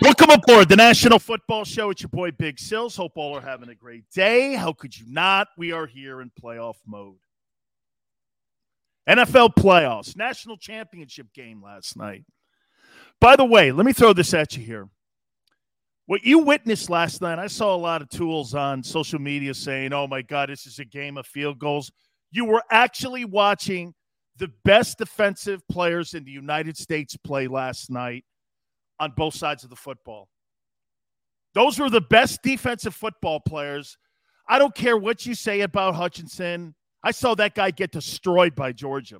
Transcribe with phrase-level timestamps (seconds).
[0.00, 1.90] Welcome aboard the National Football Show.
[1.90, 2.94] It's your boy Big Sills.
[2.94, 4.54] Hope all are having a great day.
[4.54, 5.48] How could you not?
[5.56, 7.16] We are here in playoff mode.
[9.08, 12.24] NFL playoffs, national championship game last night.
[13.20, 14.88] By the way, let me throw this at you here.
[16.06, 19.92] What you witnessed last night, I saw a lot of tools on social media saying,
[19.92, 21.90] oh my God, this is a game of field goals.
[22.30, 23.94] You were actually watching
[24.36, 28.24] the best defensive players in the United States play last night
[29.00, 30.28] on both sides of the football.
[31.54, 33.96] Those were the best defensive football players.
[34.48, 36.74] I don't care what you say about Hutchinson.
[37.02, 39.18] I saw that guy get destroyed by Georgia.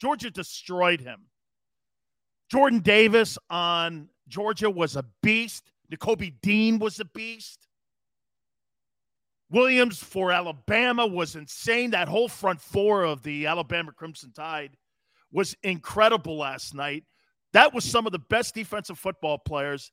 [0.00, 1.26] Georgia destroyed him.
[2.50, 5.70] Jordan Davis on Georgia was a beast.
[5.92, 7.66] Nakobe Dean was a beast.
[9.50, 11.90] Williams for Alabama was insane.
[11.90, 14.76] That whole front four of the Alabama Crimson Tide
[15.30, 17.04] was incredible last night.
[17.56, 19.90] That was some of the best defensive football players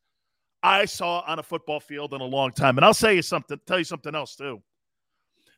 [0.61, 2.77] I saw on a football field in a long time.
[2.77, 4.61] And I'll say you something, tell you something else too.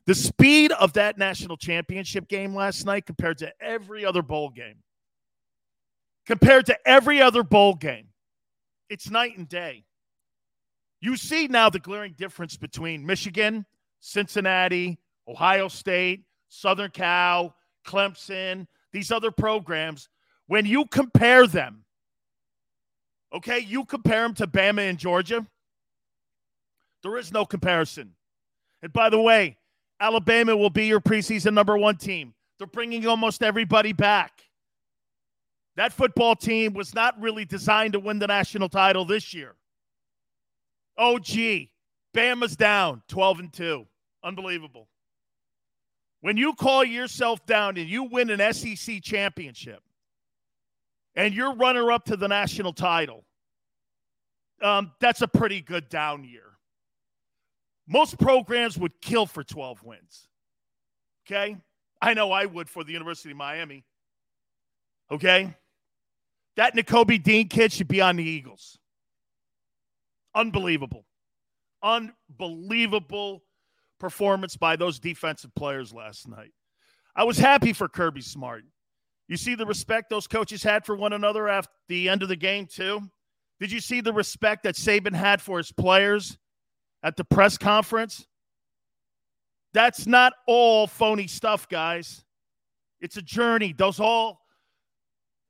[0.04, 4.84] The speed of that national championship game last night compared to every other bowl game,
[6.26, 8.06] compared to every other bowl game,
[8.88, 9.82] it's night and day.
[11.00, 13.66] You see now the glaring difference between Michigan,
[13.98, 14.96] Cincinnati,
[15.26, 20.08] Ohio State, Southern Cal, Clemson, these other programs.
[20.46, 21.82] When you compare them
[23.36, 25.46] Okay, you compare them to Bama and Georgia.
[27.02, 28.14] There is no comparison.
[28.80, 29.58] And by the way,
[30.00, 32.32] Alabama will be your preseason number one team.
[32.56, 34.40] They're bringing almost everybody back.
[35.76, 39.54] That football team was not really designed to win the national title this year.
[40.96, 41.70] Oh, gee,
[42.14, 43.86] Bama's down 12 and 2.
[44.24, 44.88] Unbelievable.
[46.22, 49.82] When you call yourself down and you win an SEC championship
[51.14, 53.25] and you're runner up to the national title,
[54.62, 56.42] um, that's a pretty good down year.
[57.88, 60.28] Most programs would kill for 12 wins.
[61.26, 61.56] Okay?
[62.00, 63.84] I know I would for the University of Miami.
[65.10, 65.54] Okay?
[66.56, 68.78] That Nakobe Dean kid should be on the Eagles.
[70.34, 71.04] Unbelievable.
[71.82, 73.42] Unbelievable
[73.98, 76.52] performance by those defensive players last night.
[77.14, 78.64] I was happy for Kirby Smart.
[79.28, 82.36] You see the respect those coaches had for one another after the end of the
[82.36, 83.02] game, too?
[83.60, 86.38] Did you see the respect that Saban had for his players
[87.02, 88.26] at the press conference?
[89.72, 92.24] That's not all phony stuff, guys.
[93.00, 93.72] It's a journey.
[93.72, 94.40] Those all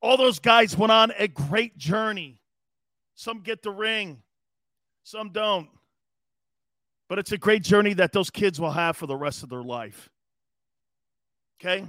[0.02, 2.40] all those guys went on a great journey.
[3.14, 4.22] Some get the ring,
[5.04, 5.68] some don't.
[7.08, 9.62] But it's a great journey that those kids will have for the rest of their
[9.62, 10.10] life.
[11.60, 11.86] Okay?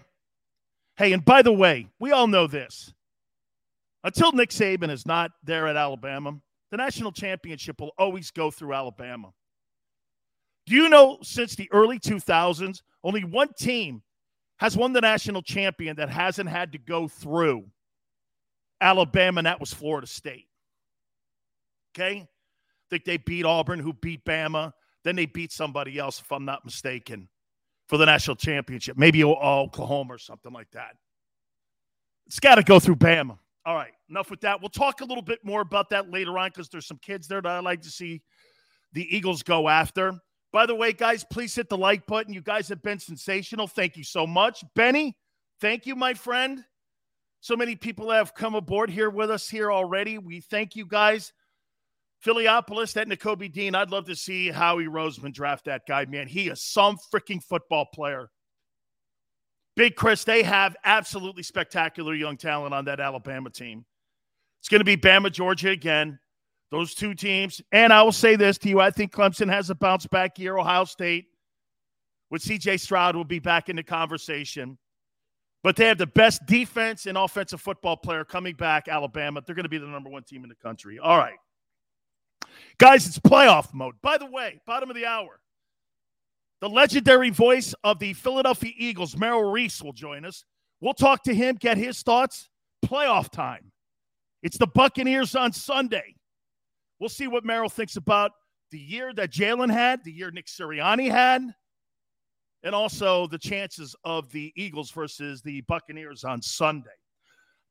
[0.95, 2.93] Hey, and by the way, we all know this.
[4.03, 6.39] Until Nick Saban is not there at Alabama,
[6.71, 9.31] the national championship will always go through Alabama.
[10.65, 14.03] Do you know since the early 2000s, only one team
[14.57, 17.65] has won the national champion that hasn't had to go through
[18.81, 20.47] Alabama, and that was Florida State.
[21.95, 22.19] Okay?
[22.21, 22.27] I
[22.89, 24.73] think they beat Auburn, who beat Bama.
[25.03, 27.29] Then they beat somebody else, if I'm not mistaken,
[27.87, 28.97] for the national championship.
[28.97, 30.95] Maybe Oklahoma or something like that.
[32.25, 33.37] It's got to go through Bama.
[33.67, 34.61] All right, enough with that.
[34.61, 37.41] We'll talk a little bit more about that later on because there's some kids there
[37.41, 38.21] that I like to see
[38.93, 40.13] the Eagles go after.
[40.53, 42.33] By the way, guys, please hit the like button.
[42.33, 43.67] You guys have been sensational.
[43.67, 44.63] Thank you so much.
[44.73, 45.17] Benny,
[45.59, 46.63] thank you, my friend.
[47.41, 50.17] So many people have come aboard here with us here already.
[50.17, 51.33] We thank you guys.
[52.25, 53.75] Philiopolis, that Nakobe Dean.
[53.75, 56.27] I'd love to see Howie Roseman draft that guy, man.
[56.27, 58.29] He is some freaking football player.
[59.77, 63.85] Big Chris, they have absolutely spectacular young talent on that Alabama team.
[64.59, 66.19] It's going to be Bama, Georgia again.
[66.71, 67.61] Those two teams.
[67.71, 70.57] And I will say this to you I think Clemson has a bounce back year.
[70.57, 71.27] Ohio State
[72.31, 74.79] with CJ Stroud will be back in the conversation.
[75.63, 79.43] But they have the best defense and offensive football player coming back, Alabama.
[79.45, 80.97] They're going to be the number one team in the country.
[80.97, 81.37] All right.
[82.79, 83.93] Guys, it's playoff mode.
[84.01, 85.39] By the way, bottom of the hour.
[86.59, 90.43] The legendary voice of the Philadelphia Eagles, Merrill Reese, will join us.
[90.81, 92.49] We'll talk to him, get his thoughts.
[92.85, 93.71] Playoff time.
[94.43, 96.15] It's the Buccaneers on Sunday.
[96.99, 98.31] We'll see what Merrill thinks about
[98.71, 101.53] the year that Jalen had, the year Nick Sirianni had,
[102.63, 106.89] and also the chances of the Eagles versus the Buccaneers on Sunday.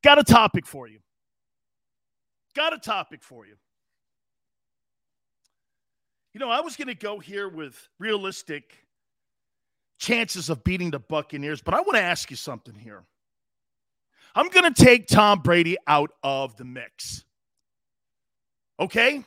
[0.02, 1.00] Got a topic for you.
[2.54, 3.56] Got a topic for you.
[6.36, 8.84] You know, I was going to go here with realistic
[9.98, 13.04] chances of beating the Buccaneers, but I want to ask you something here.
[14.34, 17.24] I'm going to take Tom Brady out of the mix.
[18.78, 19.24] Okay?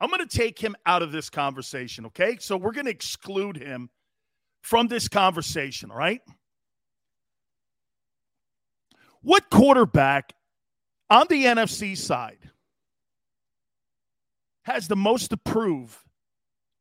[0.00, 2.06] I'm going to take him out of this conversation.
[2.06, 2.38] Okay?
[2.40, 3.90] So we're going to exclude him
[4.62, 5.90] from this conversation.
[5.90, 6.22] All right?
[9.20, 10.32] What quarterback
[11.10, 12.50] on the NFC side
[14.62, 16.02] has the most to prove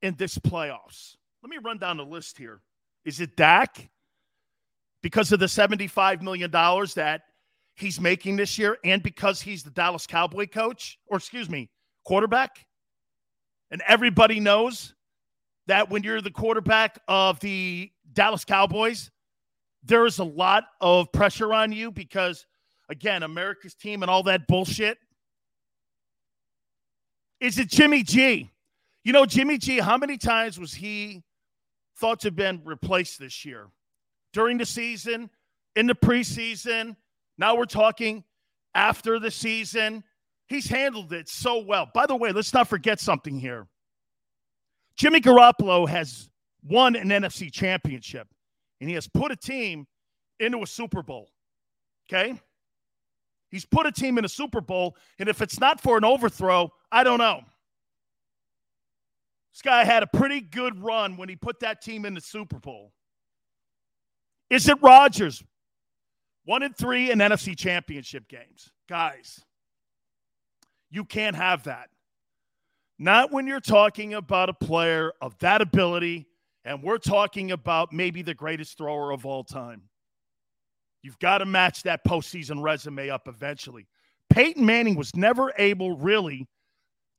[0.02, 1.16] in this playoffs?
[1.44, 2.62] Let me run down the list here.
[3.06, 3.90] Is it Dak?
[5.02, 7.22] Because of the $75 million that
[7.76, 11.70] he's making this year and because he's the Dallas Cowboy coach, or excuse me,
[12.04, 12.66] quarterback?
[13.72, 14.94] And everybody knows
[15.68, 19.12] that when you're the quarterback of the Dallas Cowboys,
[19.84, 22.46] there is a lot of pressure on you because,
[22.90, 24.98] again, America's team and all that bullshit.
[27.40, 28.50] Is it Jimmy G?
[29.10, 31.24] You know, Jimmy G, how many times was he
[31.98, 33.70] thought to have been replaced this year?
[34.34, 35.32] During the season,
[35.76, 36.96] in the preseason,
[37.36, 38.24] now we're talking
[38.76, 40.04] after the season.
[40.48, 41.90] He's handled it so well.
[41.92, 43.66] By the way, let's not forget something here.
[44.96, 46.30] Jimmy Garoppolo has
[46.64, 48.28] won an NFC championship,
[48.80, 49.88] and he has put a team
[50.40, 51.32] into a Super Bowl.
[52.08, 52.40] Okay?
[53.50, 56.72] He's put a team in a Super Bowl, and if it's not for an overthrow,
[56.92, 57.42] I don't know.
[59.60, 62.60] This guy had a pretty good run when he put that team in the Super
[62.60, 62.94] Bowl.
[64.50, 65.44] Is it Rodgers?
[66.46, 68.72] One and three in NFC championship games.
[68.88, 69.44] Guys,
[70.90, 71.90] you can't have that.
[73.00, 76.28] Not when you're talking about a player of that ability,
[76.64, 79.82] and we're talking about maybe the greatest thrower of all time.
[81.04, 83.88] You've got to match that postseason resume up eventually.
[84.30, 86.48] Peyton Manning was never able really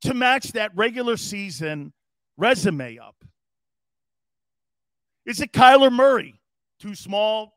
[0.01, 1.93] to match that regular season
[2.41, 3.23] resume up.
[5.25, 6.41] Is it Kyler Murray?
[6.79, 7.53] Too small,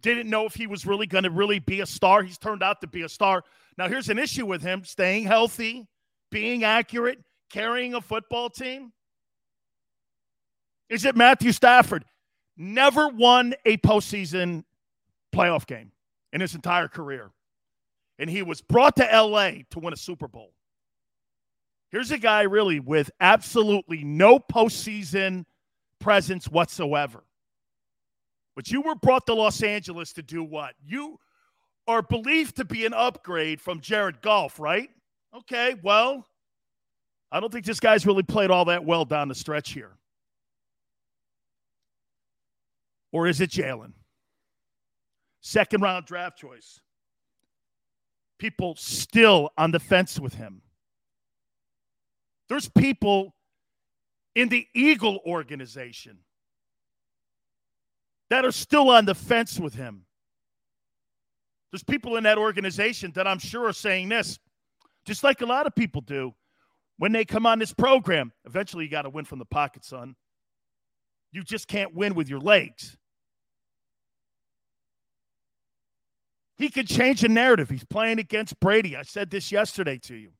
[0.00, 2.22] didn't know if he was really going to really be a star.
[2.22, 3.42] He's turned out to be a star.
[3.76, 5.86] Now, here's an issue with him staying healthy,
[6.30, 7.18] being accurate,
[7.50, 8.92] carrying a football team.
[10.88, 12.04] Is it Matthew Stafford?
[12.56, 14.64] Never won a postseason
[15.34, 15.92] playoff game
[16.32, 17.30] in his entire career.
[18.18, 20.52] And he was brought to LA to win a Super Bowl.
[21.90, 25.44] Here's a guy really with absolutely no postseason
[25.98, 27.24] presence whatsoever.
[28.54, 30.74] But you were brought to Los Angeles to do what?
[30.84, 31.18] You
[31.86, 34.90] are believed to be an upgrade from Jared Goff, right?
[35.34, 36.26] Okay, well,
[37.30, 39.96] I don't think this guy's really played all that well down the stretch here.
[43.12, 43.92] Or is it Jalen?
[45.40, 46.80] Second round draft choice.
[48.38, 50.62] People still on the fence with him.
[52.48, 53.34] There's people
[54.34, 56.18] in the Eagle organization
[58.30, 60.04] that are still on the fence with him.
[61.72, 64.38] There's people in that organization that I'm sure are saying this,
[65.04, 66.34] just like a lot of people do
[66.96, 68.32] when they come on this program.
[68.46, 70.16] Eventually, you got to win from the pocket, son.
[71.32, 72.96] You just can't win with your legs.
[76.56, 77.68] He could change the narrative.
[77.70, 78.96] He's playing against Brady.
[78.96, 80.30] I said this yesterday to you.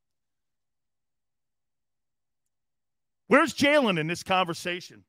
[3.28, 5.04] Where's Jalen in this conversation?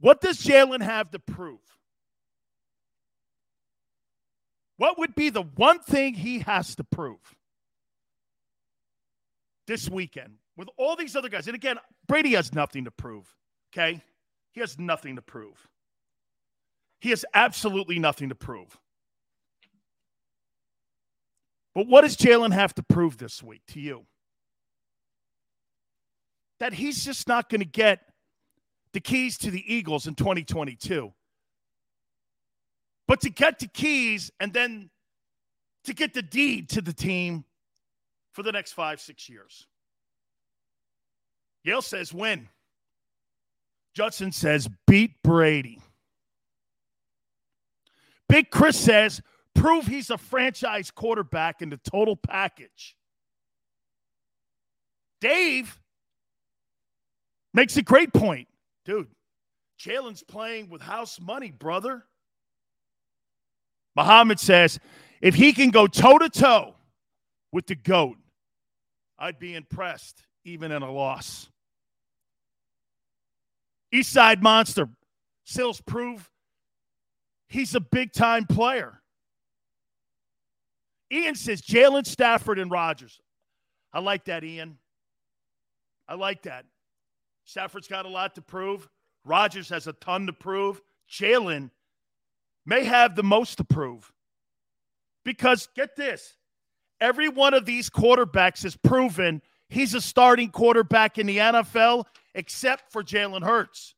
[0.00, 1.60] What does Jalen have to prove?
[4.76, 7.34] What would be the one thing he has to prove
[9.66, 11.46] this weekend with all these other guys?
[11.46, 13.34] And again, Brady has nothing to prove,
[13.72, 14.02] okay?
[14.52, 15.68] He has nothing to prove.
[17.00, 18.78] He has absolutely nothing to prove.
[21.74, 24.06] But what does Jalen have to prove this week to you?
[26.60, 28.00] That he's just not going to get
[28.92, 31.12] the keys to the Eagles in 2022.
[33.06, 34.90] But to get the keys and then
[35.84, 37.44] to get the deed to the team
[38.32, 39.66] for the next five, six years.
[41.62, 42.48] Yale says win.
[43.94, 45.80] Judson says beat Brady.
[48.28, 49.22] Big Chris says
[49.54, 52.96] prove he's a franchise quarterback in the total package.
[55.20, 55.80] Dave
[57.56, 58.46] makes a great point.
[58.84, 59.08] Dude,
[59.80, 62.04] Jalen's playing with house money, brother.
[63.96, 64.78] Muhammad says
[65.22, 66.74] if he can go toe to toe
[67.50, 68.18] with the GOAT,
[69.18, 71.48] I'd be impressed, even in a loss.
[73.92, 74.90] Eastside Monster,
[75.44, 76.28] Sills prove
[77.48, 79.00] he's a big time player.
[81.10, 83.18] Ian says Jalen Stafford and Rodgers.
[83.92, 84.76] I like that, Ian.
[86.06, 86.66] I like that.
[87.46, 88.88] Stafford's got a lot to prove.
[89.24, 90.82] Rodgers has a ton to prove.
[91.10, 91.70] Jalen
[92.66, 94.12] may have the most to prove.
[95.24, 96.36] Because get this
[97.00, 102.90] every one of these quarterbacks has proven he's a starting quarterback in the NFL, except
[102.92, 103.94] for Jalen Hurts.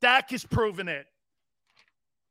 [0.00, 1.06] Dak has proven it.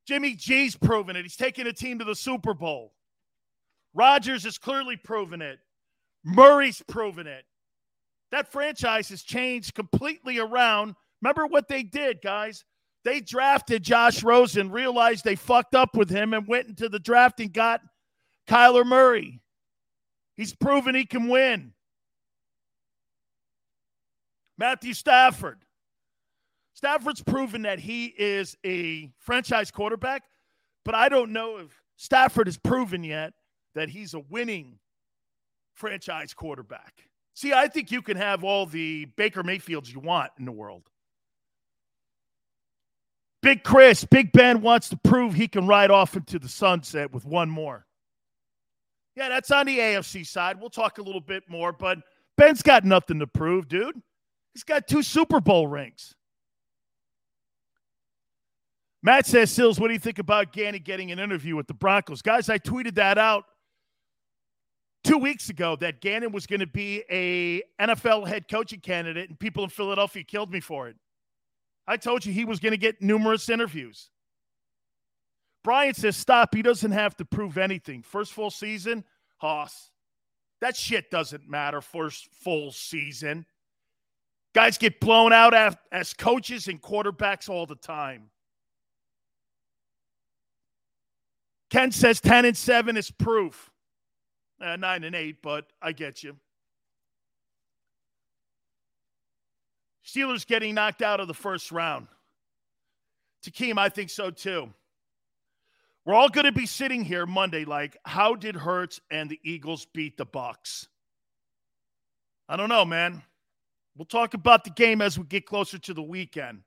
[0.08, 1.24] Jimmy G's proven it.
[1.24, 2.94] He's taken a team to the Super Bowl.
[3.94, 5.60] Rodgers has clearly proven it.
[6.24, 7.46] Murray's proven it.
[8.32, 10.96] That franchise has changed completely around.
[11.22, 12.66] Remember what they did, guys?
[13.04, 17.40] They drafted Josh Rosen, realized they fucked up with him, and went into the draft
[17.40, 17.82] and got
[18.48, 19.42] Kyler Murray.
[20.36, 21.74] He's proven he can win.
[24.58, 25.64] Matthew Stafford.
[26.74, 30.24] Stafford's proven that he is a franchise quarterback,
[30.84, 33.34] but I don't know if Stafford has proven yet
[33.76, 34.80] that he's a winning
[35.74, 37.08] franchise quarterback.
[37.36, 40.90] See, I think you can have all the Baker Mayfields you want in the world.
[43.42, 47.26] Big Chris, Big Ben wants to prove he can ride off into the sunset with
[47.26, 47.86] one more.
[49.16, 50.60] Yeah, that's on the AFC side.
[50.60, 52.00] We'll talk a little bit more, but
[52.38, 54.02] Ben's got nothing to prove, dude.
[54.54, 56.16] He's got two Super Bowl rings.
[59.04, 62.22] Matt says, Sills, what do you think about Gannon getting an interview with the Broncos?
[62.22, 63.46] Guys, I tweeted that out
[65.06, 69.40] two weeks ago that Gannon was going to be a NFL head coaching candidate, and
[69.40, 70.98] people in Philadelphia killed me for it.
[71.88, 74.10] I told you he was going to get numerous interviews.
[75.64, 76.54] Brian says, stop.
[76.54, 78.02] He doesn't have to prove anything.
[78.02, 79.04] First full season,
[79.38, 79.92] Hoss.
[80.62, 81.82] That shit doesn't matter.
[81.82, 83.46] First full season.
[84.54, 85.54] Guys get blown out
[85.92, 88.30] as coaches and quarterbacks all the time.
[91.70, 93.70] Ken says 10 and 7 is proof.
[94.62, 96.38] Uh, 9 and 8, but I get you.
[100.06, 102.08] Steelers getting knocked out of the first round.
[103.46, 104.70] Takeem, I think so too.
[106.06, 109.88] We're all going to be sitting here Monday like, how did Hurts and the Eagles
[109.94, 110.88] beat the Bucs?
[112.48, 113.24] I don't know, man.
[113.98, 116.62] We'll talk about the game as we get closer to the weekend.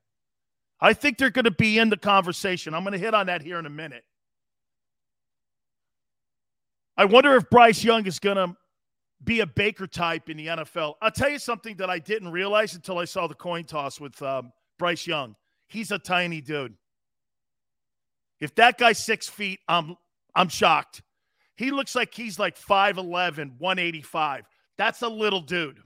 [0.80, 2.74] I think they're going to be in the conversation.
[2.74, 4.04] I'm going to hit on that here in a minute.
[6.98, 8.56] I wonder if Bryce Young is going to
[9.22, 10.94] be a Baker type in the NFL.
[11.00, 14.20] I'll tell you something that I didn't realize until I saw the coin toss with
[14.20, 15.36] um, Bryce Young.
[15.68, 16.74] He's a tiny dude.
[18.40, 19.96] If that guy's six feet, I'm
[20.34, 21.02] I'm shocked.
[21.56, 24.44] He looks like he's like 5'11, 185.
[24.76, 25.80] That's a little dude.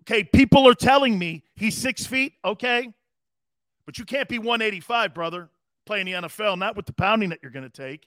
[0.00, 2.92] Okay, people are telling me he's six feet, okay?
[3.86, 5.48] But you can't be 185, brother,
[5.84, 8.06] playing the NFL, not with the pounding that you're going to take.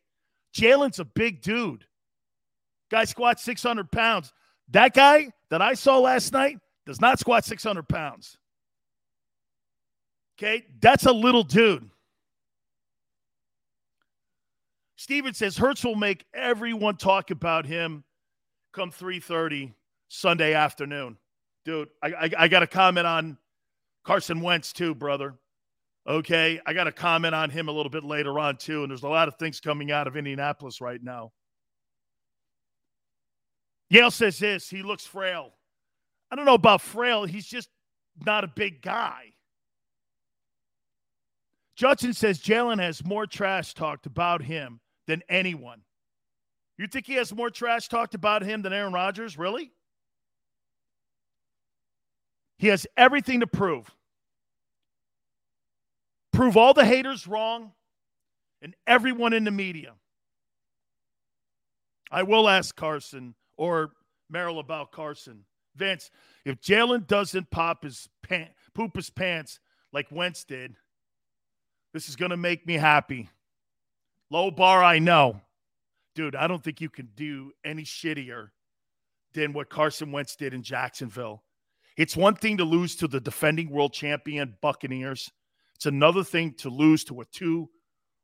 [0.56, 1.86] Jalen's a big dude.
[2.90, 4.34] Guy squats 600 pounds.
[4.70, 8.38] That guy that I saw last night does not squat 600 pounds.
[10.38, 11.90] Okay, that's a little dude.
[14.96, 18.04] Steven says Hurts will make everyone talk about him
[18.72, 19.74] come 3:30
[20.10, 21.18] Sunday afternoon.
[21.66, 23.38] Dude, I, I, I got a comment on
[24.04, 25.36] Carson Wentz too, brother.
[26.08, 29.04] Okay, I got to comment on him a little bit later on too, and there's
[29.04, 31.32] a lot of things coming out of Indianapolis right now.
[33.90, 35.52] Yale says this: he looks frail.
[36.32, 37.26] I don't know about frail.
[37.26, 37.70] He's just
[38.26, 39.34] not a big guy.
[41.76, 45.82] Judson says Jalen has more trash talked about him than anyone.
[46.78, 49.38] You think he has more trash talked about him than Aaron Rodgers?
[49.38, 49.72] Really?
[52.58, 53.94] He has everything to prove.
[56.42, 57.72] Prove all the haters wrong
[58.64, 59.94] and everyone in the media.
[62.10, 63.92] I will ask Carson or
[64.28, 65.46] Merrill about Carson.
[65.76, 66.10] Vince,
[66.44, 69.60] if Jalen doesn't pop his pant, poop his pants
[69.94, 70.74] like Wentz did,
[71.94, 73.30] this is going to make me happy.
[74.32, 75.40] Low bar, I know.
[76.16, 78.50] Dude, I don't think you can do any shittier
[79.36, 81.44] than what Carson Wentz did in Jacksonville.
[81.98, 85.30] It's one thing to lose to the defending world champion Buccaneers.
[85.82, 87.68] It's another thing to lose to a two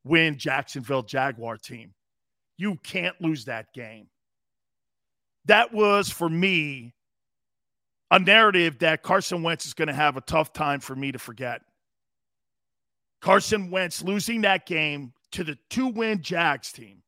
[0.04, 1.96] win Jacksonville Jaguar team.
[2.56, 4.10] You can't lose that game.
[5.46, 6.94] That was, for me,
[8.12, 11.18] a narrative that Carson Wentz is going to have a tough time for me to
[11.18, 11.62] forget.
[13.22, 17.02] Carson Wentz losing that game to the two win Jags team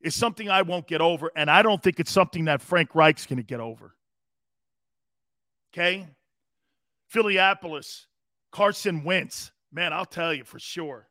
[0.00, 1.30] is something I won't get over.
[1.36, 3.94] And I don't think it's something that Frank Reich's going to get over.
[5.74, 6.08] Okay?
[7.12, 8.06] Phillypolis,
[8.52, 9.50] Carson Wentz.
[9.72, 11.08] Man, I'll tell you for sure.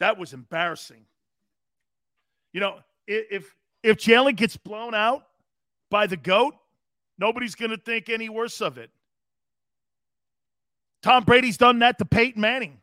[0.00, 1.06] That was embarrassing.
[2.52, 5.26] You know, if if Jalen gets blown out
[5.90, 6.54] by the GOAT,
[7.18, 8.90] nobody's going to think any worse of it.
[11.02, 12.78] Tom Brady's done that to Peyton Manning.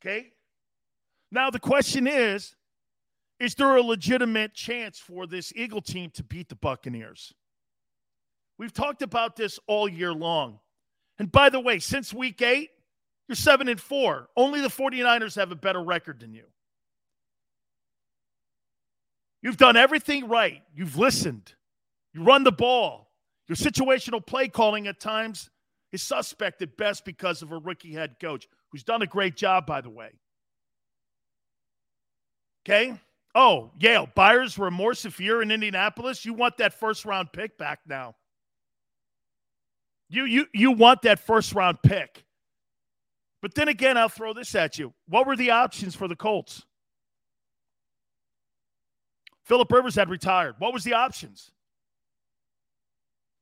[0.00, 0.32] Okay?
[1.30, 2.54] Now, the question is
[3.38, 7.34] is there a legitimate chance for this Eagle team to beat the Buccaneers?
[8.58, 10.60] We've talked about this all year long.
[11.18, 12.70] And by the way, since week eight,
[13.28, 14.28] you're seven and four.
[14.36, 16.44] Only the 49ers have a better record than you.
[19.42, 20.62] You've done everything right.
[20.74, 21.54] You've listened.
[22.12, 23.10] You run the ball.
[23.48, 25.50] Your situational play calling at times
[25.92, 29.66] is suspect at best because of a rookie head coach who's done a great job,
[29.66, 30.10] by the way.
[32.64, 32.98] Okay.
[33.34, 37.80] Oh, Yale, buyer's remorse if you're in Indianapolis, you want that first round pick back
[37.86, 38.14] now.
[40.08, 42.24] You you you want that first round pick.
[43.42, 44.92] But then again, I'll throw this at you.
[45.08, 46.64] What were the options for the Colts?
[49.44, 50.56] Philip Rivers had retired.
[50.58, 51.52] What was the options?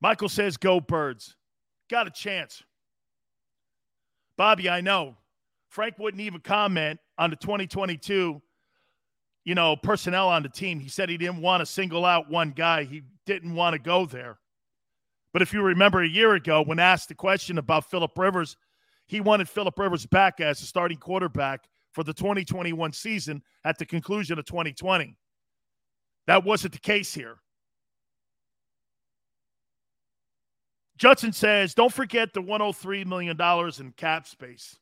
[0.02, 1.35] Michael says, go birds.
[1.88, 2.62] Got a chance.
[4.37, 5.16] Bobby, I know.
[5.71, 8.42] Frank wouldn't even comment on the 2022,
[9.44, 10.78] you know, personnel on the team.
[10.78, 12.85] He said he didn't want to single out one guy.
[12.85, 14.38] He didn't want to go there.
[15.34, 18.56] But if you remember a year ago, when asked the question about Philip Rivers,
[19.08, 23.84] he wanted Philip Rivers back as a starting quarterback for the 2021 season at the
[23.84, 25.16] conclusion of 2020.
[26.28, 27.38] That wasn't the case here.
[30.99, 33.36] Judson says, don't forget the $103 million
[33.80, 34.76] in cap space.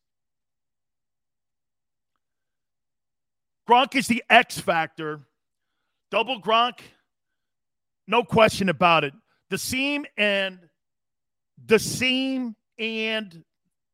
[3.66, 5.20] Gronk is the X factor.
[6.10, 6.80] Double Gronk,
[8.06, 9.14] no question about it.
[9.52, 10.60] The seam and
[11.66, 13.44] the seam and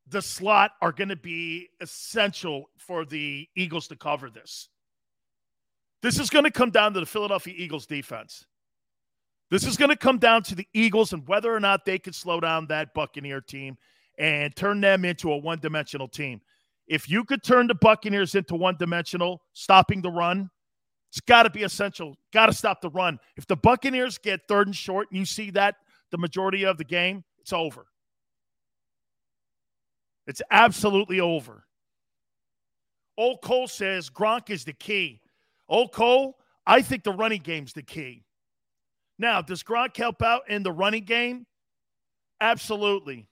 [0.06, 4.68] the slot are going to be essential for the Eagles to cover this.
[6.00, 8.46] This is going to come down to the Philadelphia Eagles defense.
[9.50, 12.12] This is going to come down to the Eagles and whether or not they can
[12.12, 13.76] slow down that Buccaneer team
[14.16, 16.40] and turn them into a one dimensional team.
[16.86, 20.50] If you could turn the Buccaneers into one dimensional, stopping the run,
[21.10, 22.16] it's got to be essential.
[22.32, 23.18] Got to stop the run.
[23.36, 25.76] If the Buccaneers get third and short and you see that
[26.10, 27.86] the majority of the game, it's over.
[30.26, 31.64] It's absolutely over.
[33.16, 35.20] Old Cole says Gronk is the key.
[35.68, 38.24] Old Cole, I think the running game's the key.
[39.18, 41.46] Now, does Gronk help out in the running game?
[42.40, 43.26] Absolutely.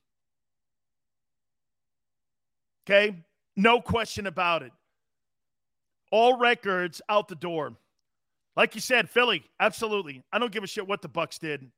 [2.85, 3.15] Okay.
[3.57, 4.73] No question about it.
[6.17, 7.75] All records out the door.
[8.57, 10.23] Like you said, Philly, absolutely.
[10.33, 11.71] I don't give a shit what the Bucs did.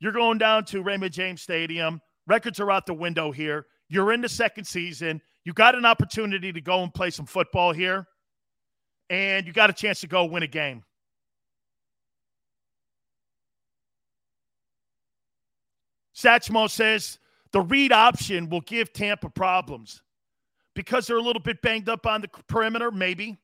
[0.00, 2.02] You're going down to Raymond James Stadium.
[2.26, 3.64] Records are out the window here.
[3.88, 5.22] You're in the second season.
[5.46, 8.06] You got an opportunity to go and play some football here,
[9.08, 10.84] and you got a chance to go win a game.
[16.14, 17.18] Satchmo says
[17.52, 20.02] the read option will give Tampa problems
[20.74, 23.38] because they're a little bit banged up on the perimeter, maybe.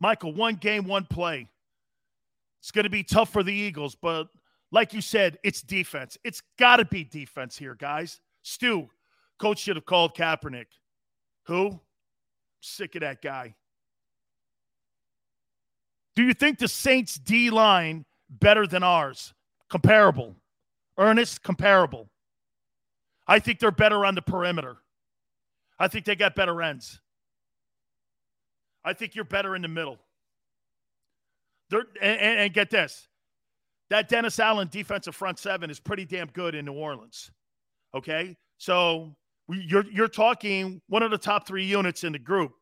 [0.00, 1.48] Michael, one game, one play.
[2.60, 4.28] It's going to be tough for the Eagles, but
[4.72, 6.16] like you said, it's defense.
[6.24, 8.20] It's got to be defense here, guys.
[8.42, 8.88] Stu,
[9.38, 10.66] coach should have called Kaepernick.
[11.44, 11.78] Who?
[12.60, 13.54] Sick of that guy.
[16.16, 19.32] Do you think the Saints D line better than ours?
[19.68, 20.34] Comparable.
[20.98, 22.08] Ernest, comparable.
[23.26, 24.76] I think they're better on the perimeter.
[25.78, 27.00] I think they got better ends.
[28.84, 29.98] I think you're better in the middle.
[31.72, 33.06] And, and, and, get this
[33.90, 37.30] that Dennis Allen defensive front seven is pretty damn good in New Orleans.
[37.94, 38.36] Okay.
[38.58, 39.14] So
[39.48, 42.52] you're, you're talking one of the top three units in the group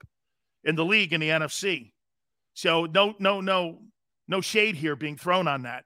[0.65, 1.93] in the league in the NFC.
[2.55, 3.79] So no, no, no,
[4.27, 5.85] no shade here being thrown on that.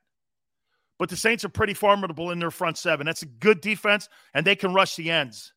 [0.99, 3.07] But the Saints are pretty formidable in their front seven.
[3.07, 5.53] That's a good defense, and they can rush the ends.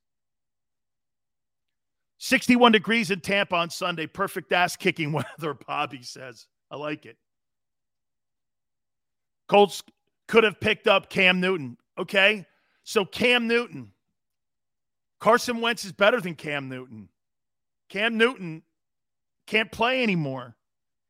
[2.18, 4.08] 61 degrees in Tampa on Sunday.
[4.08, 6.48] Perfect ass kicking weather, Bobby says.
[6.72, 7.18] I like it.
[9.48, 9.84] Colts
[10.28, 11.78] could have picked up Cam Newton.
[11.98, 12.46] Okay.
[12.84, 13.92] So Cam Newton.
[15.20, 17.10] Carson Wentz is better than Cam Newton.
[17.90, 18.64] Cam Newton
[19.48, 20.56] can't play anymore.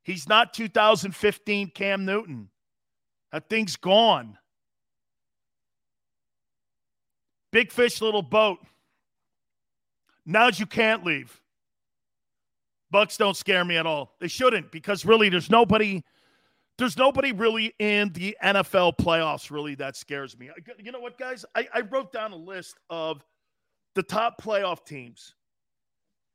[0.04, 2.50] He's not 2015 Cam Newton.
[3.32, 4.38] That thing's gone.
[7.52, 8.60] Big fish, little boat.
[10.26, 11.42] Now you can't leave.
[12.94, 14.16] Bucs don't scare me at all.
[14.20, 16.04] They shouldn't because really there's nobody
[16.78, 20.50] there's nobody really in the NFL playoffs really that scares me.
[20.78, 21.46] You know what, guys?
[21.56, 23.24] I, I wrote down a list of
[23.94, 25.36] the top playoff teams,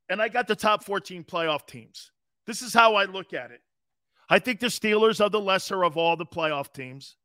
[0.09, 2.11] and I got the top 14 playoff teams.
[2.47, 3.61] This is how I look at it.
[4.29, 7.17] I think the Steelers are the lesser of all the playoff teams.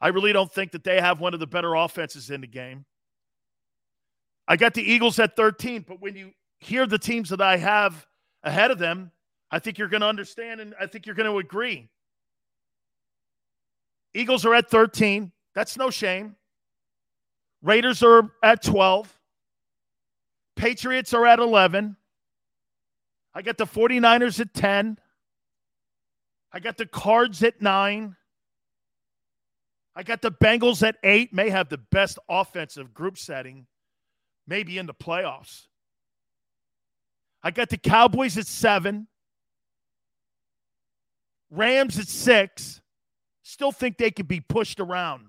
[0.00, 2.86] I really don't think that they have one of the better offenses in the game.
[4.46, 8.06] I got the Eagles at 13, but when you hear the teams that I have
[8.42, 9.10] ahead of them,
[9.50, 11.88] I think you're going to understand and I think you're going to agree.
[14.12, 15.32] Eagles are at 13.
[15.54, 16.36] That's no shame.
[17.62, 19.12] Raiders are at 12.
[20.56, 21.96] Patriots are at 11.
[23.34, 24.98] I got the 49ers at 10.
[26.52, 28.14] I got the Cards at 9.
[29.96, 31.32] I got the Bengals at 8.
[31.32, 33.66] May have the best offensive group setting,
[34.46, 35.66] maybe in the playoffs.
[37.42, 39.06] I got the Cowboys at 7.
[41.50, 42.80] Rams at 6.
[43.42, 45.26] Still think they could be pushed around.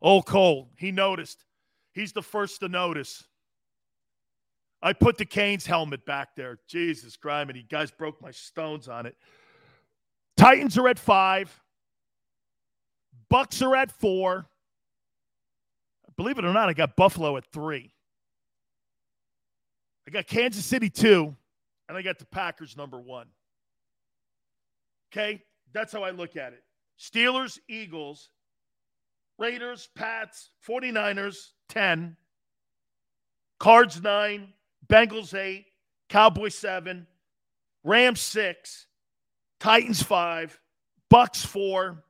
[0.00, 1.44] Oh, Cole, he noticed.
[1.92, 3.24] He's the first to notice.
[4.82, 6.58] I put the Canes helmet back there.
[6.68, 9.16] Jesus Christ, you guys broke my stones on it.
[10.36, 11.58] Titans are at five.
[13.32, 14.46] Bucs are at four.
[16.16, 17.92] Believe it or not, I got Buffalo at three.
[20.06, 21.34] I got Kansas City two,
[21.88, 23.26] and I got the Packers number one.
[25.12, 25.42] Okay?
[25.72, 26.62] That's how I look at it.
[26.98, 28.30] Steelers, Eagles,
[29.38, 32.16] Raiders, Pats, 49ers, 10.
[33.58, 34.52] Cards, 9.
[34.88, 35.66] Bengals, 8.
[36.08, 37.06] Cowboys, 7.
[37.82, 38.86] Rams, 6.
[39.58, 40.60] Titans, 5.
[41.12, 42.04] Bucs, 4.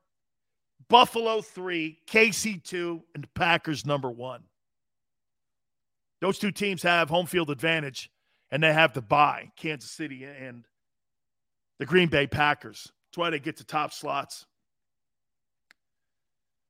[0.89, 1.97] Buffalo, 3.
[2.07, 3.03] KC, 2.
[3.15, 4.43] And Packers, number 1.
[6.21, 8.09] Those two teams have home field advantage,
[8.51, 10.65] and they have to buy Kansas City and
[11.77, 12.91] the Green Bay Packers.
[13.07, 14.45] That's why they get the top slots.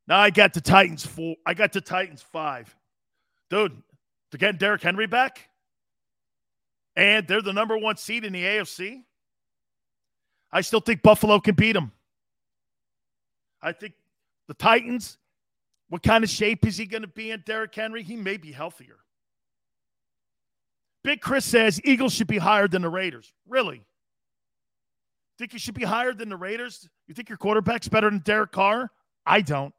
[0.08, 1.36] Now I got the Titans four.
[1.46, 2.76] I got the Titans five.
[3.50, 3.82] Dude,
[4.32, 5.50] they're getting Derrick Henry back.
[6.96, 9.04] And they're the number one seed in the AFC.
[10.52, 11.92] I still think Buffalo can beat them.
[13.62, 13.94] I think
[14.48, 15.18] the Titans,
[15.90, 18.04] what kind of shape is he going to be in, Derrick Henry?
[18.04, 18.98] He may be healthier.
[21.04, 23.32] Big Chris says Eagles should be higher than the Raiders.
[23.48, 23.86] Really?
[25.38, 26.90] Think you should be higher than the Raiders?
[27.08, 28.90] You think your quarterback's better than Derek Carr?
[29.26, 29.74] I don't.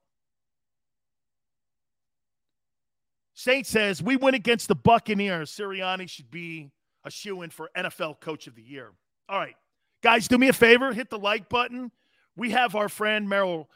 [3.34, 5.50] Saint says we win against the Buccaneers.
[5.50, 6.70] Sirianni should be
[7.04, 8.92] a shoe in for NFL Coach of the Year.
[9.28, 9.56] All right,
[10.02, 11.90] guys, do me a favor, hit the like button.
[12.36, 13.68] We have our friend Merrill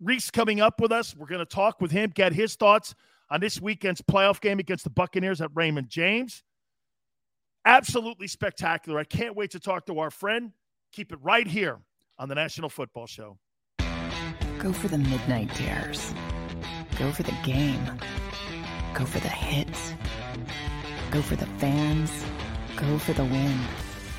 [0.00, 1.14] Reese coming up with us.
[1.16, 2.94] We're going to talk with him, get his thoughts
[3.30, 6.42] on this weekend's playoff game against the Buccaneers at Raymond James.
[7.64, 8.98] Absolutely spectacular.
[8.98, 10.52] I can't wait to talk to our friend.
[10.92, 11.78] Keep it right here
[12.18, 13.38] on the National Football Show.
[14.58, 16.14] Go for the midnight dares.
[16.98, 17.84] Go for the game.
[18.94, 19.94] Go for the hits.
[21.10, 22.10] Go for the fans.
[22.76, 23.58] Go for the win.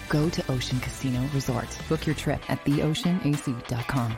[0.10, 1.68] Go to Ocean Casino Resort.
[1.90, 4.18] Book your trip at theoceanac.com.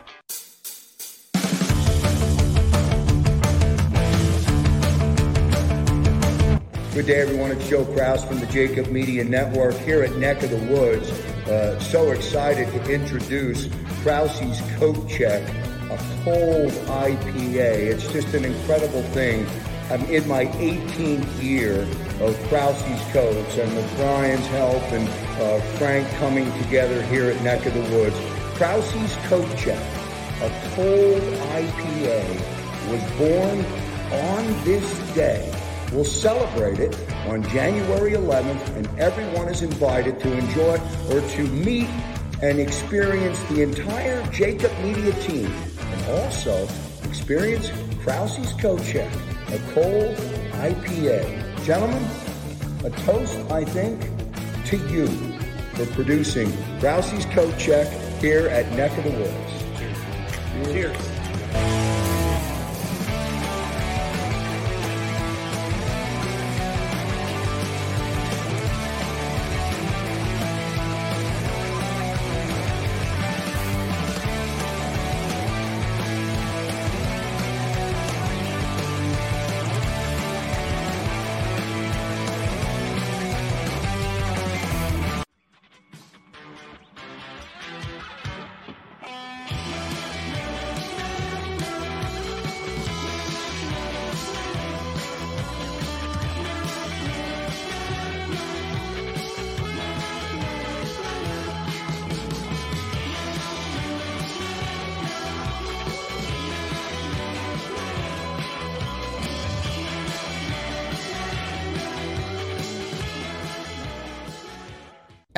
[7.00, 7.52] Good day, everyone.
[7.52, 11.10] It's Joe Krause from the JAKIB Media Network here at Neck of the Woods.
[11.48, 13.70] Uh, so excited to introduce
[14.02, 15.42] Krause's Coat Check,
[15.90, 17.56] a cold IPA.
[17.56, 19.48] It's just an incredible thing.
[19.90, 21.84] I'm in my 18th year
[22.20, 25.08] of Krause's Coats, and with Brian's help and
[25.42, 28.18] uh, Frank coming together here at Neck of the Woods,
[28.58, 29.80] Krause's Coat Check,
[30.42, 31.22] a cold
[31.54, 32.26] IPA,
[32.92, 33.66] was born
[34.12, 35.59] on this day
[35.92, 36.96] We'll celebrate it
[37.28, 41.90] on January 11th, and everyone is invited to enjoy or to meet
[42.42, 46.68] and experience the entire JAKIB Media team, and also
[47.06, 47.72] experience
[48.04, 49.12] Krause's Coat Check,
[49.50, 50.16] a cold
[50.62, 51.66] IPA.
[51.66, 52.06] Gentlemen,
[52.86, 54.00] a toast, I think,
[54.68, 55.08] to you
[55.74, 57.88] for producing Krause's Coat Check
[58.22, 60.70] here at Neck of the Woods.
[60.72, 60.96] Cheers.
[60.96, 61.79] Cheers.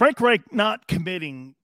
[0.00, 1.54] Frank Reich not committing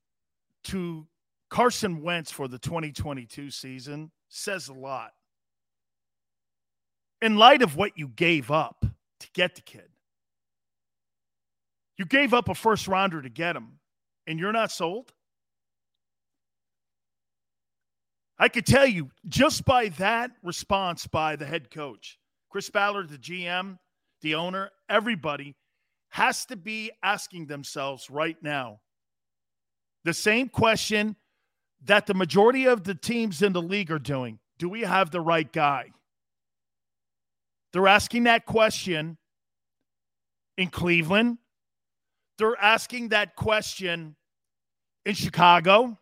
[0.65, 1.07] to
[1.49, 5.13] Carson Wentz for the 2022 season says a lot.
[7.23, 8.85] In light of what you gave up
[9.21, 9.89] to get the kid,
[11.97, 13.79] you gave up a first rounder to get him,
[14.27, 15.15] and you're not sold?
[18.39, 22.19] I could tell you just by that response by the head coach,
[22.51, 23.79] Chris Ballard, the GM,
[24.21, 25.57] the owner, everybody
[26.17, 28.81] has to be asking themselves right now
[30.07, 31.15] the same question
[31.85, 35.21] that the majority of the teams in the league are doing Do we have the
[35.21, 35.93] right guy?
[37.75, 39.19] They're asking that question
[40.57, 41.37] in Cleveland.
[42.39, 44.17] They're asking that question
[45.05, 45.99] in Chicago.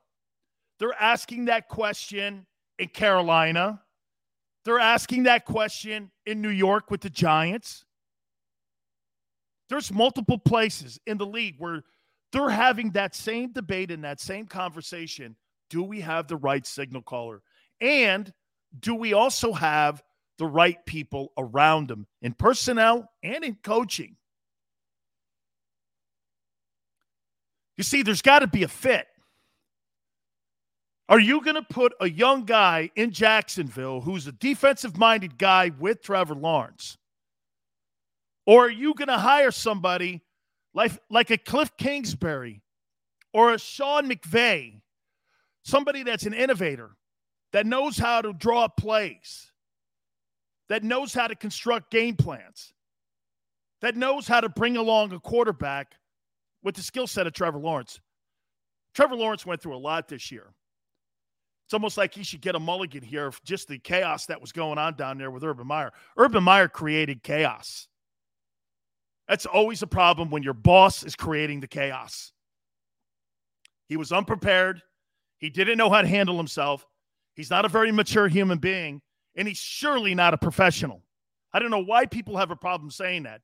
[0.79, 2.47] They're asking that question
[2.79, 3.83] in Carolina.
[4.65, 7.85] They're asking that question in New York with the Giants.
[9.69, 11.83] There's multiple places in the league where
[12.33, 15.37] they're having that same debate and that same conversation.
[15.71, 17.43] Do we have the right signal caller?
[17.81, 18.33] And
[18.81, 20.03] do we also have
[20.39, 24.17] the right people around them in personnel and in coaching?
[27.77, 29.07] You see, there's got to be a fit.
[31.09, 35.71] Are you going to put a young guy in Jacksonville who's a defensive minded guy
[35.79, 36.97] with Trevor Lawrence?
[38.47, 40.23] Or are you going to hire somebody
[40.75, 42.63] like, like a Kliff Kingsbury
[43.33, 44.81] or a Sean McVay,
[45.63, 46.97] somebody that's an innovator,
[47.53, 49.51] that knows how to draw plays,
[50.69, 52.75] that knows how to construct game plans,
[53.81, 55.95] that knows how to bring along a quarterback
[56.63, 58.01] with the skill set of Trevor Lawrence?
[58.95, 60.55] Trevor Lawrence went through a lot this year.
[61.67, 64.79] It's almost like he should get a mulligan here just the chaos that was going
[64.79, 65.93] on down there with Urban Meyer.
[66.17, 67.89] Urban Meyer created chaos.
[69.29, 72.33] That's always a problem when your boss is creating the chaos.
[73.89, 74.83] He was unprepared.
[75.39, 76.87] He didn't know how to handle himself.
[77.35, 79.03] He's not a very mature human being,
[79.35, 81.03] and he's surely not a professional.
[81.53, 83.41] I don't know why people have a problem saying that.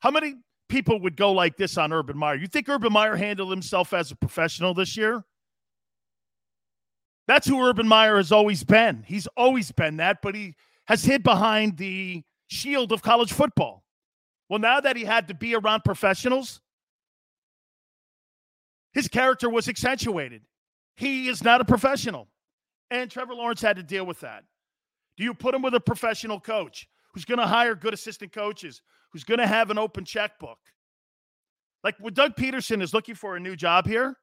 [0.00, 0.34] How many
[0.68, 2.36] people would go like this on Urban Meyer?
[2.36, 5.24] You think Urban Meyer handled himself as a professional this year?
[7.26, 9.04] That's who Urban Meyer has always been.
[9.06, 10.54] He's always been that, but he
[10.86, 13.82] has hid behind the shield of college football.
[14.48, 16.60] Well, now that he had to be around professionals,
[18.92, 20.42] his character was accentuated.
[20.96, 22.28] He is not a professional.
[22.90, 24.44] And Trevor Lawrence had to deal with that.
[25.16, 28.82] Do you put him with a professional coach who's going to hire good assistant coaches,
[29.10, 30.58] who's going to have an open checkbook?
[31.82, 34.16] Like when Doug Pederson is looking for a new job here,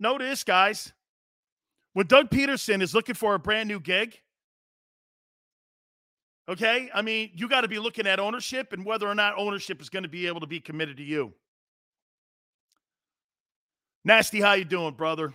[0.00, 0.92] notice, guys,
[1.92, 4.18] when Doug Pederson is looking for a brand new gig,
[6.48, 9.80] okay, I mean, you got to be looking at ownership and whether or not ownership
[9.80, 11.32] is going to be able to be committed to you.
[14.04, 15.34] Nasty, how you doing, brother?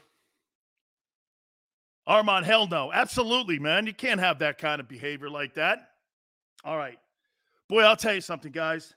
[2.07, 2.91] Armand, hell no.
[2.91, 3.85] Absolutely, man.
[3.85, 5.89] You can't have that kind of behavior like that.
[6.65, 6.97] All right.
[7.69, 8.93] Boy, I'll tell you something, guys.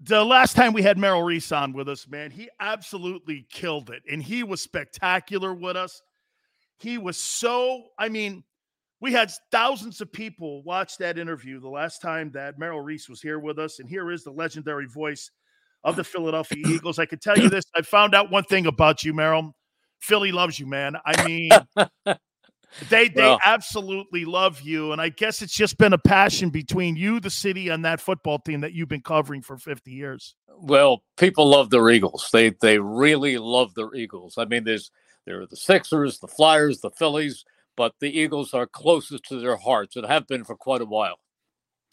[0.00, 4.02] The last time we had Merrill Reese on with us, man, he absolutely killed it.
[4.10, 6.02] And he was spectacular with us.
[6.78, 8.42] He was so, I mean,
[9.02, 13.20] we had thousands of people watch that interview the last time that Merrill Reese was
[13.20, 13.80] here with us.
[13.80, 15.28] And here is the legendary voice
[15.82, 17.00] of the Philadelphia Eagles.
[17.00, 17.64] I can tell you this.
[17.74, 19.56] I found out one thing about you, Merrill.
[19.98, 20.96] Philly loves you, man.
[21.04, 21.50] I mean,
[22.90, 23.40] they they Well.
[23.44, 24.92] absolutely love you.
[24.92, 28.38] And I guess it's just been a passion between you, the city, and that football
[28.38, 30.36] team that you've been covering for 50 years.
[30.58, 32.28] Well, people love their Eagles.
[32.32, 34.38] They they really love their Eagles.
[34.38, 34.92] I mean, there's
[35.26, 37.44] there are the Sixers, the Flyers, the Phillies,
[37.76, 41.18] but the Eagles are closest to their hearts and have been for quite a while.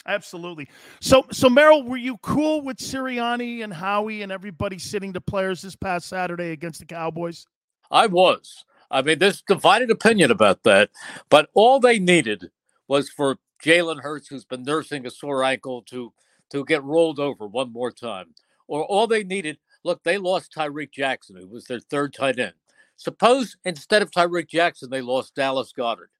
[0.05, 0.67] Absolutely.
[1.01, 5.61] So, so Merrill, were you cool with Sirianni and Howie and everybody sitting the players
[5.61, 7.45] this past Saturday against the Cowboys?
[7.91, 8.63] I was.
[8.91, 10.89] I mean, there's divided opinion about that,
[11.29, 12.49] but all they needed
[12.87, 16.11] was for Jalen Hurts, who's been nursing a sore ankle, to
[16.51, 18.33] to get rolled over one more time.
[18.67, 22.53] Or all they needed, look, they lost Tyree Jackson, who was their third tight end.
[22.99, 26.11] Suppose instead of Tyree Jackson, they lost Dallas Goedert.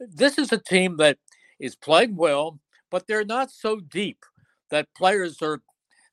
[0.00, 1.18] This is a team that
[1.60, 2.58] is playing well,
[2.90, 4.24] but they're not so deep
[4.70, 5.60] that players are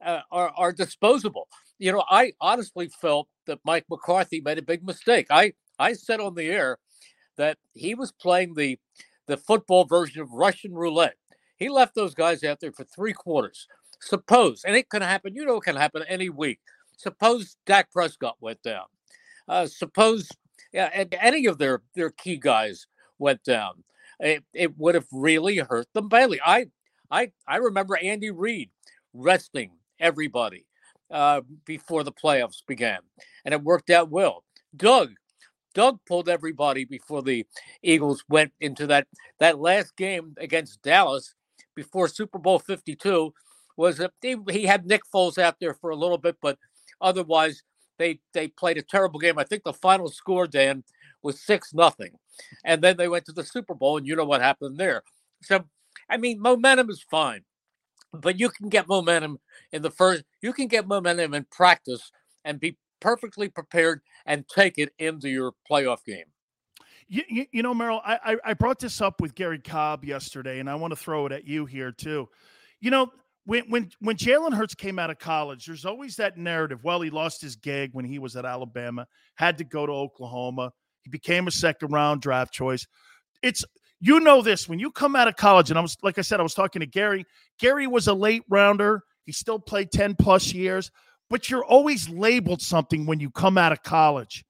[0.03, 1.47] uh, are, are disposable.
[1.77, 5.27] You know, I honestly felt that Mike McCarthy made a big mistake.
[5.29, 6.79] I I said on the air
[7.38, 8.77] that he was playing the
[9.27, 11.15] the football version of Russian roulette.
[11.55, 13.67] He left those guys out there for three quarters.
[14.01, 16.60] Suppose, and it can happen, you know, it can happen any week.
[16.97, 18.86] Suppose Dak Prescott went down.
[19.49, 20.29] Uh, suppose
[20.71, 22.85] yeah, any of their their key guys
[23.17, 23.83] went down.
[24.19, 26.39] It, it would have really hurt them badly.
[26.45, 26.67] I
[27.09, 28.69] I I remember Andy Reid
[29.13, 30.65] resting everybody
[31.09, 32.99] uh, before the playoffs began,
[33.43, 34.43] and it worked out well.
[34.75, 35.13] Doug
[35.73, 37.45] Doug pulled everybody before the
[37.81, 39.07] Eagles went into that
[39.39, 41.33] that last game against Dallas
[41.75, 43.33] before Super Bowl 52
[43.77, 46.57] was that he, he had Nick Foles out there for a little bit, but
[46.99, 47.63] otherwise
[47.99, 49.38] they they played a terrible game.
[49.38, 50.83] I think the final score, Dan,
[51.21, 52.13] was six nothing,
[52.65, 55.03] and then they went to the Super Bowl, and you know what happened there.
[55.43, 55.65] So,
[56.09, 57.41] I mean, momentum is fine,
[58.12, 59.39] but you can get momentum
[59.71, 60.23] in the first.
[60.41, 62.12] You can get momentum in practice
[62.43, 66.25] and be perfectly prepared and take it into your playoff game.
[67.07, 70.69] You, you, you know, Merrill, I, I brought this up with Gary Cobb yesterday, and
[70.69, 72.29] I want to throw it at you here too.
[72.81, 73.12] You know,
[73.49, 76.83] when when when Jalen Hurts came out of college, there's always that narrative.
[76.83, 80.71] Well, he lost his gig when he was at Alabama, had to go to Oklahoma.
[81.03, 82.85] He became a second round draft choice.
[83.41, 83.65] It's
[83.99, 86.39] you know this when you come out of college, and I was like I said,
[86.39, 87.25] I was talking to Gary.
[87.59, 89.03] Gary was a late rounder.
[89.25, 90.89] He still played 10 plus years
[91.29, 94.43] but you're always labeled something when you come out of college.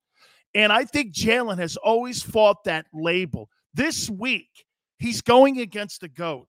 [0.56, 3.50] And I think Jalen has always fought that label.
[3.74, 4.50] This week,
[4.98, 6.48] he's going against the GOAT.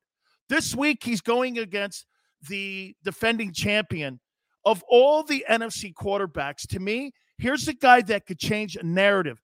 [0.48, 2.06] This week, he's going against
[2.48, 4.20] the defending champion
[4.64, 6.66] of all the NFC quarterbacks.
[6.68, 9.40] To me, here's a guy that could change a narrative.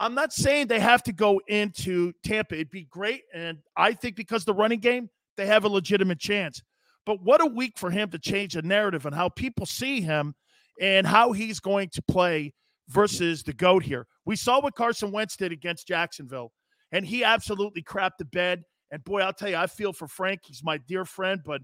[0.00, 2.54] I'm not saying they have to go into Tampa.
[2.54, 3.22] It'd be great.
[3.34, 6.62] And I think because the running game, they have a legitimate chance.
[7.04, 10.34] But what a week for him to change a narrative and how people see him
[10.80, 12.52] and how he's going to play
[12.88, 14.06] versus the GOAT here.
[14.24, 16.52] We saw what Carson Wentz did against Jacksonville,
[16.92, 18.62] and he absolutely crapped the bed.
[18.90, 20.40] And boy, I'll tell you, I feel for Frank.
[20.46, 21.60] He's my dear friend, but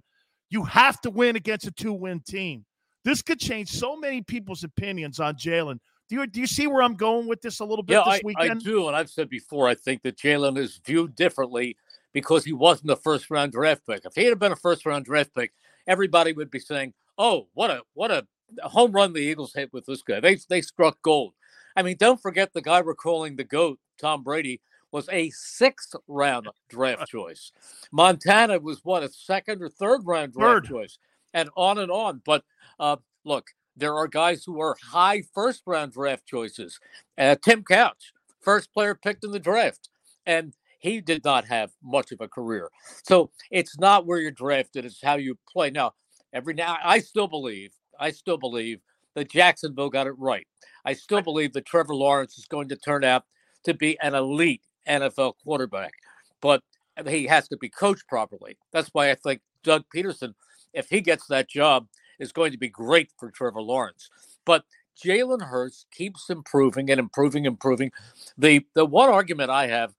[0.55, 2.65] you have to win against a two win team.
[3.05, 5.81] This could change so many people's opinions on Jalen.
[6.09, 8.21] Do you, do you see where I'm going with this a little bit yeah, this
[8.21, 8.61] I, weekend?
[8.61, 8.87] I do.
[8.87, 11.77] And I've said before, I think that Jalen is viewed differently
[12.13, 14.05] because he wasn't a first round draft pick.
[14.05, 15.53] If he had been a first round draft pick,
[15.89, 18.25] everybody would be saying, "Oh, what a what a
[18.63, 20.21] home run the Eagles hit with this guy.
[20.21, 21.35] They they struck gold."
[21.75, 24.61] I mean, don't forget the guy we're calling the goat, Tom Brady,
[24.95, 27.51] was a sixth round draft choice.
[27.91, 30.73] Montana was what a second or third round draft third.
[30.73, 30.99] choice,
[31.35, 32.23] and on and on.
[32.25, 32.45] But
[32.79, 36.79] uh, look, there are guys who are high first round draft choices.
[37.19, 39.89] Uh, Tim Couch, first player picked in the draft,
[40.27, 42.71] and he did not have much of a career.
[43.03, 45.71] So it's not where you're drafted, it's how you play.
[45.71, 45.95] Now,
[46.33, 48.79] every now I still believe, I still believe
[49.17, 50.47] that Jacksonville got it right.
[50.85, 53.25] I still believe that Trevor Lawrence is going to turn out
[53.65, 55.93] to be an elite NFL quarterback,
[56.41, 56.63] but
[57.07, 58.57] he has to be coached properly.
[58.73, 60.35] That's why I think Doug Pederson,
[60.73, 61.87] if he gets that job,
[62.19, 64.09] is going to be great for Trevor Lawrence.
[64.45, 64.65] But
[65.03, 67.91] Jalen Hurts keeps improving and improving, and improving.
[68.39, 69.95] The the one argument I have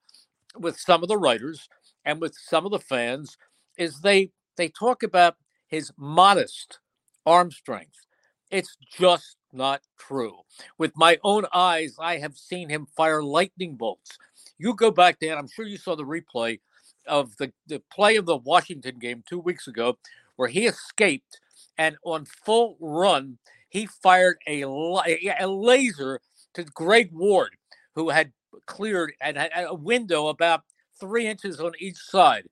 [0.57, 1.67] with some of the writers
[2.05, 3.37] and with some of the fans
[3.77, 5.35] is they they talk about
[5.67, 6.79] his modest
[7.25, 8.05] arm strength.
[8.51, 10.37] It's just not true.
[10.77, 14.17] With my own eyes, I have seen him fire lightning bolts.
[14.57, 16.59] You go back, Dan, I'm sure you saw the replay
[17.07, 19.97] of the, the play of the Washington game two weeks ago
[20.35, 21.39] where he escaped
[21.77, 23.37] and on full run,
[23.69, 26.21] he fired a, a laser
[26.53, 27.55] to Greg Ward,
[27.95, 28.31] who had
[28.65, 30.63] cleared and had a window about
[30.99, 32.45] three inches on each side.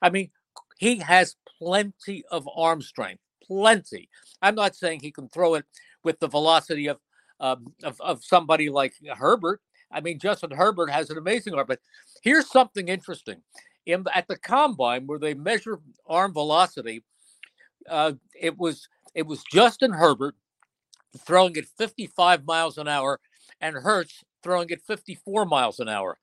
[0.00, 0.30] I mean,
[0.78, 4.08] he has plenty of arm strength, plenty.
[4.40, 5.66] I'm not saying he can throw it
[6.02, 6.98] with the velocity of
[7.40, 9.60] um, of, of somebody like Herbert.
[9.92, 11.66] I mean, Justin Herbert has an amazing arm.
[11.68, 11.80] But
[12.22, 13.42] here's something interesting:
[13.86, 17.02] in at the combine where they measure arm velocity,
[17.88, 20.34] uh, it was it was Justin Herbert
[21.18, 23.20] throwing at 55 miles an hour,
[23.60, 26.18] and Hurts throwing at 54 miles an hour.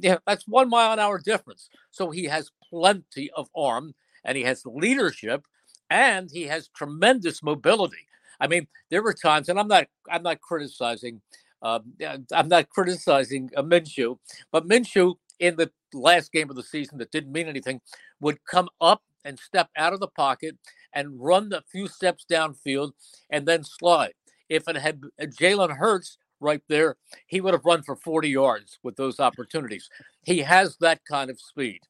[0.00, 1.68] Yeah, that's one mile an hour difference.
[1.90, 3.94] So he has plenty of arm,
[4.24, 5.44] and he has leadership,
[5.90, 8.08] and he has tremendous mobility.
[8.40, 11.20] I mean, there were times, and I'm not I'm not criticizing
[11.64, 11.94] um,
[12.32, 14.18] I'm not criticizing uh, Minshew,
[14.52, 17.80] but Minshew in the last game of the season that didn't mean anything
[18.20, 20.56] would come up and step out of the pocket
[20.92, 22.92] and run a few steps downfield
[23.30, 24.12] and then slide.
[24.48, 26.96] If it had uh, Jalen Hurts right there,
[27.26, 29.88] he would have run for 40 yards with those opportunities.
[30.22, 31.80] He has that kind of speed.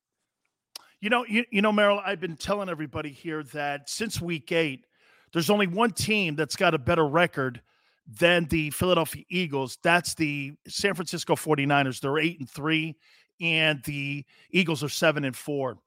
[1.00, 4.86] You know, you, you know, Merrill, I've been telling everybody here that since week eight,
[5.32, 7.60] there's only one team that's got a better record
[8.06, 9.78] than the Philadelphia Eagles.
[9.82, 12.00] That's the San Francisco 49ers.
[12.00, 12.96] They're eight and three,
[13.40, 15.78] and the Eagles are seven and four.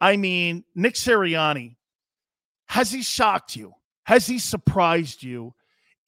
[0.00, 1.76] I mean, Nick Sirianni,
[2.66, 3.74] has he shocked you?
[4.04, 5.54] Has he surprised you?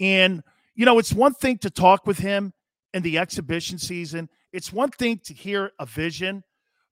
[0.00, 0.42] And,
[0.74, 2.52] you know, it's one thing to talk with him
[2.92, 4.28] in the exhibition season.
[4.52, 6.44] It's one thing to hear a vision,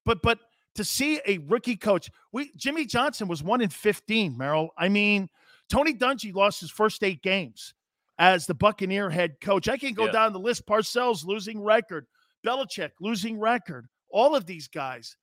[0.04, 0.38] but but
[0.74, 4.70] to see a rookie coach, we Jimmy Johnson was one in 15, Merrill.
[4.76, 5.28] I mean,
[5.68, 7.74] Tony Dungy lost his first eight games
[8.18, 9.68] as the Buccaneer head coach.
[9.68, 10.12] I can go yeah.
[10.12, 10.66] down the list.
[10.66, 12.06] Parcells losing record,
[12.46, 13.86] Belichick losing record.
[14.10, 15.16] All of these guys.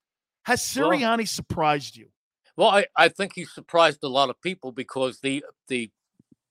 [0.44, 2.08] Has Sirianni well, surprised you?
[2.58, 5.92] Well, I, I think he surprised a lot of people because the the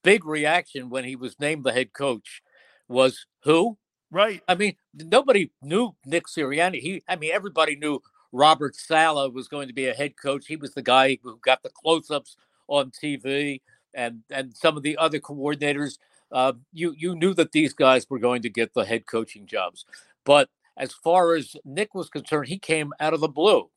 [0.04, 2.42] big reaction when he was named the head coach
[2.88, 3.76] was who?
[4.10, 4.40] Right.
[4.48, 6.80] I mean, nobody knew Nick Sirianni.
[6.80, 8.00] He, I mean, everybody knew
[8.32, 10.46] Robert Saleh was going to be a head coach.
[10.46, 12.36] He was the guy who got the close-ups
[12.68, 13.60] on TV,
[13.94, 15.98] and and some of the other coordinators
[16.32, 19.84] uh, you you knew that these guys were going to get the head coaching jobs.
[20.24, 23.70] But as far as Nick was concerned, he came out of the blue,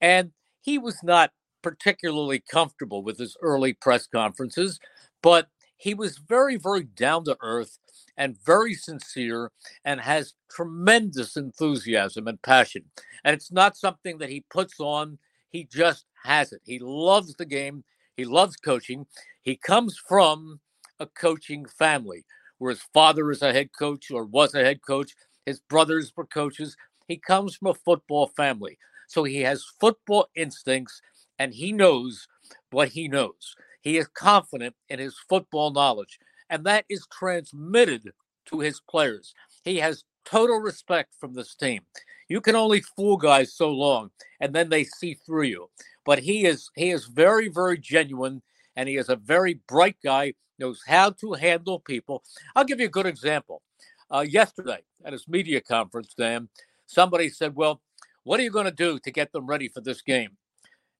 [0.00, 1.32] and he was not
[1.62, 4.78] particularly comfortable with his early press conferences,
[5.22, 7.78] but he was very very down to earth
[8.16, 9.50] and very sincere
[9.84, 12.84] and has tremendous enthusiasm and passion.
[13.24, 15.18] And it's not something that he puts on,
[15.50, 16.60] he just has it.
[16.64, 17.84] He loves the game,
[18.16, 19.06] he loves coaching.
[19.42, 20.60] He comes from
[21.00, 22.24] a coaching family
[22.58, 25.14] where his father is a head coach or was a head coach,
[25.46, 26.76] his brothers were coaches.
[27.08, 28.78] He comes from a football family.
[29.08, 31.00] So he has football instincts
[31.38, 32.26] and he knows
[32.70, 33.54] what he knows.
[33.82, 36.18] He is confident in his football knowledge,
[36.48, 38.12] and that is transmitted
[38.46, 39.34] to his players.
[39.62, 41.82] He has total respect from this team.
[42.28, 45.68] You can only fool guys so long, and then they see through you.
[46.06, 48.42] But he is he is very very genuine,
[48.76, 52.22] and he is a very bright guy knows how to handle people.
[52.54, 53.62] I'll give you a good example.
[54.10, 56.48] Uh, yesterday at his media conference, Dan,
[56.86, 57.80] somebody said, Well,
[58.22, 60.36] what are you going to do to get them ready for this game?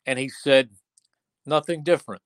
[0.07, 0.71] And he said,
[1.47, 2.23] Nothing different.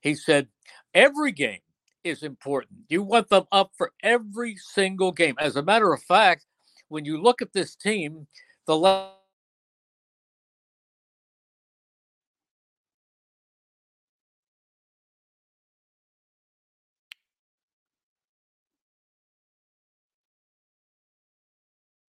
[0.00, 0.48] He said,
[0.94, 1.60] Every game
[2.04, 2.80] is important.
[2.88, 5.34] You want them up for every single game.
[5.38, 6.46] As a matter of fact,
[6.88, 8.26] when you look at this team,
[8.66, 8.76] the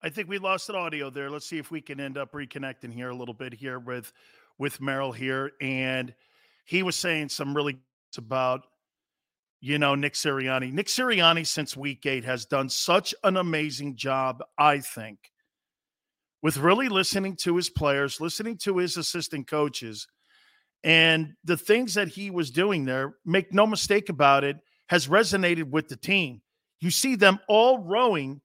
[0.03, 1.29] I think we lost an audio there.
[1.29, 4.11] Let's see if we can end up reconnecting here a little bit here with
[4.57, 5.51] with Merrill here.
[5.61, 6.13] And
[6.65, 7.79] he was saying some really
[8.17, 8.65] about,
[9.59, 10.73] you know, Nick Sirianni.
[10.73, 15.31] Nick Sirianni since week eight has done such an amazing job, I think,
[16.41, 20.07] with really listening to his players, listening to his assistant coaches,
[20.83, 25.69] and the things that he was doing there, make no mistake about it, has resonated
[25.69, 26.41] with the team.
[26.79, 28.41] You see them all rowing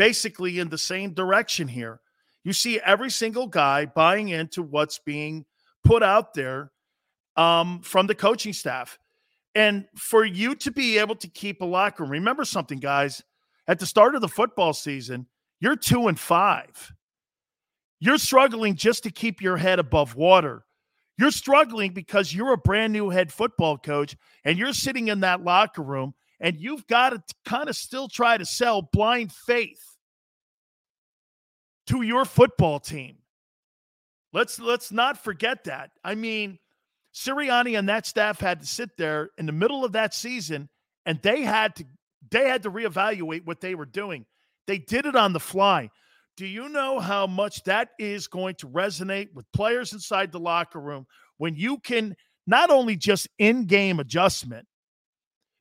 [0.00, 2.00] basically in the same direction here.
[2.42, 5.44] You see every single guy buying into what's being
[5.84, 6.72] put out there
[7.36, 8.98] um, from the coaching staff.
[9.54, 13.22] And for you to be able to keep a locker room, remember something, guys.
[13.68, 15.26] At the start of the football season,
[15.60, 16.94] you're two and five.
[17.98, 20.64] You're struggling just to keep your head above water.
[21.18, 25.44] You're struggling because you're a brand new head football coach and you're sitting in that
[25.44, 29.89] locker room and you've got to kind of still try to sell blind faith
[31.90, 33.16] to your football team.
[34.32, 35.90] Let's let's not forget that.
[36.04, 36.58] I mean,
[37.12, 40.68] Sirianni and that staff had to sit there in the middle of that season
[41.04, 41.84] and they had to
[42.30, 44.24] they had to reevaluate what they were doing.
[44.68, 45.90] They did it on the fly.
[46.36, 50.80] Do you know how much that is going to resonate with players inside the locker
[50.80, 51.06] room
[51.38, 52.14] when you can
[52.46, 54.66] not only just in-game adjustment,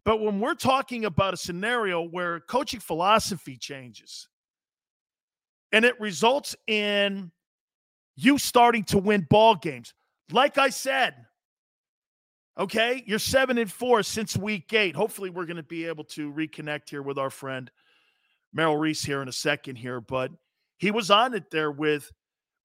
[0.06, 4.28] but when we're talking about a scenario where coaching philosophy changes,
[5.72, 7.32] and it results in
[8.16, 9.94] you starting to win ball games.
[10.32, 11.16] Like I said,
[12.58, 14.96] okay, you're seven and four since week eight.
[14.96, 17.72] Hopefully, we're going to be able to reconnect here with our friend
[18.54, 20.32] Merrill Reese here in a second here, but
[20.78, 22.12] he was on it there with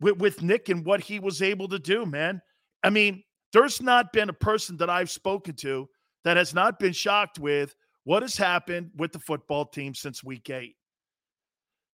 [0.00, 2.42] with, with Nick and what he was able to do, man.
[2.82, 3.22] I mean,
[3.54, 5.88] There's not been a person that I've spoken to
[6.24, 10.50] that has not been shocked with what has happened with the football team since week
[10.50, 10.74] eight.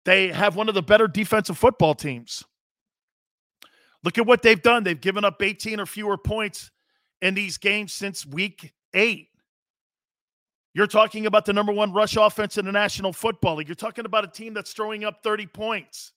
[0.04, 2.42] They have one of the better defensive football teams.
[4.02, 4.84] Look at what they've done.
[4.84, 6.70] They've given up 18 or fewer points
[7.20, 9.28] in these games since week eight.
[10.72, 13.68] You're talking about the number one rush offense in the National Football League.
[13.68, 16.12] You're talking about a team that's throwing up 30 points.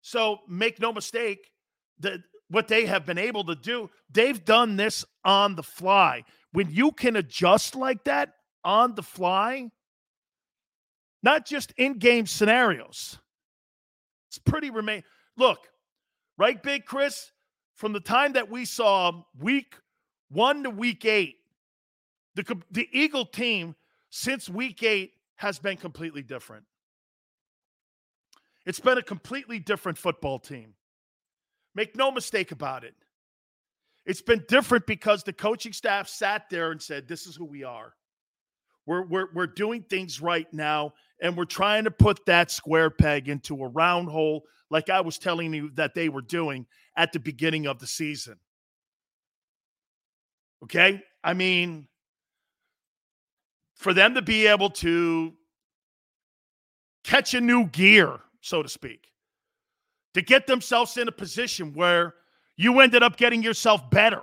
[0.00, 1.50] So make no mistake
[2.00, 6.24] that what they have been able to do, they've done this on the fly.
[6.52, 9.70] When you can adjust like that on the fly,
[11.22, 13.18] not just in game scenarios,
[14.28, 15.02] it's pretty remain.
[15.36, 15.58] Look,
[16.36, 17.32] right, Big Chris,
[17.74, 19.76] from the time that we saw week
[20.30, 21.36] one to week eight,
[22.34, 23.74] the, the Eagle team
[24.10, 26.64] since week eight has been completely different.
[28.66, 30.74] It's been a completely different football team.
[31.74, 32.94] Make no mistake about it.
[34.04, 37.64] It's been different because the coaching staff sat there and said, This is who we
[37.64, 37.94] are.
[38.86, 43.28] We're, we're, we're doing things right now, and we're trying to put that square peg
[43.28, 46.66] into a round hole, like I was telling you that they were doing
[46.96, 48.36] at the beginning of the season.
[50.64, 51.02] Okay?
[51.22, 51.88] I mean,
[53.74, 55.32] for them to be able to
[57.04, 59.08] catch a new gear, so to speak,
[60.14, 62.14] to get themselves in a position where
[62.56, 64.22] you ended up getting yourself better.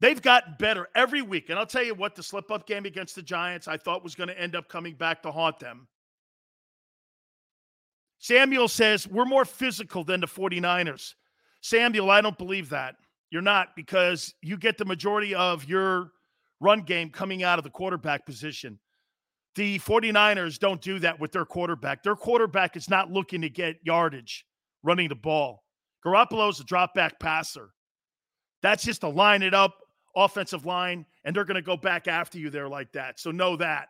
[0.00, 1.50] They've gotten better every week.
[1.50, 4.14] And I'll tell you what, the slip up game against the Giants, I thought was
[4.14, 5.86] going to end up coming back to haunt them.
[8.18, 11.14] Samuel says, We're more physical than the 49ers.
[11.62, 12.96] Samuel, I don't believe that.
[13.30, 16.12] You're not because you get the majority of your
[16.60, 18.78] run game coming out of the quarterback position.
[19.54, 22.02] The 49ers don't do that with their quarterback.
[22.02, 24.46] Their quarterback is not looking to get yardage
[24.82, 25.64] running the ball.
[26.04, 27.70] Garoppolo's a drop back passer.
[28.62, 29.79] That's just to line it up,
[30.16, 33.20] offensive line, and they're going to go back after you there like that.
[33.20, 33.88] So know that.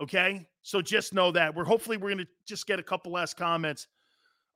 [0.00, 0.46] Okay?
[0.62, 1.54] So just know that.
[1.54, 3.86] We're hopefully we're going to just get a couple last comments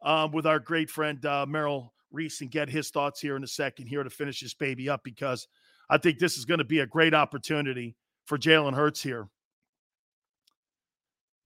[0.03, 3.49] um, with our great friend uh, Merrill Reese and get his thoughts here in a
[3.49, 5.47] second here to finish this baby up because–
[5.91, 9.29] I think this is going to be a great opportunity for Jalen Hurts here.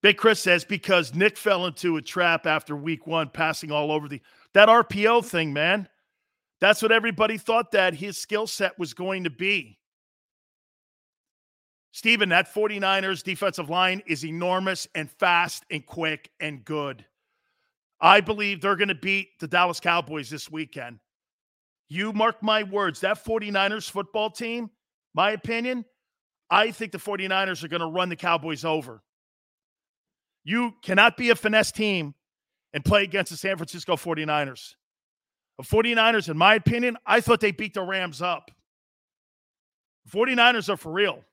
[0.03, 4.07] Big Chris says because Nick fell into a trap after week one, passing all over
[4.07, 4.21] the
[4.53, 5.89] that RPO thing, man.
[6.61, 9.79] That's what everybody thought that his skill set was going to be.
[11.93, 17.05] Steven, that 49ers defensive line is enormous and fast and quick and good.
[18.01, 20.99] I believe they're going to beat the Dallas Cowboys this weekend.
[21.89, 24.71] You mark my words, that 49ers football team,
[25.15, 25.85] my opinion,
[26.51, 29.03] I think the 49ers are going to run the Cowboys over.
[30.43, 32.15] You cannot be a finesse team
[32.73, 34.75] and play against the San Francisco 49ers.
[35.59, 38.51] The 49ers, in my opinion, I thought they beat the Rams up.
[40.07, 41.25] The 49ers are for real.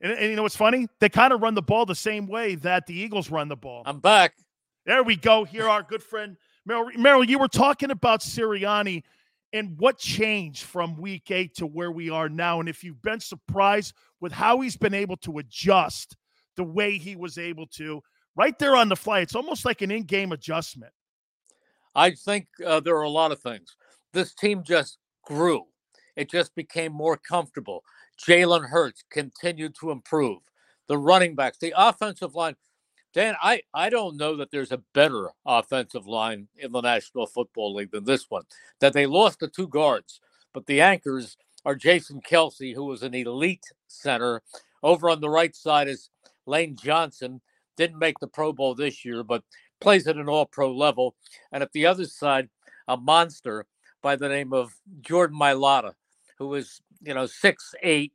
[0.00, 0.88] And, and you know what's funny?
[1.00, 3.82] They kind of run the ball the same way that the Eagles run the ball.
[3.86, 4.34] I'm back.
[4.84, 5.44] There we go.
[5.44, 6.90] Here, our good friend Merrill.
[6.96, 9.02] Merrill, you were talking about Sirianni
[9.52, 12.60] and what changed from week eight to where we are now.
[12.60, 16.16] And if you've been surprised with how he's been able to adjust
[16.56, 18.02] the way he was able to,
[18.36, 20.92] right there on the fly, it's almost like an in game adjustment.
[21.94, 23.76] I think uh, there are a lot of things.
[24.12, 25.66] This team just grew,
[26.16, 27.84] it just became more comfortable.
[28.26, 30.38] Jalen Hurts continued to improve.
[30.88, 32.56] The running backs, the offensive line,
[33.14, 37.74] Dan, I, I don't know that there's a better offensive line in the National Football
[37.74, 38.44] League than this one.
[38.80, 40.20] That they lost the two guards,
[40.54, 44.42] but the anchors are Jason Kelce, who was an elite center.
[44.82, 46.10] Over on the right side is
[46.46, 47.40] Lane Johnson.
[47.76, 49.44] Didn't make the Pro Bowl this year, but
[49.82, 51.14] plays at an all pro level.
[51.50, 52.48] And at the other side,
[52.88, 53.66] a monster
[54.00, 55.92] by the name of Jordan Mailata,
[56.38, 58.12] who is, you know, six eight,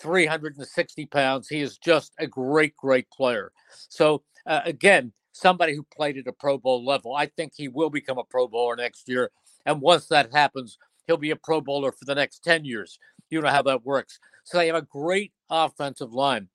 [0.00, 1.48] 360 pounds.
[1.48, 3.52] He is just a great, great player.
[3.88, 7.14] So, uh, again, somebody who played at a Pro Bowl level.
[7.14, 9.30] I think he will become a Pro Bowler next year.
[9.66, 12.98] And once that happens, he'll be a Pro Bowler for the next 10 years.
[13.30, 14.18] You know how that works.
[14.44, 16.48] So, they have a great offensive line.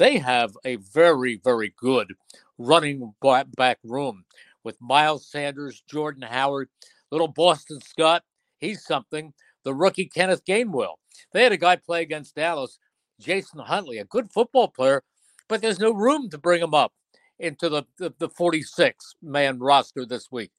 [0.00, 2.14] They have a very, very good
[2.56, 3.12] running
[3.54, 4.24] back room
[4.64, 6.70] with Miles Sanders, Jordan Howard,
[7.10, 8.22] little Boston Scott.
[8.56, 9.34] He's something.
[9.62, 10.94] The rookie Kenneth Gainwell.
[11.34, 12.78] They had a guy play against Dallas
[13.20, 15.02] Jason Huntley, a good football player,
[15.48, 16.94] but there's no room to bring him up
[17.38, 20.50] into the, the, the 46 man roster this week.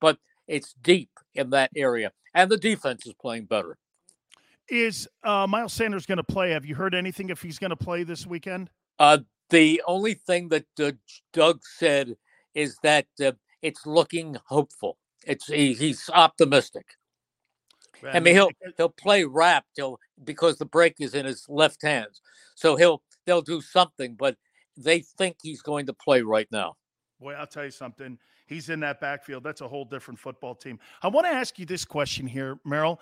[0.00, 0.18] But
[0.48, 3.78] it's deep in that area, and the defense is playing better.
[4.68, 6.50] Is uh, Miles Sanders going to play?
[6.50, 8.70] Have you heard anything if he's going to play this weekend?
[8.98, 9.18] Uh,
[9.50, 10.92] the only thing that uh,
[11.32, 12.16] Doug said
[12.54, 13.32] is that uh,
[13.62, 14.98] it's looking hopeful.
[15.26, 16.86] It's he, he's optimistic.
[18.04, 22.20] I mean, he'll he'll play rap He'll because the break is in his left hands,
[22.54, 24.14] so he'll they'll do something.
[24.14, 24.36] But
[24.76, 26.76] they think he's going to play right now.
[27.20, 28.18] Boy, I'll tell you something.
[28.46, 29.42] He's in that backfield.
[29.42, 30.78] That's a whole different football team.
[31.02, 33.00] I want to ask you this question here, Merrill.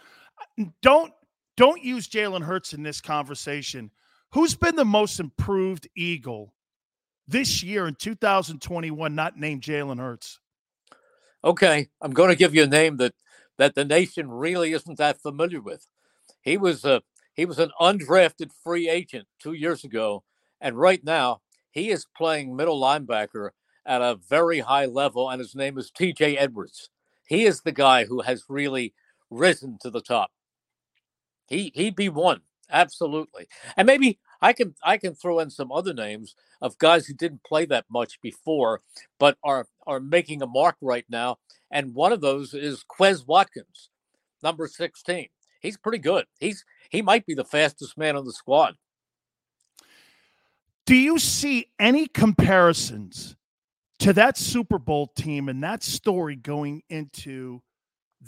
[0.82, 1.12] Don't
[1.56, 3.90] don't use Jalen Hurts in this conversation.
[4.32, 6.52] Who's been the most improved Eagle
[7.26, 10.40] this year in 2021, not named Jalen Hurts?
[11.44, 13.14] Okay, I'm going to give you a name that
[13.58, 15.86] that the nation really isn't that familiar with.
[16.42, 17.02] He was a
[17.34, 20.24] he was an undrafted free agent two years ago,
[20.60, 23.50] and right now he is playing middle linebacker
[23.84, 26.36] at a very high level, and his name is T.J.
[26.36, 26.90] Edwards.
[27.28, 28.94] He is the guy who has really
[29.30, 30.30] risen to the top.
[31.46, 32.40] He he'd be one
[32.70, 33.46] absolutely,
[33.76, 37.44] and maybe I can I can throw in some other names of guys who didn't
[37.44, 38.82] play that much before,
[39.18, 41.38] but are are making a mark right now.
[41.70, 43.90] And one of those is Quez Watkins,
[44.42, 45.28] number sixteen.
[45.60, 46.26] He's pretty good.
[46.38, 48.74] He's he might be the fastest man on the squad.
[50.84, 53.34] Do you see any comparisons
[53.98, 57.60] to that Super Bowl team and that story going into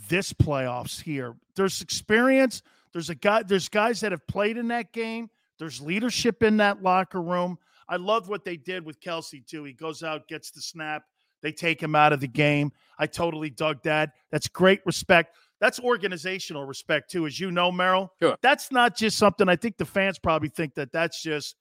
[0.09, 1.37] this playoffs here?
[1.55, 2.63] There's experience.
[2.93, 3.43] There's a guy.
[3.43, 5.31] There's guys that have played in that game.
[5.59, 7.59] There's leadership in that locker room.
[7.89, 9.65] I love what they did with Kelce too.
[9.65, 11.05] He goes out, gets the snap.
[11.43, 12.73] They take him out of the game.
[12.99, 14.11] I totally dug that.
[14.31, 15.37] That's great respect.
[15.61, 18.13] That's organizational respect too, as you know, Merrill.
[18.21, 18.37] Sure.
[18.43, 19.49] That's not just something.
[19.49, 21.57] I think the fans probably think that that's just,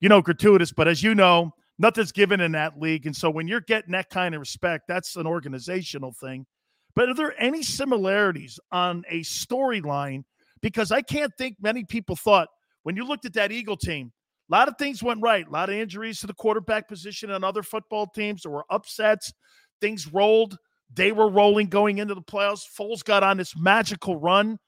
[0.00, 0.72] you know, gratuitous.
[0.72, 4.10] But as you know, nothing's given in that league, and so when you're getting that
[4.10, 6.46] kind of respect, that's an organizational thing.
[6.94, 10.24] But are there any similarities on a storyline?
[10.66, 12.48] Because I can't think many people thought
[12.82, 14.10] when you looked at that Eagle team,
[14.50, 15.46] a lot of things went right.
[15.46, 18.42] A lot of injuries to the quarterback position and other football teams.
[18.42, 19.32] There were upsets.
[19.80, 20.58] Things rolled.
[20.92, 22.62] They were rolling going into the playoffs.
[22.76, 24.58] Foles got on this magical run.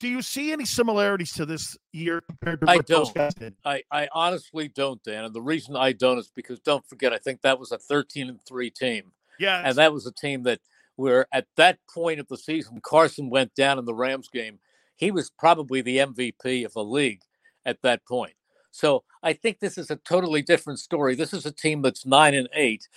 [0.00, 2.86] Do you see any similarities to this year compared to what I don't.
[2.88, 3.54] those guys did?
[3.64, 5.24] I, I honestly don't, Dan.
[5.24, 8.28] And the reason I don't is because don't forget, I think that was a 13
[8.28, 9.12] and 3 team.
[9.40, 9.62] Yeah.
[9.64, 10.60] And that was a team that
[10.96, 14.58] where at that point of the season, Carson went down in the Rams game.
[14.98, 17.22] He was probably the MVP of the league
[17.64, 18.34] at that point.
[18.72, 21.14] So I think this is a totally different story.
[21.14, 22.88] This is a team that's nine and eight,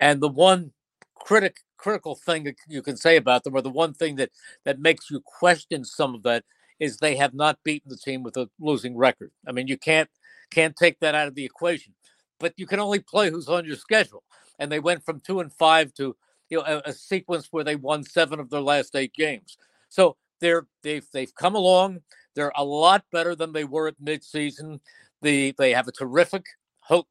[0.00, 0.72] and the one
[1.14, 4.30] critic critical thing that you can say about them, or the one thing that
[4.64, 6.44] that makes you question some of that,
[6.80, 9.30] is they have not beaten the team with a losing record.
[9.46, 10.08] I mean, you can't
[10.50, 11.94] can't take that out of the equation,
[12.38, 14.24] but you can only play who's on your schedule.
[14.58, 16.16] And they went from two and five to
[16.48, 19.56] you know a, a sequence where they won seven of their last eight games.
[19.88, 22.00] So they're they've they've come along.
[22.34, 24.80] They're a lot better than they were at midseason.
[25.22, 26.44] The they have a terrific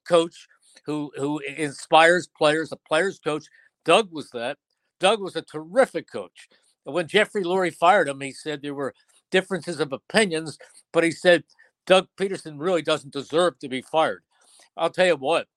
[0.07, 0.47] coach
[0.85, 2.71] who who inspires players.
[2.71, 3.45] A players coach.
[3.85, 4.57] Doug was that.
[4.99, 6.49] Doug was a terrific coach.
[6.83, 8.93] When Jeffrey Lurie fired him, he said there were
[9.31, 10.57] differences of opinions,
[10.91, 11.43] but he said
[11.85, 14.23] Doug Pederson really doesn't deserve to be fired.
[14.75, 15.47] I'll tell you what,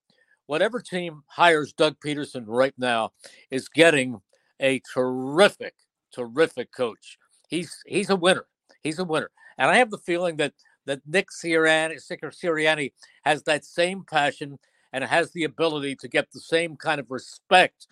[0.47, 3.13] whatever team hires Doug Pederson right now
[3.51, 4.21] is getting
[4.61, 5.75] a terrific,
[6.13, 7.19] terrific coach.
[7.53, 8.47] He's he's a winner.
[8.83, 9.31] He's a winner.
[9.59, 10.55] And I have the feeling that
[10.87, 12.93] that Nick Sirianni, Sirianni
[13.27, 14.59] has that same passion
[14.91, 17.87] and has the ability to get the same kind of respect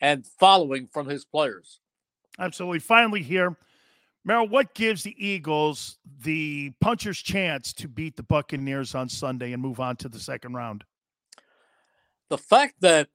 [0.00, 1.78] and following from his players.
[2.40, 2.80] Absolutely.
[2.80, 3.56] Finally, here,
[4.24, 9.62] Merrill, what gives the Eagles the puncher's chance to beat the Buccaneers on Sunday and
[9.62, 10.82] move on to the second round?
[12.30, 13.08] The fact that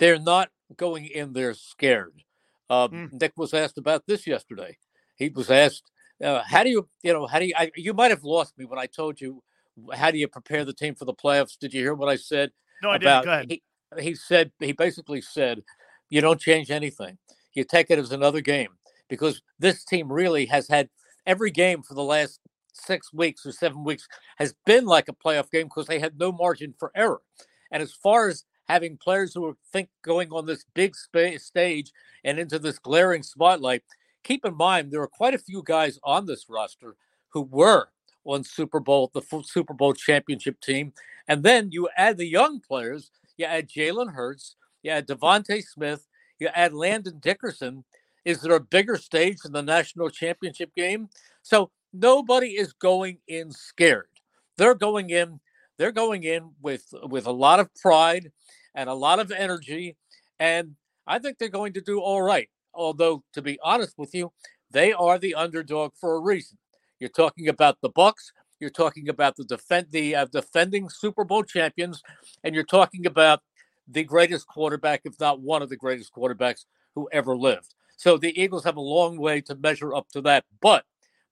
[0.00, 2.24] they're not going in there scared.
[2.68, 3.20] Uh, mm.
[3.20, 4.76] Nick was asked about this yesterday.
[5.18, 5.90] He was asked,
[6.22, 8.64] uh, how do you, you know, how do you, I, you might have lost me
[8.64, 9.42] when I told you,
[9.94, 11.58] how do you prepare the team for the playoffs?
[11.58, 12.50] Did you hear what I said?
[12.82, 13.24] No, I about, didn't.
[13.24, 13.46] Go ahead.
[13.50, 13.62] He,
[14.10, 15.62] he said, he basically said,
[16.08, 17.18] you don't change anything.
[17.52, 18.70] You take it as another game
[19.08, 20.88] because this team really has had
[21.26, 22.40] every game for the last
[22.72, 24.06] six weeks or seven weeks
[24.36, 27.20] has been like a playoff game because they had no margin for error.
[27.70, 31.90] And as far as having players who think going on this big sp- stage
[32.24, 33.82] and into this glaring spotlight,
[34.28, 36.94] keep in mind there are quite a few guys on this roster
[37.30, 37.88] who were
[38.24, 40.92] on Super Bowl, the Super Bowl championship team.
[41.28, 46.06] And then you add the young players, you add Jalen Hurts, you add DeVonta Smith,
[46.38, 47.84] you add Landon Dickerson.
[48.26, 51.08] Is there a bigger stage than the national championship game?
[51.42, 54.08] So nobody is going in scared.
[54.58, 55.40] They're going in,
[55.78, 58.30] they're going in with with a lot of pride
[58.74, 59.96] and a lot of energy.
[60.38, 60.76] And
[61.06, 62.50] I think they're going to do all right.
[62.74, 64.32] Although, to be honest with you,
[64.70, 66.58] they are the underdog for a reason.
[67.00, 68.32] You're talking about the Bucs.
[68.60, 72.02] You're talking about the defend the uh, defending Super Bowl champions,
[72.42, 73.42] and you're talking about
[73.86, 76.64] the greatest quarterback, if not one of the greatest quarterbacks
[76.94, 77.74] who ever lived.
[77.96, 80.44] So the Eagles have a long way to measure up to that.
[80.60, 80.84] But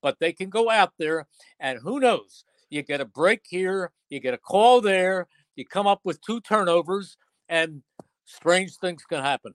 [0.03, 1.27] but they can go out there
[1.59, 2.45] and who knows?
[2.71, 6.41] You get a break here, you get a call there, you come up with two
[6.41, 7.17] turnovers,
[7.49, 7.83] and
[8.25, 9.55] strange things can happen.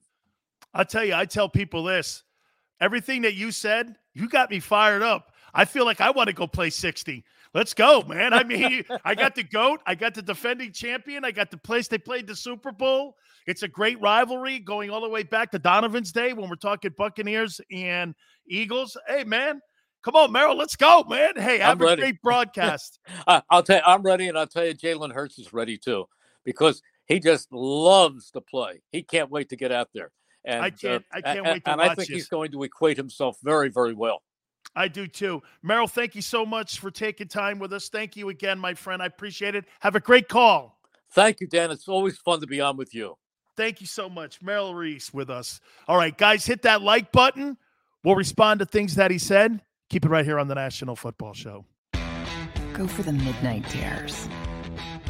[0.74, 2.22] I'll tell you, I tell people this
[2.80, 5.32] everything that you said, you got me fired up.
[5.54, 7.24] I feel like I want to go play 60.
[7.54, 8.32] Let's go, man.
[8.32, 11.88] I mean, I got the GOAT, I got the defending champion, I got the place
[11.88, 13.16] they played the Super Bowl.
[13.46, 16.92] It's a great rivalry going all the way back to Donovan's day when we're talking
[16.96, 18.14] Buccaneers and
[18.46, 18.96] Eagles.
[19.06, 19.60] Hey, man,
[20.02, 21.32] come on, Merrill, let's go, man.
[21.36, 22.02] Hey, have I'm a ready.
[22.02, 22.98] great broadcast.
[23.26, 26.06] I'll tell you, I'm ready, and I'll tell you, Jalen Hurts is ready too,
[26.44, 28.80] because he just loves to play.
[28.92, 30.10] He can't wait to get out there.
[30.44, 32.08] And I can't- I can't and, wait to and I think this.
[32.08, 34.22] he's going to equate himself very, very well.
[34.74, 35.42] I do too.
[35.62, 37.88] Merrill, thank you so much for taking time with us.
[37.88, 39.02] Thank you again, my friend.
[39.02, 39.64] I appreciate it.
[39.80, 40.78] Have a great call.
[41.10, 41.70] Thank you, Dan.
[41.70, 43.16] It's always fun to be on with you.
[43.56, 44.40] Thank you so much.
[44.40, 45.60] Merrill Reese with us.
[45.86, 47.58] All right, guys, hit that like button.
[48.02, 49.60] We'll respond to things that he said.
[49.90, 51.66] Keep it right here on the National Football Show.
[52.72, 54.26] Go for the midnight dares.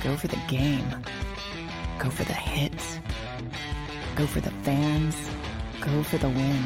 [0.02, 0.88] Go for the game.
[2.00, 2.98] Go for the hits.
[4.14, 5.16] Go for the fans.
[5.80, 6.62] Go for the win.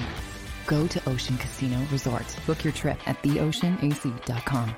[0.66, 2.24] Go to Ocean Casino Resort.
[2.44, 4.74] Book your trip at theoceanac.com.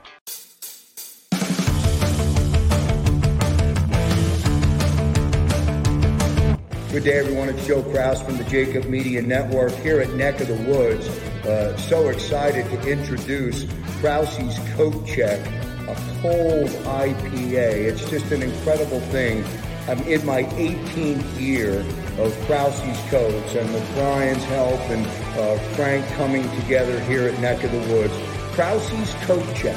[6.93, 7.49] Good day, everyone.
[7.49, 11.09] It's Joe Krause from the JAKIB Media Network here at Neck of the Woods.
[11.47, 13.67] Uh, so excited to introduce
[14.01, 15.41] Krause's Coat Check,
[15.89, 17.87] a cold IPA.
[17.87, 19.43] It's just an incredible thing.
[19.87, 21.83] I'm in my 18th year
[22.19, 25.07] of Krause's Coats, and with Brian's help and
[25.39, 28.15] uh, Frank coming together here at Neck of the Woods,
[28.55, 29.77] Krause's Coat Check,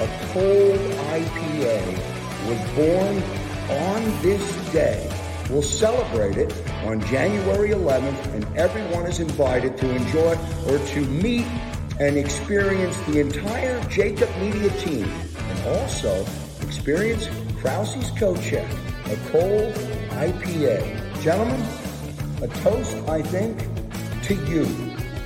[0.00, 0.78] a cold
[1.12, 2.18] IPA,
[2.48, 3.22] was born
[3.70, 5.08] on this day.
[5.50, 6.52] We'll celebrate it
[6.84, 11.46] on January 11th, and everyone is invited to enjoy or to meet
[12.00, 15.04] and experience the entire JAKIB Media team,
[15.36, 16.26] and also
[16.62, 17.28] experience
[17.60, 18.68] Krause's Coat Check,
[19.06, 19.74] a cold
[20.10, 21.07] IPA.
[21.22, 21.60] Gentlemen,
[22.42, 23.58] a toast, I think,
[24.22, 24.66] to you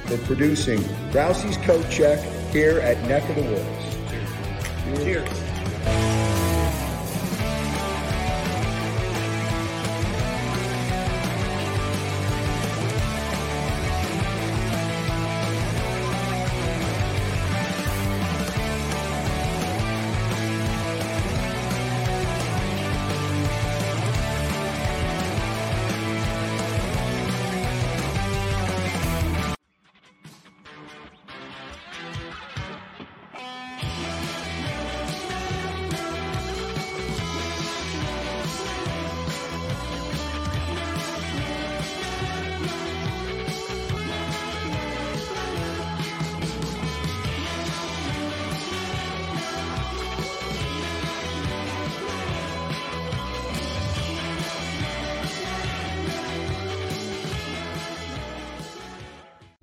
[0.06, 2.18] for producing Krause's Coat Check
[2.50, 5.04] here at Neck of the Woods.
[5.04, 5.41] Cheers.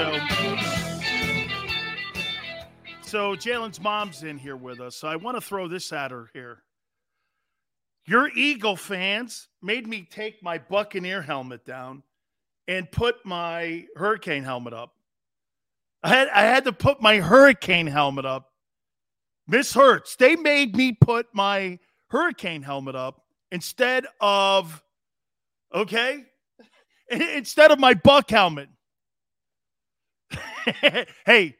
[0.00, 0.56] Show.
[3.02, 4.96] So Jalen's mom's in here with us.
[4.96, 6.62] So I want to throw this at her here.
[8.06, 12.02] Your Eagle fans made me take my Buccaneer helmet down
[12.66, 14.94] and put my Hurricane helmet up.
[16.02, 18.52] I had I had to put my Hurricane helmet up.
[19.46, 21.78] Miss Hurts, they made me put my
[22.08, 23.22] Hurricane helmet up
[23.52, 24.82] instead of
[25.74, 26.24] okay,
[27.10, 28.70] instead of my Buck helmet.
[31.26, 31.56] hey,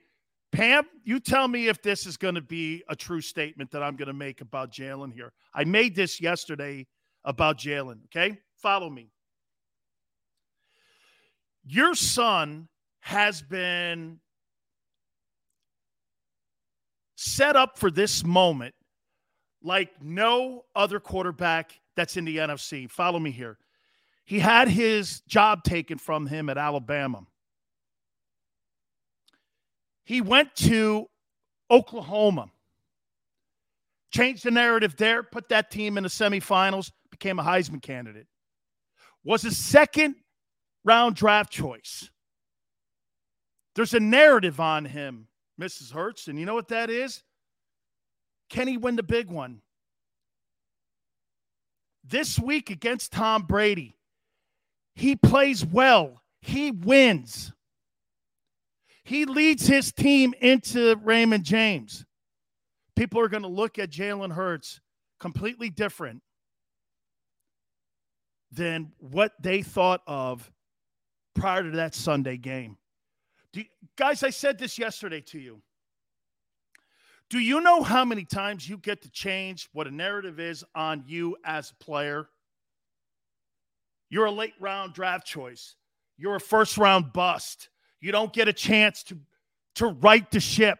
[0.52, 3.96] Pam, you tell me if this is going to be a true statement that I'm
[3.96, 5.32] going to make about Jalen here.
[5.54, 6.86] I made this yesterday
[7.24, 8.04] about Jalen.
[8.06, 8.38] Okay.
[8.56, 9.10] Follow me.
[11.64, 12.68] Your son
[13.00, 14.18] has been
[17.16, 18.74] set up for this moment
[19.62, 22.90] like no other quarterback that's in the NFC.
[22.90, 23.58] Follow me here.
[24.24, 27.26] He had his job taken from him at Alabama.
[30.11, 31.06] He went to
[31.70, 32.50] Oklahoma,
[34.12, 38.26] changed the narrative there, put that team in the semifinals, became a Heisman candidate.
[39.22, 40.16] Was a second
[40.82, 42.11] round draft choice.
[43.76, 45.28] There's a narrative on him,
[45.61, 45.92] Mrs.
[45.92, 47.22] Hurts, and you know what that is?
[48.48, 49.62] Can he win the big one?
[52.02, 53.94] This week against Tom Brady,
[54.96, 56.20] he plays well.
[56.40, 57.52] He wins.
[59.11, 62.06] He leads his team into Raymond James.
[62.94, 64.80] People are going to look at Jalen Hurts
[65.18, 66.22] completely different
[68.52, 70.48] than what they thought of
[71.34, 72.78] prior to that Sunday game.
[73.52, 73.64] You,
[73.96, 75.61] guys, I said this yesterday to you.
[77.30, 81.02] Do you know how many times you get to change what a narrative is on
[81.04, 82.28] you as a player?
[84.08, 85.74] You're a late round draft choice.
[86.16, 87.70] You're a first round bust.
[88.01, 89.18] You don't get a chance to,
[89.76, 90.78] to right the ship.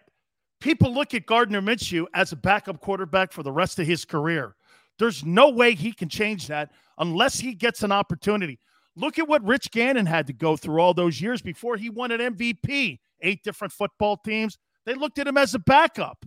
[0.61, 4.55] People look at Gardner Minshew as a backup quarterback for the rest of his career.
[4.99, 8.59] There's no way he can change that unless he gets an opportunity.
[8.97, 12.11] Look at what Rich Gannon had to go through all those years before he won
[12.11, 12.99] an MVP.
[13.23, 14.59] Eight different football teams.
[14.85, 16.25] They looked at him as a backup.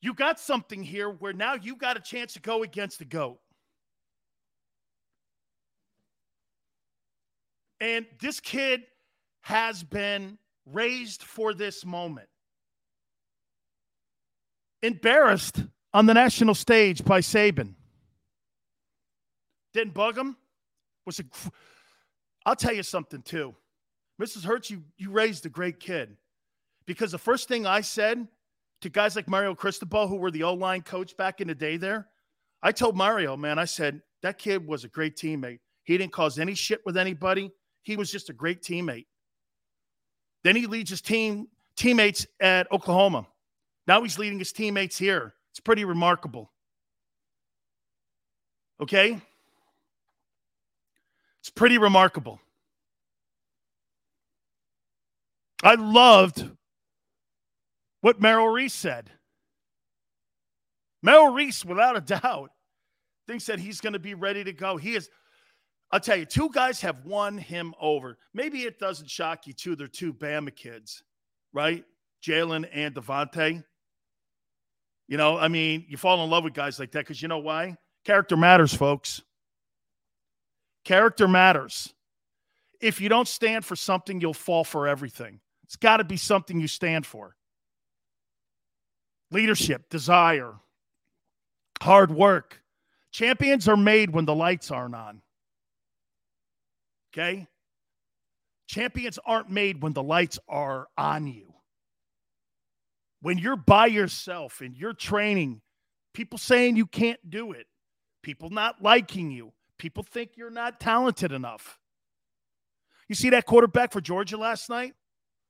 [0.00, 3.38] You got something here where now you got a chance to go against the GOAT.
[7.84, 8.84] And this kid
[9.42, 12.28] has been raised for this moment.
[14.82, 15.62] Embarrassed
[15.92, 17.74] on the national stage by Saban.
[19.74, 20.34] Didn't bug him.
[21.04, 21.24] Was a,
[22.46, 23.54] I'll tell you something too.
[24.18, 24.46] Mrs.
[24.46, 26.16] Hurts, you, you raised a great kid.
[26.86, 28.26] Because the first thing I said
[28.80, 31.76] to guys like Mario Cristobal, who were the O line coach back in the day
[31.76, 32.08] there,
[32.62, 35.58] I told Mario, man, I said, that kid was a great teammate.
[35.82, 37.52] He didn't cause any shit with anybody.
[37.84, 39.06] He was just a great teammate.
[40.42, 43.26] Then he leads his team teammates at Oklahoma.
[43.86, 45.34] Now he's leading his teammates here.
[45.52, 46.50] It's pretty remarkable.
[48.80, 49.20] Okay?
[51.40, 52.40] It's pretty remarkable.
[55.62, 56.48] I loved
[58.00, 59.10] what Merrill Reese said.
[61.02, 62.50] Merrill Reese, without a doubt,
[63.26, 64.76] thinks that he's going to be ready to go.
[64.78, 65.10] He is.
[65.94, 68.18] I'll tell you, two guys have won him over.
[68.32, 69.76] Maybe it doesn't shock you too.
[69.76, 71.04] They're two Bama kids,
[71.52, 71.84] right?
[72.20, 73.62] Jalen and DeVonta.
[75.06, 77.38] You know, I mean, you fall in love with guys like that because you know
[77.38, 77.76] why?
[78.04, 79.22] Character matters, folks.
[80.84, 81.94] Character matters.
[82.80, 85.38] If you don't stand for something, you'll fall for everything.
[85.62, 87.36] It's got to be something you stand for
[89.30, 90.54] leadership, desire,
[91.80, 92.62] hard work.
[93.12, 95.20] Champions are made when the lights aren't on.
[97.14, 97.46] Okay?
[98.66, 101.54] Champions aren't made when the lights are on you.
[103.20, 105.60] When you're by yourself and you're training,
[106.12, 107.66] people saying you can't do it,
[108.22, 111.78] people not liking you, people think you're not talented enough.
[113.08, 114.94] You see that quarterback for Georgia last night?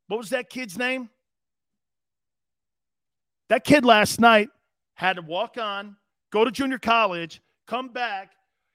[0.08, 1.08] What was that kid's name?
[3.48, 4.48] That kid last night
[4.94, 5.96] had to walk on,
[6.32, 8.32] go to junior college, come back,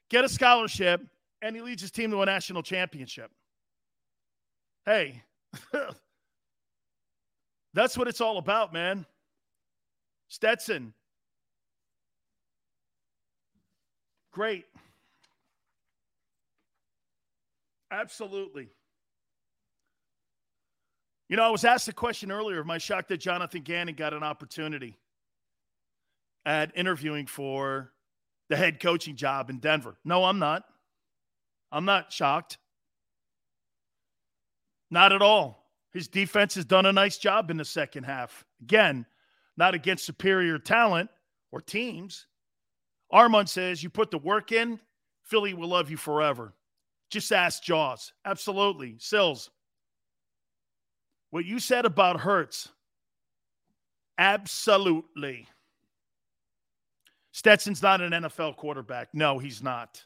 [0.10, 1.02] get a scholarship,
[1.42, 3.32] and he leads his team to a national championship.
[4.86, 5.24] Hey,
[7.74, 9.06] that's what it's all about, man.
[10.28, 10.94] Stetson.
[14.32, 14.66] Great.
[17.92, 18.70] Absolutely.
[21.28, 22.62] You know, I was asked a question earlier.
[22.62, 24.98] Am I shocked that Jonathan Gannon got an opportunity
[26.46, 27.92] at interviewing for
[28.50, 29.96] the head coaching job in Denver?
[30.04, 30.64] No, I'm not.
[31.72, 32.58] I'm not shocked.
[34.92, 35.72] Not at all.
[35.92, 38.46] His defense has done a nice job in the second half.
[38.62, 39.06] Again,
[39.58, 41.10] not against superior talent
[41.52, 42.28] or teams.
[43.12, 44.80] Armand says you put the work in,
[45.24, 46.54] Philly will love you forever.
[47.10, 48.14] Just ask Jaws.
[48.26, 48.96] Absolutely.
[49.00, 49.50] Sills.
[51.32, 52.70] What you said about Hurts,
[54.18, 55.48] absolutely.
[57.32, 59.10] Stetson's not an NFL quarterback.
[59.14, 60.04] No, he's not.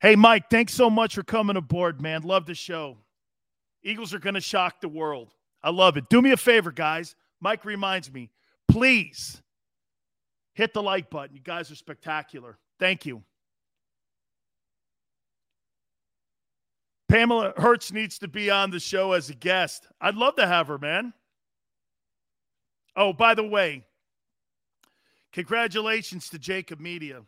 [0.00, 2.22] Hey, Mike, thanks so much for coming aboard, man.
[2.22, 2.96] Love the show.
[3.82, 5.34] Eagles are going to shock the world.
[5.62, 6.08] I love it.
[6.08, 7.16] Do me a favor, guys.
[7.40, 8.30] Mike reminds me,
[8.68, 9.42] please
[10.54, 11.36] hit the like button.
[11.36, 12.58] You guys are spectacular.
[12.78, 13.22] Thank you.
[17.08, 19.86] Pamela Hurts needs to be on the show as a guest.
[20.00, 21.12] I'd love to have her, man.
[22.96, 23.84] Oh, by the way,
[25.32, 27.22] congratulations to JAKIB Media.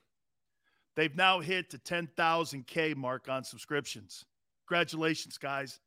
[0.95, 4.25] They've now hit the 10,000K mark on subscriptions.
[4.69, 5.81] Congratulations, guys.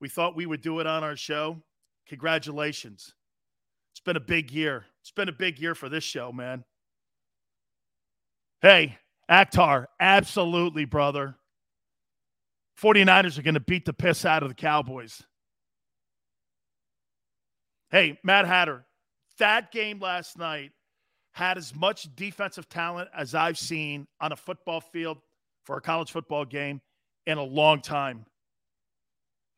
[0.00, 1.62] We thought we would do it on our show.
[2.08, 3.14] Congratulations.
[3.92, 4.84] It's been a big year.
[5.00, 6.64] It's been a big year for this show, man.
[8.60, 8.98] Hey,
[9.30, 11.36] Akhtar, absolutely, brother.
[12.80, 15.22] 49ers are going to beat the piss out of the Cowboys.
[17.90, 18.84] Hey, Matt Hatter,
[19.38, 20.72] that game last night
[21.34, 25.18] had as much defensive talent as I've seen on a football field
[25.64, 26.80] for a college football game
[27.26, 28.24] in a long time.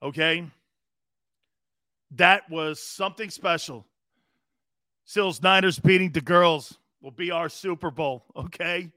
[0.02, 0.46] Okay?
[2.12, 3.84] That was something special.
[5.04, 8.90] Sills Niners beating the girls will be our Super Bowl, okay?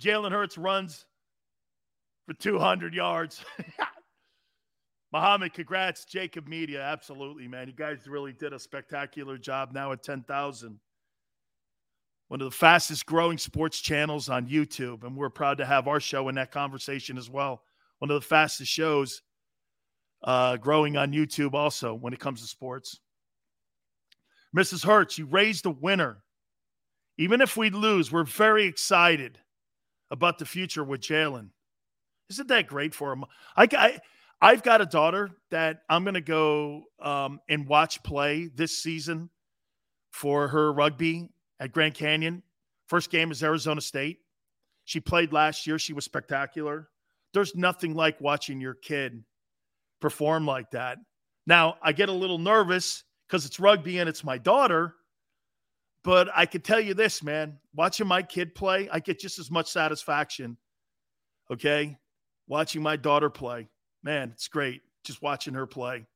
[0.00, 1.06] Jalen Hurts runs
[2.24, 3.44] for 200 yards.
[5.12, 6.04] Muhammad, congrats.
[6.04, 7.66] JAKIB Media, absolutely, man.
[7.66, 10.78] You guys really did a spectacular job now at 10,000.
[12.28, 15.04] One of the fastest growing sports channels on YouTube.
[15.04, 17.62] And we're proud to have our show in that conversation as well.
[18.00, 19.22] One of the fastest shows
[20.22, 23.00] uh, growing on YouTube also when it comes to sports.
[24.56, 24.84] Mrs.
[24.84, 26.22] Hurts, you raised the winner.
[27.16, 29.38] Even if we lose, we're very excited
[30.10, 31.48] about the future with Jalen.
[32.30, 33.24] Isn't that great for him?
[33.56, 34.00] I, I
[34.40, 39.30] I've got a daughter that I'm going to go um, and watch play this season
[40.10, 42.42] for her rugby at Grand Canyon.
[42.86, 44.18] First game is Arizona State.
[44.84, 45.78] She played last year.
[45.78, 46.88] She was spectacular.
[47.34, 49.24] There's nothing like watching your kid
[50.00, 50.98] perform like that.
[51.46, 54.94] Now, I get a little nervous because it's rugby and it's my daughter.
[56.04, 59.50] But I can tell you this, man, watching my kid play, I get just as
[59.50, 60.56] much satisfaction.
[61.50, 61.98] Okay
[62.48, 63.68] watching my daughter play.
[64.02, 66.06] Man, it's great just watching her play.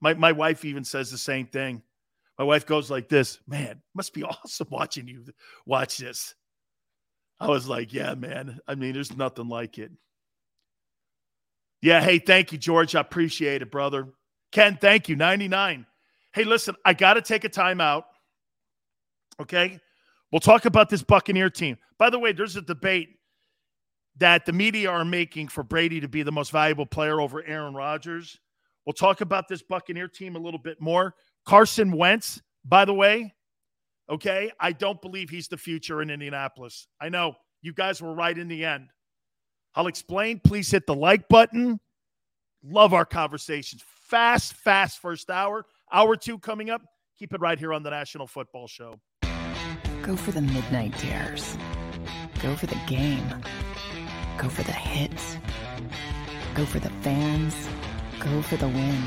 [0.00, 1.82] My my wife even says the same thing.
[2.38, 5.24] My wife goes like this, man, must be awesome watching you
[5.66, 6.34] watch this.
[7.38, 8.58] I was like, yeah, man.
[8.66, 9.90] I mean, there's nothing like it.
[11.82, 12.94] Yeah, hey, thank you, George.
[12.94, 14.08] I appreciate it, brother.
[14.52, 15.16] Ken, thank you.
[15.16, 15.84] 99.
[16.32, 18.04] Hey, listen, I got to take a timeout.
[19.40, 19.78] Okay.
[20.32, 21.76] We'll talk about this Buccaneer team.
[21.98, 23.10] By the way, there's a debate
[24.16, 27.74] that the media are making for Brady to be the most valuable player over Aaron
[27.74, 28.38] Rodgers.
[28.86, 31.14] We'll talk about this Buccaneer team a little bit more.
[31.46, 33.34] Carson Wentz, by the way,
[34.08, 36.86] okay, I don't believe he's the future in Indianapolis.
[37.00, 38.88] I know you guys were right in the end.
[39.74, 40.40] I'll explain.
[40.44, 41.80] Please hit the like button.
[42.62, 43.82] Love our conversations.
[44.08, 45.66] Fast, fast first hour.
[45.92, 46.82] Hour two coming up.
[47.18, 49.00] Keep it right here on the National Football Show.
[50.02, 51.56] Go for the midnight dares.
[52.40, 53.24] Go for the game
[54.36, 55.38] Go for the hits.
[56.54, 57.54] Go for the fans.
[58.18, 59.02] Go for the win.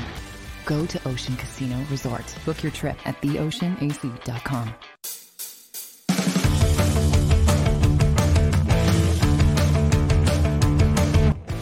[0.64, 2.34] Go to Ocean Casino Resort.
[2.44, 4.74] Book your trip at theoceanac.com.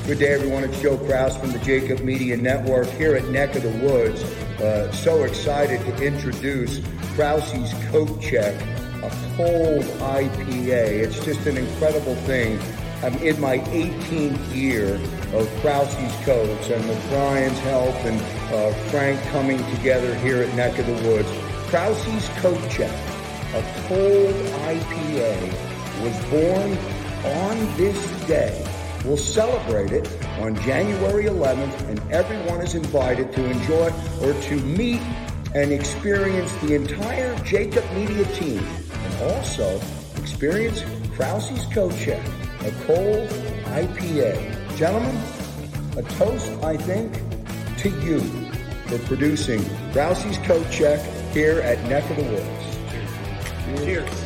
[0.07, 0.63] Good day, everyone.
[0.63, 4.23] It's Joe Krause from the JAKIB Media Network here at Neck of the Woods.
[4.61, 6.81] Uh, so excited to introduce
[7.15, 8.55] Krause's Coat Check,
[9.03, 11.03] a cold IPA.
[11.03, 12.61] It's just an incredible thing
[13.03, 14.95] I'm in my 18th year
[15.35, 18.19] of Krause's Coats, and with Brian's help and
[18.55, 21.29] uh, Frank coming together here at Neck of the Woods,
[21.69, 22.91] Krause's Coat Check,
[23.53, 24.35] a cold
[24.65, 25.53] IPA,
[26.03, 26.73] was born
[27.37, 28.67] on this day.
[29.05, 33.93] We'll celebrate it on January 11th, and everyone is invited to enjoy
[34.23, 35.03] or to meet
[35.55, 39.83] and experience the entire JAKIB Media team, and also
[40.17, 40.83] experience
[41.15, 42.25] Krause's Coat Check
[42.67, 43.29] a cold
[43.79, 44.77] IPA.
[44.77, 45.17] Gentlemen,
[45.97, 47.13] a toast, I think,
[47.79, 48.21] to you
[48.89, 51.01] for producing Krause's Coat Check
[51.33, 53.85] here at Neck of the Woods.
[53.85, 54.09] Cheers.
[54.09, 54.26] Cheers.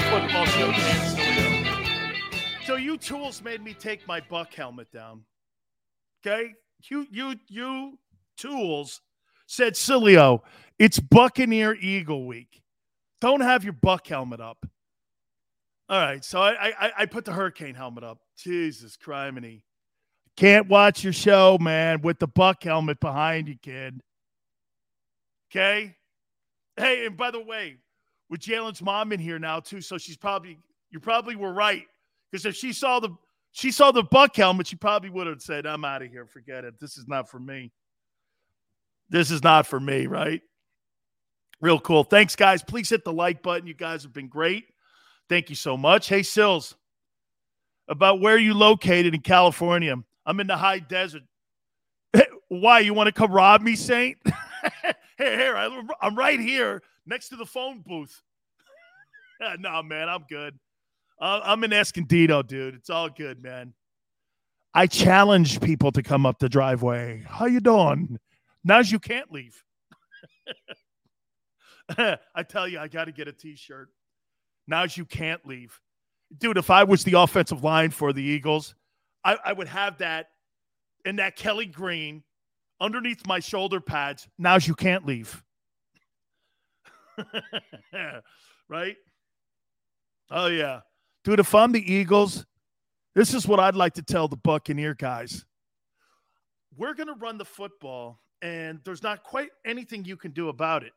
[0.00, 0.72] Football Show.
[2.64, 5.24] So you tools made me take my buck helmet down.
[6.24, 6.54] Okay,
[6.88, 7.98] you you you
[8.36, 9.00] tools
[9.46, 10.40] said Sileo,
[10.78, 12.62] it's Buccaneer Eagle Week.
[13.20, 14.64] Don't have your buck helmet up.
[15.88, 18.18] All right, so I I, I put the hurricane helmet up.
[18.36, 19.62] Jesus criminy.
[20.36, 24.00] Can't watch your show, man, with the buck helmet behind you, kid.
[25.50, 25.96] Okay.
[26.76, 27.76] Hey, and by the way,
[28.32, 30.58] with Jalen's mom in here now too, so she's probably
[30.90, 31.84] you probably were right
[32.30, 33.10] because if she saw the
[33.52, 36.24] she saw the buck helmet, she probably would have said, "I'm out of here.
[36.24, 36.80] Forget it.
[36.80, 37.70] This is not for me.
[39.10, 40.40] This is not for me." Right?
[41.60, 42.04] Real cool.
[42.04, 42.62] Thanks, guys.
[42.62, 43.66] Please hit the like button.
[43.66, 44.64] You guys have been great.
[45.28, 46.08] Thank you so much.
[46.08, 46.74] Hey, Sills,
[47.86, 49.94] about where you located in California?
[50.24, 51.22] I'm in the high desert.
[52.48, 54.16] Why you want to come rob me, Saint?
[54.82, 55.54] hey, here
[56.00, 58.22] I'm right here next to the phone booth.
[59.58, 60.58] no, man, I'm good.
[61.20, 62.74] Uh, I'm in Escondido, dude.
[62.74, 63.74] It's all good, man.
[64.74, 67.22] I challenge people to come up the driveway.
[67.28, 68.18] How you doing?
[68.64, 69.62] Now's you can't leave.
[71.98, 73.88] I tell you, I got to get a T-shirt.
[74.66, 75.78] Now's you can't leave,
[76.38, 76.56] dude.
[76.56, 78.74] If I was the offensive line for the Eagles,
[79.24, 80.28] I, I would have that
[81.04, 82.22] in that Kelly Green
[82.80, 84.28] underneath my shoulder pads.
[84.38, 85.42] Now's you can't leave.
[88.68, 88.96] right?
[90.30, 90.80] Oh, yeah.
[91.24, 92.44] Dude, if I'm the Eagles,
[93.14, 95.44] this is what I'd like to tell the Buccaneer guys.
[96.76, 100.82] We're going to run the football, and there's not quite anything you can do about
[100.82, 100.92] it.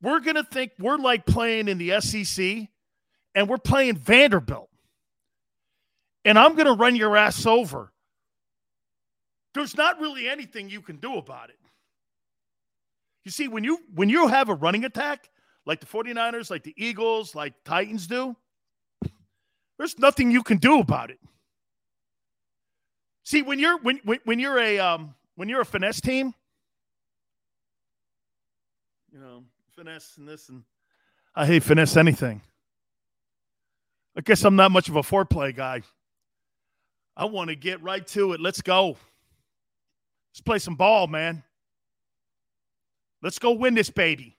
[0.00, 2.68] We're going to think we're like playing in the SEC,
[3.34, 4.68] and we're playing Vanderbilt.
[6.24, 7.92] And I'm going to run your ass over.
[9.54, 11.56] There's not really anything you can do about it.
[13.24, 15.30] You see, when you when you have a running attack
[15.64, 18.36] like the 49ers, like the Eagles, like Titans do,
[19.78, 21.18] there's nothing you can do about it.
[23.24, 26.34] See, when you're when when, when you're a um, when you're a finesse team,
[29.12, 29.44] you know,
[29.76, 30.64] finesse and this and
[31.34, 32.42] I hate finesse anything.
[34.16, 35.82] I guess I'm not much of a foreplay guy.
[37.16, 38.40] I want to get right to it.
[38.40, 38.96] Let's go.
[40.32, 41.42] Let's play some ball, man.
[43.22, 44.36] Let's go win this baby.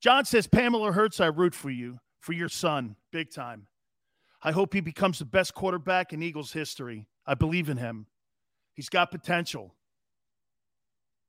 [0.00, 3.66] John says, Pamela Hurts, I root for you, for your son, big time.
[4.42, 7.06] I hope he becomes the best quarterback in Eagles history.
[7.26, 8.06] I believe in him.
[8.74, 9.74] He's got potential.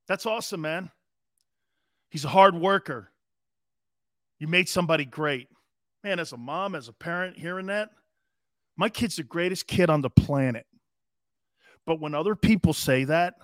[0.06, 0.90] That's awesome, man.
[2.10, 3.10] He's a hard worker.
[4.38, 5.48] You made somebody great.
[6.04, 7.90] Man, as a mom, as a parent, hearing that,
[8.76, 10.66] my kid's the greatest kid on the planet.
[11.86, 13.34] But when other people say that,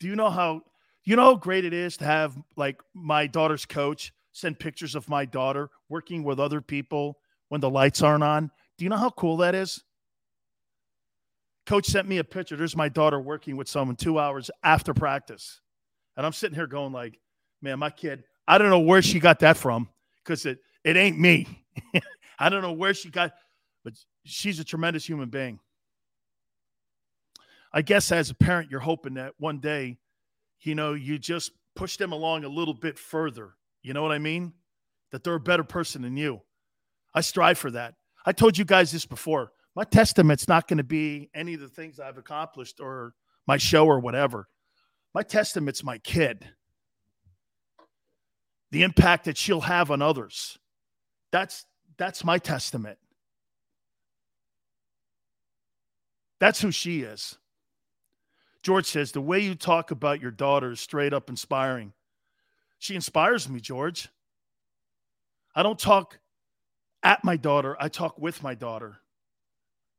[0.00, 0.62] do you know how
[1.06, 5.08] you know how great it is to have like my daughter's coach send pictures of
[5.08, 7.18] my daughter working with other people
[7.48, 8.50] when the lights aren't on?
[8.76, 9.82] Do you know how cool that is?
[11.64, 12.56] Coach sent me a picture.
[12.56, 15.60] There's my daughter working with someone two hours after practice.
[16.16, 17.18] And I'm sitting here going like,
[17.62, 19.88] man, my kid, I don't know where she got that from
[20.24, 21.46] because it, it ain't me.
[22.38, 23.32] I don't know where she got,
[23.84, 25.60] but she's a tremendous human being.
[27.72, 29.98] I guess as a parent, you're hoping that one day
[30.60, 33.54] you know, you just push them along a little bit further.
[33.82, 34.52] You know what I mean?
[35.12, 36.40] That they're a better person than you.
[37.14, 37.94] I strive for that.
[38.24, 39.52] I told you guys this before.
[39.74, 43.14] My testament's not going to be any of the things I've accomplished or
[43.46, 44.48] my show or whatever.
[45.14, 46.48] My testament's my kid.
[48.70, 50.58] The impact that she'll have on others.
[51.30, 51.64] That's
[51.98, 52.98] that's my testament.
[56.38, 57.38] That's who she is.
[58.66, 61.92] George says, the way you talk about your daughter is straight up inspiring.
[62.80, 64.08] She inspires me, George.
[65.54, 66.18] I don't talk
[67.00, 68.96] at my daughter, I talk with my daughter.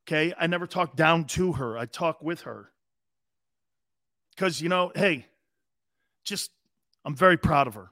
[0.06, 0.34] Okay.
[0.38, 2.70] I never talk down to her, I talk with her.
[4.36, 5.24] Because, you know, hey,
[6.22, 6.50] just,
[7.06, 7.88] I'm very proud of her.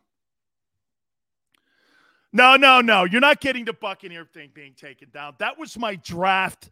[2.34, 3.04] No, no, no.
[3.04, 5.36] You're not getting the Buccaneer thing being taken down.
[5.38, 6.70] That was my draft.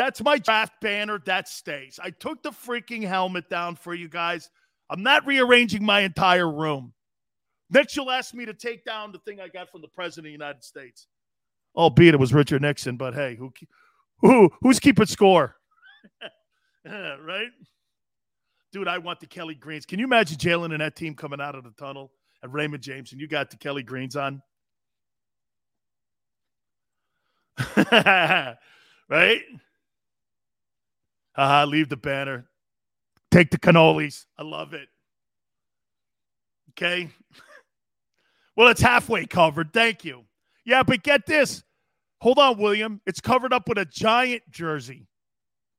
[0.00, 1.20] That's my draft banner.
[1.26, 2.00] That stays.
[2.02, 4.48] I took the freaking helmet down for you guys.
[4.88, 6.94] I'm not rearranging my entire room.
[7.68, 10.28] Next, you'll ask me to take down the thing I got from the President of
[10.28, 11.06] the United States.
[11.76, 13.52] Albeit it was Richard Nixon, but hey, who,
[14.22, 15.56] who who's keeping score?
[16.86, 17.50] right?
[18.72, 19.84] Dude, I want the Kelly Greens.
[19.84, 22.10] Can you imagine Jalen and that team coming out of the tunnel
[22.42, 24.40] at Raymond James and you got the Kelly Greens on?
[29.10, 29.42] right?
[31.36, 32.48] Uh, leave the banner.
[33.30, 34.26] Take the cannolis.
[34.38, 34.88] I love it.
[36.70, 37.08] Okay.
[38.56, 39.72] well, it's halfway covered.
[39.72, 40.24] Thank you.
[40.64, 41.62] Yeah, but get this.
[42.20, 43.00] Hold on, William.
[43.06, 45.06] It's covered up with a giant jersey.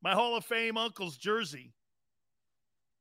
[0.02, 1.74] My Hall of Fame uncle's jersey.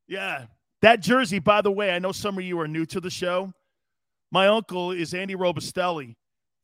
[0.06, 0.46] Yeah.
[0.82, 3.52] That jersey, by the way, I know some of you are new to the show.
[4.32, 6.16] My uncle is Andy Robustelli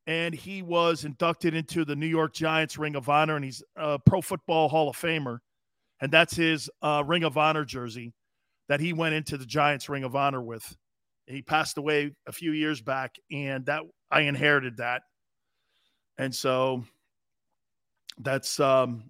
[0.06, 3.98] and he was inducted into the New York Giants Ring of Honor, and he's a
[3.98, 5.38] Pro Football Hall of Famer,
[6.00, 8.14] and that's his uh, Ring of Honor jersey
[8.68, 10.76] that he went into the Giants Ring of Honor with.
[11.26, 15.02] He passed away a few years back, and that I inherited that,
[16.18, 16.84] and so
[18.18, 19.04] that's um,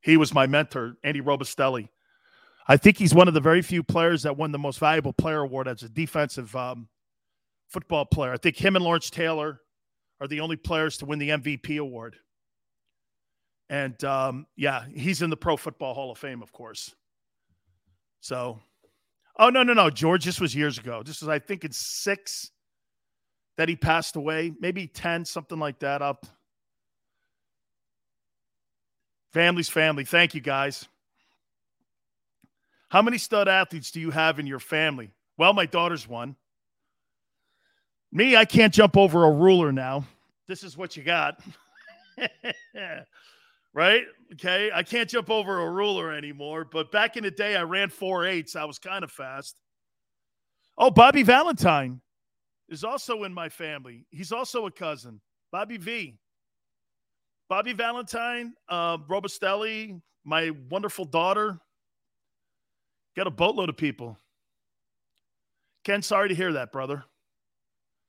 [0.00, 1.88] he was my mentor, Andy Robustelli.
[2.68, 5.40] I think he's one of the very few players that won the most valuable player
[5.40, 6.88] award as a defensive um,
[7.68, 8.32] football player.
[8.32, 9.60] I think him and Lawrence Taylor
[10.20, 12.16] are the only players to win the MVP award.
[13.68, 16.94] And um, yeah, he's in the Pro Football Hall of Fame, of course.
[18.20, 18.58] So,
[19.38, 19.90] oh, no, no, no.
[19.90, 21.02] George, this was years ago.
[21.02, 22.50] This was, I think, in six
[23.56, 26.26] that he passed away, maybe 10, something like that up.
[29.32, 30.04] Family's family.
[30.04, 30.86] Thank you, guys.
[32.88, 35.10] How many stud athletes do you have in your family?
[35.36, 36.36] Well, my daughter's one.
[38.12, 40.04] Me, I can't jump over a ruler now.
[40.46, 41.40] This is what you got.
[43.76, 44.04] right?
[44.32, 44.70] Okay.
[44.74, 46.64] I can't jump over a ruler anymore.
[46.64, 48.56] But back in the day, I ran four eights.
[48.56, 49.60] I was kind of fast.
[50.76, 52.00] Oh, Bobby Valentine
[52.68, 54.06] is also in my family.
[54.10, 55.20] He's also a cousin.
[55.52, 56.18] Bobby V.
[57.48, 61.60] Bobby Valentine, uh, Robustelli, my wonderful daughter.
[63.14, 64.18] Got a boatload of people.
[65.84, 67.04] Ken, sorry to hear that, brother.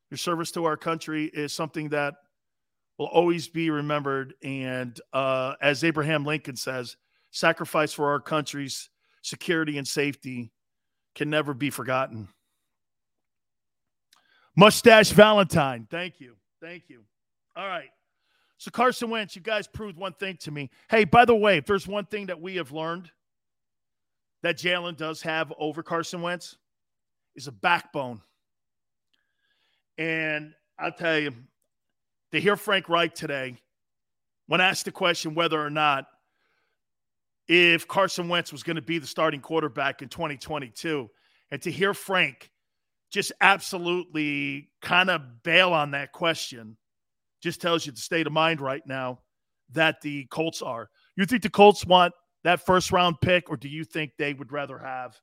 [0.10, 2.16] Your service to our country is something that
[2.98, 4.34] will always be remembered.
[4.44, 6.98] And uh, as Abraham Lincoln says,
[7.32, 8.90] sacrifice for our country's
[9.22, 10.52] security and safety
[11.16, 12.28] can never be forgotten.
[14.56, 15.88] Mustache Valentine.
[15.90, 16.36] Thank you.
[16.62, 17.04] Thank you.
[17.56, 17.90] All right.
[18.60, 20.72] So, Carson Wentz, you guys proved one thing to me.
[20.90, 23.12] Hey, by the way, if there's one thing that we have learned
[24.42, 26.58] that Jalen does have over Carson Wentz,
[27.36, 28.20] is a backbone.
[30.00, 31.34] And I'll tell you,
[32.32, 33.58] to hear Frank Reich today,
[34.48, 36.06] when asked the question whether or not
[37.48, 41.10] if Carson Wentz was going to be the starting quarterback in 2022,
[41.52, 42.52] and to hear Frank
[43.10, 46.76] just absolutely kind of bail on that question
[47.42, 49.20] just tells you the state of mind right now
[49.72, 50.90] that the Colts are.
[51.16, 52.14] You think the Colts want
[52.44, 55.18] that first round pick, or do you think they would rather have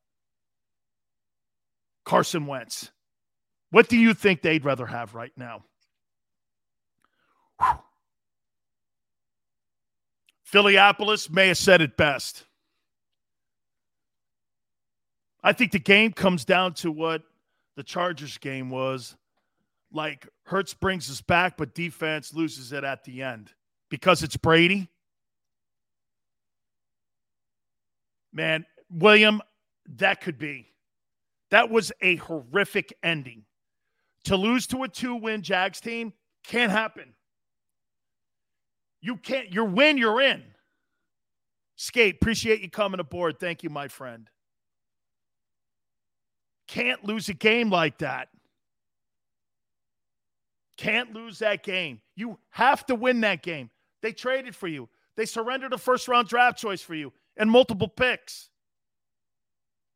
[2.05, 2.91] Carson Wentz?
[3.71, 5.65] What do you think they'd rather have right now?
[7.61, 7.79] Whew.
[10.45, 12.45] Philippopolis may have said it best.
[15.43, 17.23] I think the game comes down to what
[17.77, 19.17] the Chargers game was.
[19.93, 23.53] Like Hurts brings us back, but defense loses it at the end
[23.91, 24.89] because it's Brady.
[28.33, 29.43] Man, William,
[29.97, 30.69] that could be.
[31.51, 33.45] That was a horrific ending.
[34.25, 36.13] To lose to a two win Jags team
[36.45, 37.15] can't happen.
[39.05, 40.43] You can't, you win, you're in.
[41.77, 43.39] Skate, appreciate you coming aboard.
[43.39, 44.31] Thank you, my friend.
[46.67, 48.29] Can't lose a game like that.
[50.79, 52.01] Can't lose that game.
[52.17, 53.69] You have to win that game.
[54.01, 57.89] They traded for you, they surrendered a first round draft choice for you and multiple
[57.89, 58.49] picks.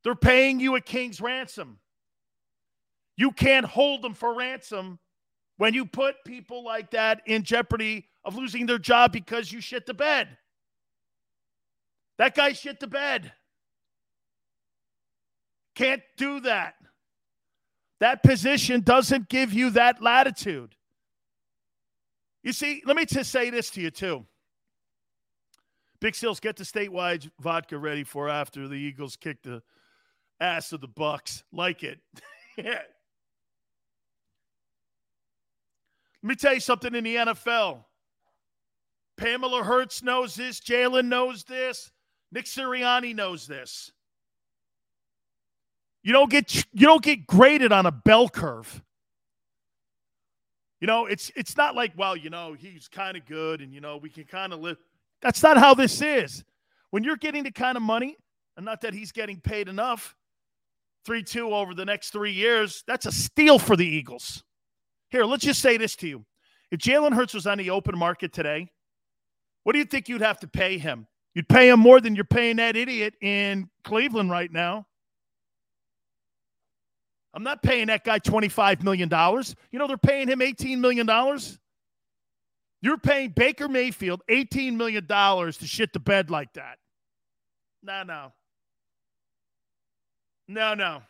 [0.04, 1.78] They're paying you a king's ransom.
[3.16, 4.98] You can't hold them for ransom
[5.58, 9.84] when you put people like that in jeopardy of losing their job because you shit
[9.84, 10.28] the bed.
[12.16, 13.32] That guy shit the bed.
[15.74, 16.74] Can't do that.
[18.00, 20.74] That position doesn't give you that latitude.
[22.42, 24.24] You see, let me just say this to you too.
[26.00, 29.62] Big Seals, get the Stateside vodka ready for after the Eagles kick the
[30.40, 31.42] ass of the Bucs.
[31.52, 31.98] Like it.
[32.56, 32.82] yeah.
[36.22, 37.84] Let me tell you something in the NFL.
[39.16, 40.60] Pamela Hurts knows this.
[40.60, 41.90] Jalen knows this.
[42.32, 43.92] Nick Sirianni knows this.
[46.02, 48.82] You don't get you don't get graded on a bell curve.
[50.80, 53.80] You know, it's it's not like, well, you know, he's kind of good and you
[53.80, 54.76] know, we can kind of live.
[55.20, 56.44] That's not how this is.
[56.90, 58.16] When you're getting the kind of money,
[58.56, 60.16] and not that he's getting paid enough,
[61.06, 64.44] 3-2 over the next 3 years, that's a steal for the Eagles.
[65.10, 66.24] Here, let's just say this to you.
[66.70, 68.70] If Jalen Hurts was on the open market today,
[69.64, 71.06] what do you think you'd have to pay him?
[71.34, 74.86] You'd pay him more than you're paying that idiot in Cleveland right now.
[77.34, 79.08] I'm not paying that guy $25 million.
[79.70, 81.08] You know, they're paying him $18 million.
[82.80, 86.78] You're paying Baker Mayfield $18 million to shit the bed like that.
[87.82, 88.32] No, no.
[90.48, 91.02] No, no.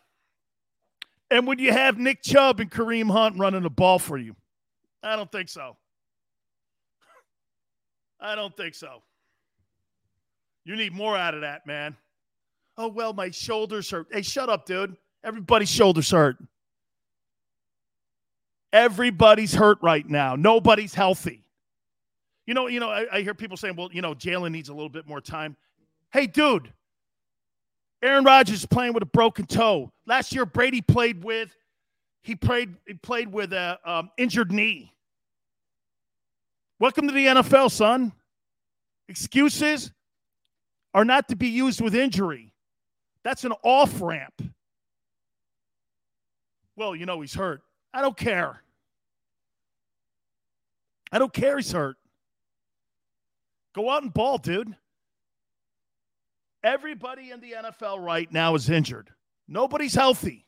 [1.31, 4.35] And would you have Nick Chubb and Kareem Hunt running the ball for you?
[5.03, 5.77] I don't think so.
[8.19, 9.03] I don't think so.
[10.65, 11.95] You need more out of that, man.
[12.77, 14.07] Oh, well, my shoulders hurt.
[14.11, 14.95] Hey, shut up, dude.
[15.23, 16.37] Everybody's shoulders hurt.
[18.71, 20.35] Everybody's hurt right now.
[20.35, 21.43] Nobody's healthy.
[22.45, 24.73] You know, you know, I, I hear people saying, well, you know, Jalen needs a
[24.73, 25.55] little bit more time.
[26.11, 26.71] Hey, dude,
[28.01, 29.91] Aaron Rodgers is playing with a broken toe.
[30.05, 31.55] Last year, Brady played with
[32.21, 34.93] he played he played with a um, injured knee.
[36.79, 38.13] Welcome to the NFL, son.
[39.09, 39.91] Excuses
[40.93, 42.53] are not to be used with injury.
[43.23, 44.41] That's an off ramp.
[46.77, 47.61] Well, you know he's hurt.
[47.93, 48.63] I don't care.
[51.11, 51.97] I don't care he's hurt.
[53.75, 54.73] Go out and ball, dude.
[56.63, 59.09] Everybody in the NFL right now is injured.
[59.47, 60.45] Nobody's healthy.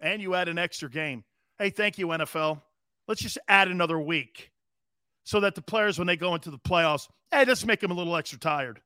[0.00, 1.24] And you add an extra game.
[1.58, 2.60] Hey, thank you, NFL.
[3.08, 4.50] Let's just add another week
[5.24, 7.94] so that the players, when they go into the playoffs, hey, let's make them a
[7.94, 8.80] little extra tired.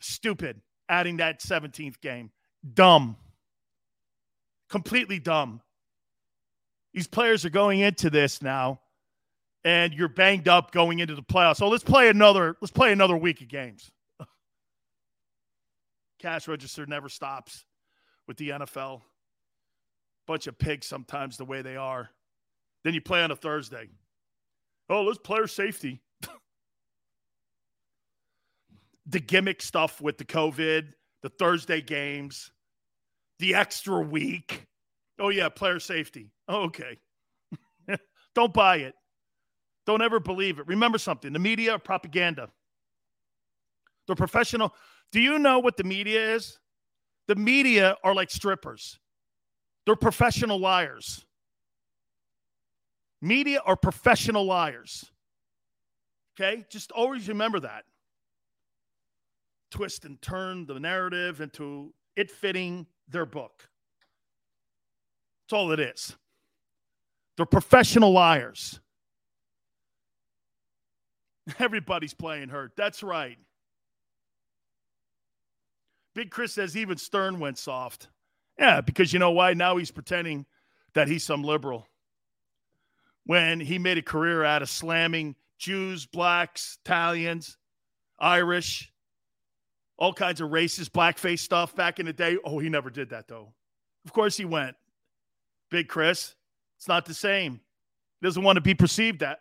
[0.00, 2.30] Stupid adding that 17th game.
[2.74, 3.16] Dumb.
[4.68, 5.60] Completely dumb.
[6.92, 8.80] These players are going into this now,
[9.64, 11.56] and you're banged up going into the playoffs.
[11.56, 12.56] So let's play another.
[12.60, 13.90] Let's play another week of games.
[16.20, 17.64] Cash register never stops
[18.28, 19.00] with the NFL.
[20.26, 22.10] Bunch of pigs sometimes the way they are.
[22.84, 23.88] Then you play on a Thursday.
[24.90, 26.02] Oh, let's player safety.
[29.06, 30.92] the gimmick stuff with the COVID,
[31.22, 32.52] the Thursday games,
[33.38, 34.66] the extra week.
[35.18, 36.30] Oh, yeah, player safety.
[36.48, 36.98] Oh, okay.
[38.34, 38.94] Don't buy it.
[39.86, 40.66] Don't ever believe it.
[40.66, 42.50] Remember something the media propaganda.
[44.06, 44.74] They're professional.
[45.12, 46.58] Do you know what the media is?
[47.26, 48.98] The media are like strippers,
[49.86, 51.24] they're professional liars.
[53.22, 55.12] Media are professional liars.
[56.34, 56.64] Okay?
[56.70, 57.84] Just always remember that.
[59.70, 63.68] Twist and turn the narrative into it fitting their book.
[65.44, 66.16] That's all it is.
[67.36, 68.80] They're professional liars.
[71.58, 72.72] Everybody's playing hurt.
[72.76, 73.38] That's right.
[76.14, 78.08] Big Chris says even Stern went soft.
[78.58, 79.54] Yeah, because you know why?
[79.54, 80.44] Now he's pretending
[80.94, 81.86] that he's some liberal.
[83.24, 87.56] When he made a career out of slamming Jews, blacks, Italians,
[88.18, 88.92] Irish,
[89.98, 92.38] all kinds of racist blackface stuff back in the day.
[92.44, 93.52] Oh, he never did that though.
[94.04, 94.76] Of course he went.
[95.70, 96.34] Big Chris.
[96.78, 97.60] It's not the same.
[98.20, 99.40] He doesn't want to be perceived that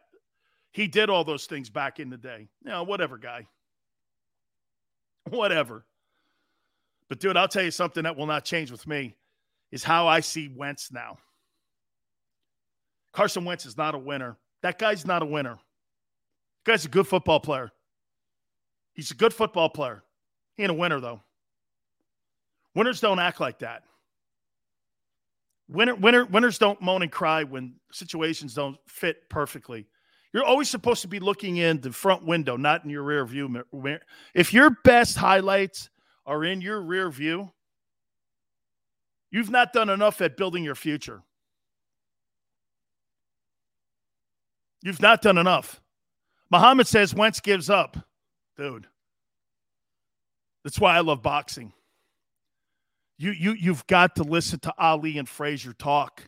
[0.72, 2.50] he did all those things back in the day.
[2.64, 3.48] You know, whatever, guy.
[5.30, 5.86] Whatever.
[7.10, 9.16] But dude, I'll tell you something that will not change with me
[9.72, 11.18] is how I see Wentz now.
[13.12, 14.38] Carson Wentz is not a winner.
[14.62, 15.58] That guy's not a winner.
[16.66, 17.72] Guy's a good football player.
[18.94, 20.04] He's a good football player.
[20.56, 21.22] He ain't a winner though.
[22.76, 23.84] Winners don't act like that.
[25.68, 29.88] Winner, winner, winners don't moan and cry when situations don't fit perfectly.
[30.34, 33.64] You're always supposed to be looking in the front window, not in your rear view.
[34.36, 35.90] If your best highlights
[36.30, 37.52] are in your rear view,
[39.32, 41.24] you've not done enough at building your future.
[44.84, 45.82] You've not done enough.
[46.52, 47.98] Muhammad says Wentz gives up.
[48.56, 48.86] Dude.
[50.64, 51.74] That's why I love boxing.
[53.18, 56.24] You you you've got to listen to Ali and Frazier talk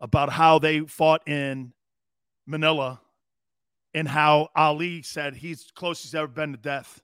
[0.00, 1.72] about how they fought in
[2.46, 3.00] Manila
[3.94, 7.00] and how Ali said he's close he's ever been to death,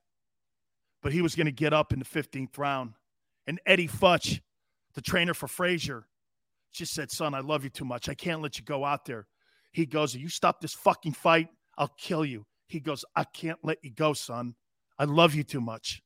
[1.03, 2.95] but he was going to get up in the 15th round.
[3.47, 4.41] And Eddie Futch,
[4.95, 6.07] the trainer for Frazier,
[6.73, 8.09] just said, Son, I love you too much.
[8.09, 9.27] I can't let you go out there.
[9.73, 12.45] He goes, You stop this fucking fight, I'll kill you.
[12.67, 14.55] He goes, I can't let you go, son.
[14.99, 16.03] I love you too much.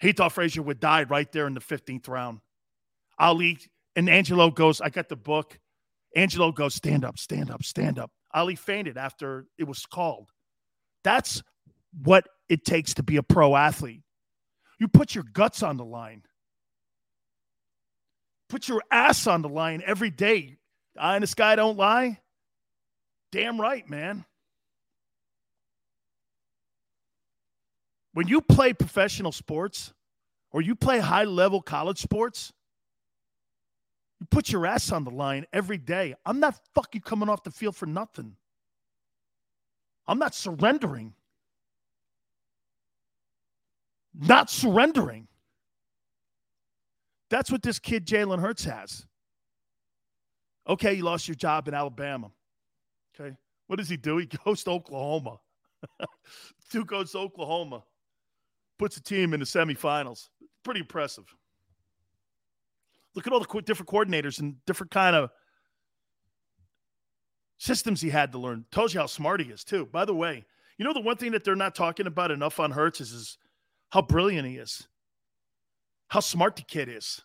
[0.00, 2.38] He thought Frazier would die right there in the 15th round.
[3.18, 3.58] Ali
[3.96, 5.58] and Angelo goes, I got the book.
[6.16, 8.10] Angelo goes, stand up, stand up, stand up.
[8.32, 10.30] Ali fainted after it was called.
[11.02, 11.42] That's
[12.02, 14.02] what it takes to be a pro athlete.
[14.78, 16.22] You put your guts on the line.
[18.48, 20.56] Put your ass on the line every day.
[20.98, 22.20] I and this guy don't lie.
[23.30, 24.24] Damn right, man.
[28.14, 29.92] When you play professional sports
[30.50, 32.52] or you play high level college sports,
[34.18, 36.14] you put your ass on the line every day.
[36.24, 38.36] I'm not fucking coming off the field for nothing.
[40.06, 41.14] I'm not surrendering.
[44.18, 45.28] Not surrendering.
[47.30, 49.06] That's what this kid, Jalen Hurts, has.
[50.68, 52.30] Okay, you lost your job in Alabama.
[53.18, 53.36] Okay.
[53.68, 54.18] What does he do?
[54.18, 55.38] He goes to Oklahoma.
[56.70, 57.84] Dude goes to Oklahoma,
[58.78, 60.28] puts a team in the semifinals.
[60.64, 61.24] Pretty impressive.
[63.14, 65.30] Look at all the different coordinators and different kind of
[67.58, 68.64] systems he had to learn.
[68.70, 69.86] Tells you how smart he is, too.
[69.86, 70.44] By the way,
[70.76, 73.38] you know the one thing that they're not talking about enough on Hurts is, is
[73.90, 74.86] how brilliant he is,
[76.08, 77.22] how smart the kid is.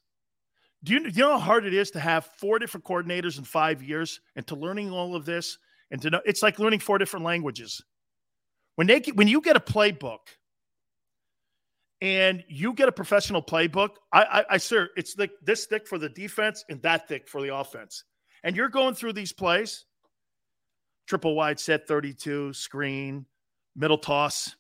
[0.84, 3.45] Do you, do you know how hard it is to have four different coordinators in
[3.45, 5.57] five years and to learning all of this
[5.91, 7.81] and to know it's like learning four different languages.
[8.76, 10.19] When they when you get a playbook
[12.02, 15.98] and you get a professional playbook, I, I, I sir, it's like this thick for
[15.98, 18.03] the defense and that thick for the offense.
[18.44, 19.85] And you're going through these plays,
[21.07, 23.26] triple wide set 32, screen,
[23.76, 24.56] middle toss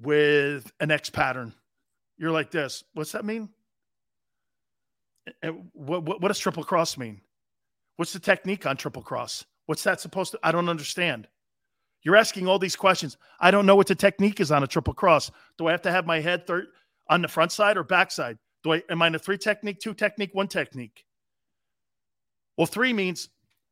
[0.00, 1.54] with an X pattern.
[2.18, 2.84] You're like this.
[2.94, 3.48] What's that mean?
[5.72, 7.20] What, what, what does triple cross mean?
[7.96, 9.44] What's the technique on triple cross?
[9.66, 10.38] What's that supposed to?
[10.42, 11.28] I don't understand.
[12.02, 13.16] You're asking all these questions.
[13.40, 15.30] I don't know what the technique is on a triple cross.
[15.58, 16.66] Do I have to have my head third
[17.08, 18.38] on the front side or back side?
[18.62, 21.04] Do I am I in a three technique, two technique, one technique?
[22.56, 23.28] Well, three means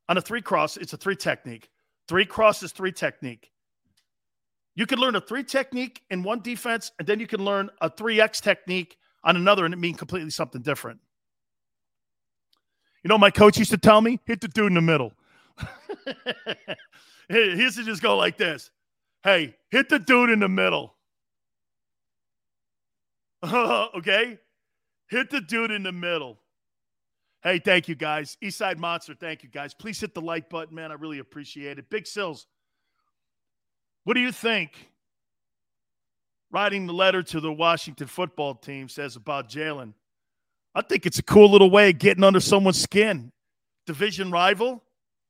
[0.09, 1.69] on a three cross, it's a three technique.
[2.07, 3.51] Three cross is three technique.
[4.75, 7.89] You can learn a three technique in one defense, and then you can learn a
[7.89, 10.99] 3X technique on another, and it mean completely something different.
[13.03, 15.13] You know, my coach used to tell me, hit the dude in the middle.
[17.29, 18.69] he used to just go like this.
[19.23, 20.95] Hey, hit the dude in the middle.
[23.43, 24.37] okay?
[25.07, 26.39] Hit the dude in the middle.
[27.43, 28.37] Hey, thank you guys.
[28.43, 29.73] Eastside Monster, thank you guys.
[29.73, 30.91] Please hit the like button, man.
[30.91, 31.89] I really appreciate it.
[31.91, 32.47] Big Sills,
[34.05, 34.89] what do you think?
[36.51, 39.93] Writing the letter to the Washington football team says about Jalen.
[40.73, 43.31] I think it's a cool little way of getting under someone's skin.
[43.85, 44.83] Division rival?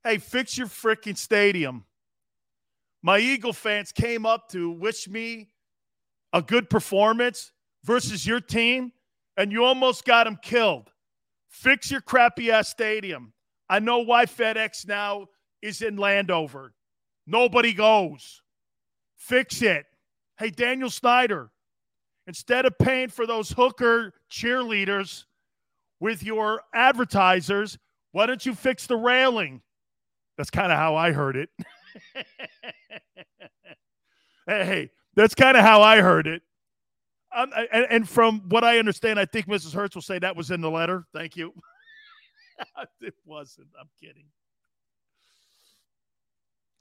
[0.04, 1.86] Hey, fix your freaking stadium.
[3.02, 5.50] My Eagle fans came up to wish me
[6.34, 7.52] a good performance
[7.84, 8.92] versus your team,
[9.38, 10.92] and you almost got them killed.
[11.48, 13.32] Fix your crappy ass stadium.
[13.70, 15.28] I know why FedEx now
[15.62, 16.74] is in Landover.
[17.26, 18.42] Nobody goes.
[19.18, 19.86] Fix it.
[20.38, 21.50] Hey, Daniel Snyder,
[22.28, 25.26] instead of paying for those hooker cheerleaders
[26.00, 27.78] with your advertisers,
[28.12, 29.62] why don't you fix the railing?
[30.38, 31.50] That's kind of how I heard it.
[34.48, 36.42] hey, that's kind of how I heard it.
[37.36, 39.74] Um, and, and, from what I understand, I think Mrs.
[39.74, 41.06] Hurts will say that was in the letter.
[41.14, 41.54] Thank you.
[43.02, 43.68] it wasn't.
[43.80, 44.26] I'm kidding.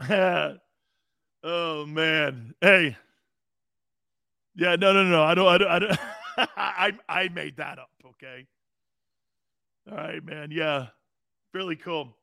[1.44, 2.54] oh man.
[2.60, 2.96] Hey.
[4.56, 4.76] Yeah.
[4.76, 4.92] No.
[4.92, 5.04] No.
[5.04, 5.22] No.
[5.22, 5.48] I don't.
[5.48, 5.70] I don't.
[5.70, 5.98] I, don't,
[6.56, 7.90] I, I made that up.
[8.04, 8.46] Okay.
[9.90, 10.50] All right, man.
[10.50, 10.86] Yeah.
[11.52, 12.16] Really cool.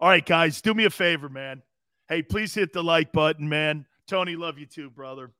[0.00, 1.62] All right, guys, do me a favor, man.
[2.08, 3.86] Hey, please hit the like button, man.
[4.06, 5.30] Tony, love you too, brother.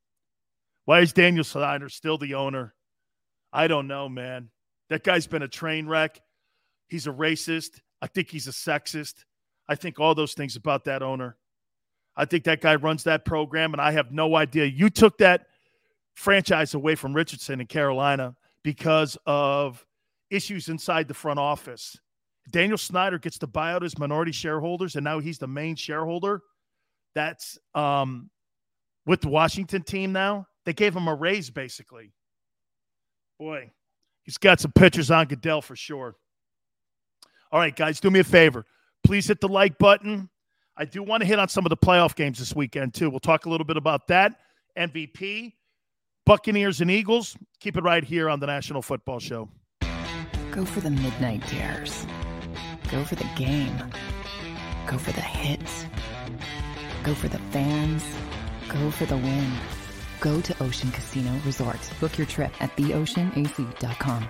[0.84, 2.74] Why is Daniel Snyder still the owner?
[3.52, 4.50] I don't know, man.
[4.90, 6.20] That guy's been a train wreck.
[6.88, 7.80] He's a racist.
[8.00, 9.24] I think he's a sexist.
[9.68, 11.36] I think all those things about that owner.
[12.16, 14.66] I think that guy runs that program, and I have no idea.
[14.66, 15.46] You took that
[16.14, 19.84] franchise away from Richardson in Carolina because of
[20.30, 21.98] issues inside the front office.
[22.50, 26.42] Daniel Snyder gets to buy out his minority shareholders, and now he's the main shareholder.
[27.14, 28.30] That's um,
[29.06, 30.46] with the Washington team now.
[30.64, 32.12] They gave him a raise, basically.
[33.38, 33.70] Boy,
[34.22, 36.16] he's got some pictures on Goodell for sure.
[37.50, 38.64] All right, guys, do me a favor.
[39.04, 40.28] Please hit the like button.
[40.76, 43.08] I do want to hit on some of the playoff games this weekend, too.
[43.08, 44.40] We'll talk a little bit about that.
[44.76, 45.52] MVP,
[46.26, 47.36] Buccaneers, and Eagles.
[47.60, 49.48] Keep it right here on the National Football Show.
[50.50, 52.06] Go for the midnight dares.
[52.90, 53.76] Go for the game.
[54.86, 55.86] Go for the hits.
[57.04, 58.04] Go for the fans.
[58.68, 59.52] Go for the win.
[60.20, 61.78] Go to Ocean Casino Resort.
[62.00, 64.28] Book your trip at theoceanac.com.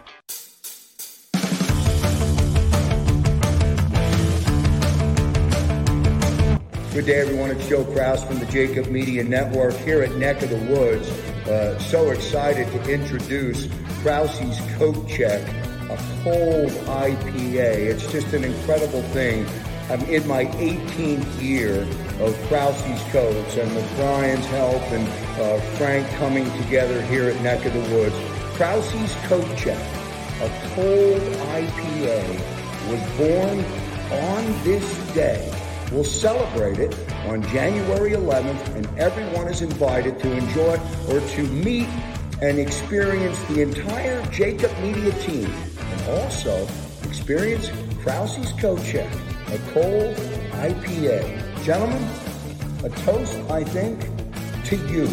[6.94, 7.50] Good day, everyone.
[7.50, 11.08] It's Joe Krause from the JAKIB Media Network here at Neck of the Woods.
[11.44, 13.66] Uh, so excited to introduce
[14.00, 15.42] Krause's Coat Check,
[15.90, 17.90] a cold IPA.
[17.90, 19.44] It's just an incredible thing.
[19.90, 21.82] I'm in my 18th year
[22.20, 25.08] of Krause's Coats, and with Brian's help and
[25.40, 28.14] uh, Frank coming together here at Neck of the Woods,
[28.54, 29.82] Krause's Coat Check,
[30.40, 32.38] a cold IPA,
[32.88, 33.58] was born
[34.12, 35.63] on this day.
[35.94, 36.92] We'll celebrate it
[37.28, 40.76] on January 11th, and everyone is invited to enjoy
[41.08, 41.86] or to meet
[42.42, 45.48] and experience the entire JAKIB Media team,
[45.78, 46.66] and also
[47.04, 47.70] experience
[48.02, 49.08] Krause's Coat Check,
[49.52, 50.16] a cold
[50.64, 51.62] IPA.
[51.62, 52.02] Gentlemen,
[52.82, 54.00] a toast, I think,
[54.64, 55.06] to you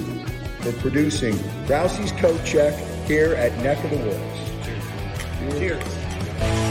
[0.62, 1.38] for producing
[1.68, 2.74] Krause's Coat Check
[3.06, 5.60] here at Neck of the Woods.
[5.60, 6.71] Cheers.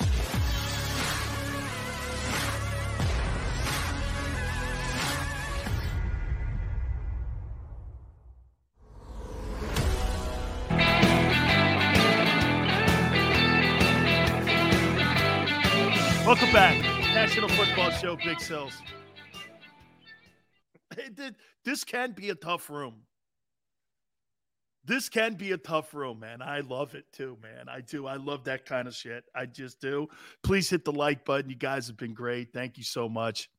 [17.41, 18.37] National Football Show, Big
[21.17, 21.33] th-
[21.65, 23.01] This can be a tough room.
[24.85, 26.43] This can be a tough room, man.
[26.43, 27.67] I love it too, man.
[27.67, 28.05] I do.
[28.05, 29.23] I love that kind of shit.
[29.33, 30.07] I just do.
[30.43, 31.49] Please hit the like button.
[31.49, 32.53] You guys have been great.
[32.53, 33.49] Thank you so much.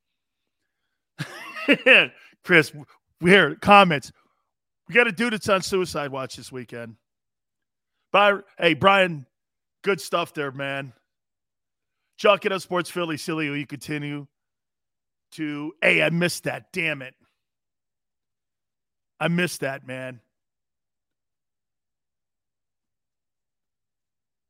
[2.45, 2.73] Chris,
[3.21, 4.13] hear comments.
[4.89, 6.95] We got a dude that's on suicide watch this weekend.
[8.13, 9.27] But hey, Brian,
[9.83, 10.93] good stuff there, man.
[12.23, 13.49] Chuck it up, Sports Philly, silly.
[13.49, 14.29] Will you continue
[15.33, 15.73] to?
[15.83, 16.73] Hey, I missed that.
[16.73, 17.17] Damn it.
[19.19, 20.21] I missed that, man.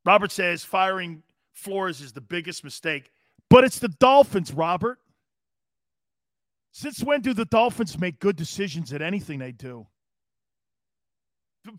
[0.05, 1.23] Robert says firing
[1.55, 3.11] Flores is the biggest mistake,
[3.49, 4.99] but it's the Dolphins, Robert.
[6.73, 9.87] Since when do the Dolphins make good decisions at anything they do?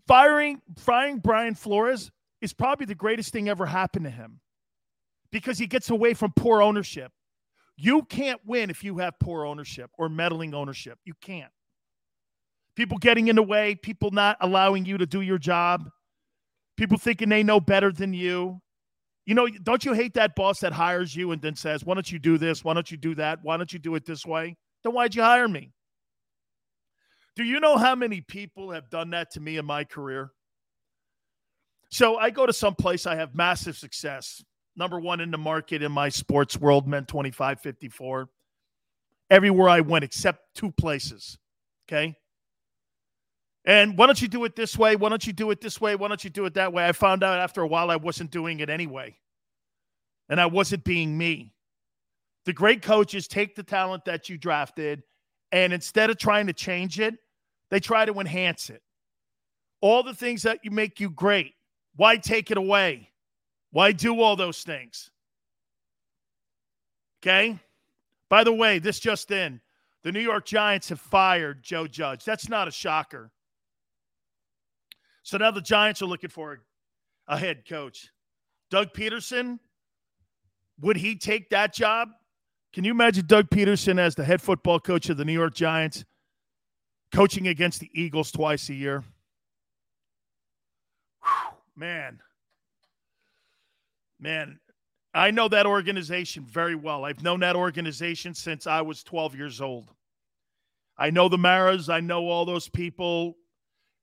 [0.08, 2.10] Firing, firing Brian Flores
[2.40, 4.40] is probably the greatest thing ever happened to him
[5.34, 7.10] because he gets away from poor ownership.
[7.76, 10.96] You can't win if you have poor ownership or meddling ownership.
[11.04, 11.50] You can't.
[12.76, 15.90] People getting in the way, people not allowing you to do your job,
[16.76, 18.60] people thinking they know better than you.
[19.26, 22.12] You know, don't you hate that boss that hires you and then says, Why don't
[22.12, 22.62] you do this?
[22.62, 23.40] Why don't you do that?
[23.42, 24.56] Why don't you do it this way?
[24.84, 25.72] Then why'd you hire me?
[27.34, 30.30] Do you know how many people have done that to me in my career?
[31.90, 34.44] So I go to some place, I have massive success.
[34.76, 38.28] Number one in the market in my sports world, men 25 54.
[39.30, 41.38] Everywhere I went, except two places.
[41.88, 42.16] Okay.
[43.64, 44.96] And why don't you do it this way?
[44.96, 45.96] Why don't you do it this way?
[45.96, 46.86] Why don't you do it that way?
[46.86, 49.16] I found out after a while I wasn't doing it anyway.
[50.28, 51.54] And I wasn't being me.
[52.44, 55.02] The great coaches take the talent that you drafted
[55.54, 57.14] and instead of trying to change it,
[57.70, 58.82] they try to enhance it.
[59.80, 61.54] All the things that you make you great,
[61.94, 63.10] why take it away?
[63.74, 65.10] Why do all those things?
[67.20, 67.58] Okay?
[68.30, 69.60] By the way, this just in.
[70.04, 72.24] The New York Giants have fired Joe Judge.
[72.24, 73.32] That's not a shocker.
[75.24, 76.60] So now the Giants are looking for
[77.26, 78.12] a head coach.
[78.70, 79.58] Doug Pederson,
[80.80, 82.10] would he take that job?
[82.72, 86.04] Can you imagine Doug Pederson as the head football coach of the New York Giants,
[87.12, 89.02] coaching against the Eagles twice a year?
[91.24, 92.20] Whew, man.
[94.24, 94.58] Man,
[95.12, 97.04] I know that organization very well.
[97.04, 99.92] I've known that organization since I was 12 years old.
[100.96, 103.36] I know the Maras, I know all those people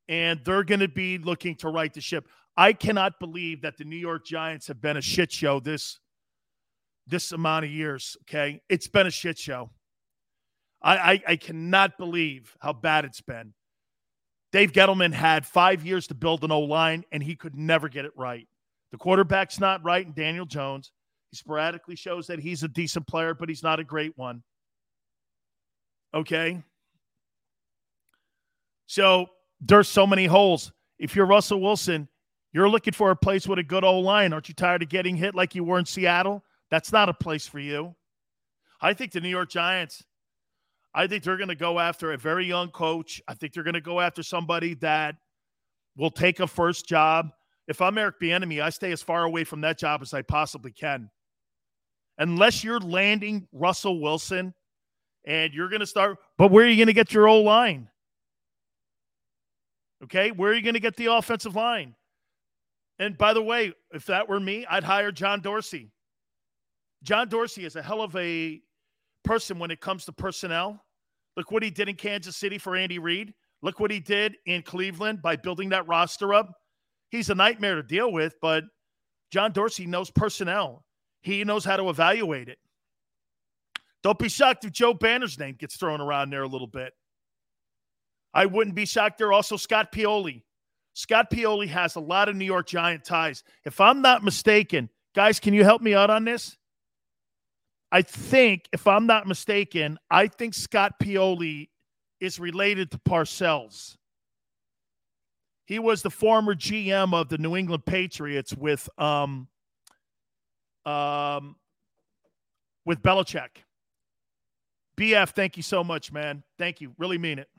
[0.07, 2.27] and they're going to be looking to right the ship.
[2.55, 5.99] I cannot believe that the New York Giants have been a shit show this
[7.07, 8.15] this amount of years.
[8.21, 9.71] Okay, it's been a shit show.
[10.83, 13.55] I, I, I cannot believe how bad it's been.
[14.51, 18.05] Dave Gettleman had five years to build an O line, and he could never get
[18.05, 18.47] it right.
[18.91, 20.91] The quarterback's not right, and Daniel Jones.
[21.31, 24.43] He sporadically shows that he's a decent player, but he's not a great one.
[26.13, 26.61] Okay.
[28.87, 29.27] So
[29.61, 30.73] there's so many holes.
[30.99, 32.09] If you're Russell Wilson,
[32.51, 34.33] you're looking for a place with a good old line.
[34.33, 36.43] Aren't you tired of getting hit like you were in Seattle?
[36.69, 37.95] That's not a place for you.
[38.81, 40.03] I think the New York Giants,
[40.93, 43.21] I think they're going to go after a very young coach.
[43.27, 45.15] I think they're going to go after somebody that
[45.95, 47.29] will take a first job.
[47.71, 50.73] If I'm Eric Bieniemy, I stay as far away from that job as I possibly
[50.73, 51.09] can.
[52.17, 54.53] Unless you're landing Russell Wilson
[55.23, 57.87] and you're going to start, but where are you going to get your old line?
[60.03, 61.95] Okay, where are you going to get the offensive line?
[62.99, 65.93] And by the way, if that were me, I'd hire John Dorsey.
[67.03, 68.59] John Dorsey is a hell of a
[69.23, 70.83] person when it comes to personnel.
[71.37, 73.33] Look what he did in Kansas City for Andy Reid.
[73.61, 76.57] Look what he did in Cleveland by building that roster up.
[77.11, 78.63] He's a nightmare to deal with, but
[79.31, 80.85] John Dorsey knows personnel.
[81.21, 82.57] He knows how to evaluate it.
[84.01, 86.93] Don't be shocked if Joe Banner's name gets thrown around there a little bit.
[88.33, 89.31] I wouldn't be shocked there.
[89.31, 90.41] Also, Scott Pioli.
[90.93, 93.43] Scott Pioli has a lot of New York Giant ties.
[93.65, 96.57] If I'm not mistaken, guys, can you help me out on this?
[97.91, 101.69] I think, if I'm not mistaken, I think Scott Pioli
[102.21, 103.97] is related to Parcells.
[105.65, 109.47] He was the former GM of the New England Patriots with um,
[110.85, 111.55] um,
[112.85, 113.63] with Belichick.
[114.97, 116.43] BF, thank you so much, man.
[116.57, 116.93] Thank you.
[116.97, 117.49] Really mean it.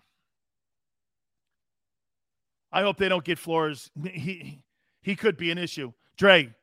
[2.71, 3.91] I hope they don't get Flores.
[4.05, 4.63] He
[5.03, 5.93] he could be an issue.
[6.17, 6.55] Dre,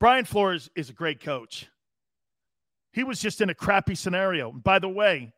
[0.00, 1.68] Brian Flores is a great coach.
[2.92, 4.50] He was just in a crappy scenario.
[4.50, 5.34] By the way,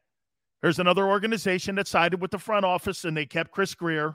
[0.62, 4.14] there's another organization that sided with the front office and they kept Chris Grier.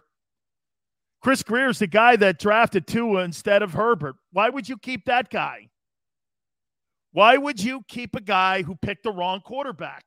[1.23, 4.17] Chris Grier is the guy that drafted Tua instead of Herbert.
[4.33, 5.69] Why would you keep that guy?
[7.13, 10.03] Why would you keep a guy who picked the wrong quarterback?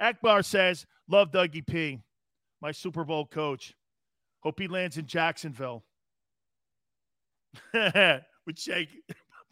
[0.00, 2.00] Akbar says, Love Dougie P,
[2.62, 3.74] my Super Bowl coach.
[4.40, 5.84] Hope he lands in Jacksonville.
[7.74, 8.88] With Jake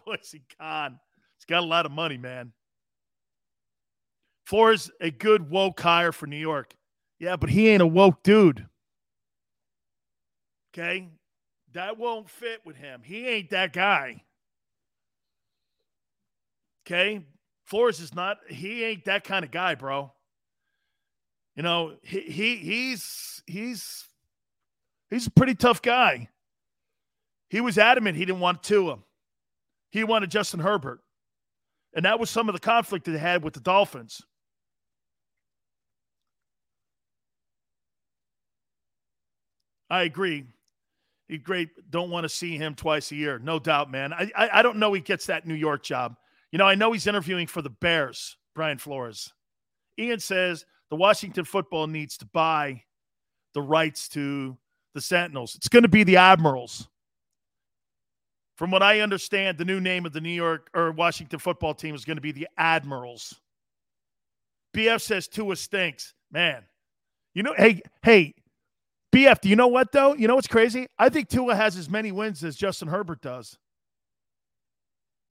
[0.07, 0.99] Boise Khan.
[1.37, 2.53] He's got a lot of money, man.
[4.47, 6.75] Flores, is a good woke hire for New York.
[7.19, 8.67] Yeah, but he ain't a woke dude.
[10.77, 11.09] Okay?
[11.73, 13.03] That won't fit with him.
[13.03, 14.23] He ain't that guy.
[16.87, 17.25] Okay?
[17.65, 20.13] Flores is not, he ain't that kind of guy, bro.
[21.57, 24.07] You know, he, he he's he's
[25.11, 26.29] He's a pretty tough guy.
[27.49, 28.99] He was adamant he didn't want Tua.
[29.91, 31.01] He wanted Justin Herbert.
[31.95, 34.21] And that was some of the conflict that they had with the Dolphins.
[39.89, 40.45] I agree.
[41.43, 41.91] Great.
[41.91, 43.39] Don't want to see him twice a year.
[43.39, 44.13] No doubt, man.
[44.13, 46.17] I, I, I don't know he gets that New York job.
[46.53, 49.33] You know, I know he's interviewing for the Bears, Brian Flores.
[49.99, 52.83] Ian says the Washington football needs to buy
[53.55, 54.57] the rights to
[54.95, 55.57] the Sentinels.
[55.57, 56.89] It's going to be the Admirals.
[58.57, 61.95] From what I understand, the new name of the New York or Washington football team
[61.95, 63.35] is going to be the Admirals.
[64.75, 66.15] BF says Tua stinks.
[66.31, 66.65] Man,
[67.35, 68.35] you know, hey, hey,
[69.15, 70.15] BF, do you know what, though?
[70.15, 70.87] You know what's crazy?
[70.99, 73.57] I think Tua has as many wins as Justin Herbert does.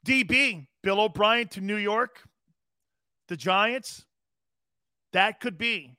[0.05, 2.21] DB, Bill O'Brien to New York,
[3.27, 4.05] the Giants.
[5.13, 5.95] That could be.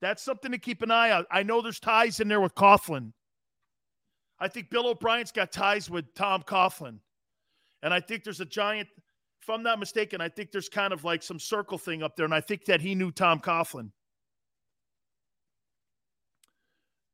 [0.00, 1.24] That's something to keep an eye on.
[1.30, 3.12] I know there's ties in there with Coughlin.
[4.40, 6.98] I think Bill O'Brien's got ties with Tom Coughlin.
[7.82, 8.88] And I think there's a giant,
[9.42, 12.24] if I'm not mistaken, I think there's kind of like some circle thing up there.
[12.24, 13.90] And I think that he knew Tom Coughlin.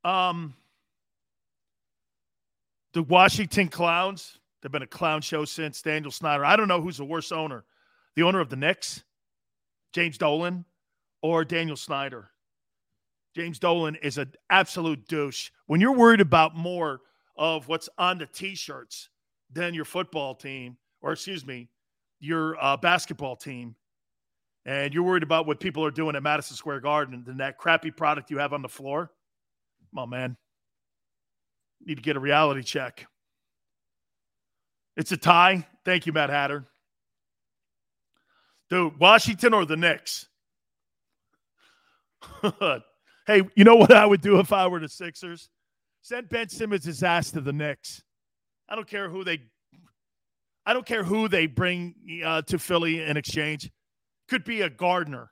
[0.05, 0.53] Um,
[2.93, 6.45] the Washington Clowns, they've been a clown show since Daniel Snyder.
[6.45, 7.65] I don't know who's the worst owner
[8.15, 9.03] the owner of the Knicks,
[9.91, 10.63] James Dolan,
[11.21, 12.29] or Daniel Snyder.
[13.35, 15.49] James Dolan is an absolute douche.
[15.65, 17.01] When you're worried about more
[17.35, 19.09] of what's on the t-shirts
[19.51, 21.67] than your football team, or excuse me,
[22.21, 23.75] your uh, basketball team,
[24.65, 27.91] and you're worried about what people are doing at Madison Square Garden than that crappy
[27.91, 29.11] product you have on the floor,
[29.97, 30.37] on, man.
[31.85, 33.07] Need to get a reality check.
[34.97, 35.67] It's a tie.
[35.83, 36.65] Thank you, Matt Hatter.
[38.69, 40.27] Dude, Washington or the Knicks?
[43.27, 45.49] hey, you know what I would do if I were the Sixers?
[46.01, 48.03] Send Ben Simmons ass to the Knicks.
[48.69, 49.41] I don't care who they
[50.65, 51.93] I don't care who they bring
[52.25, 53.71] uh, to Philly in exchange.
[54.27, 55.29] Could be a Gardner.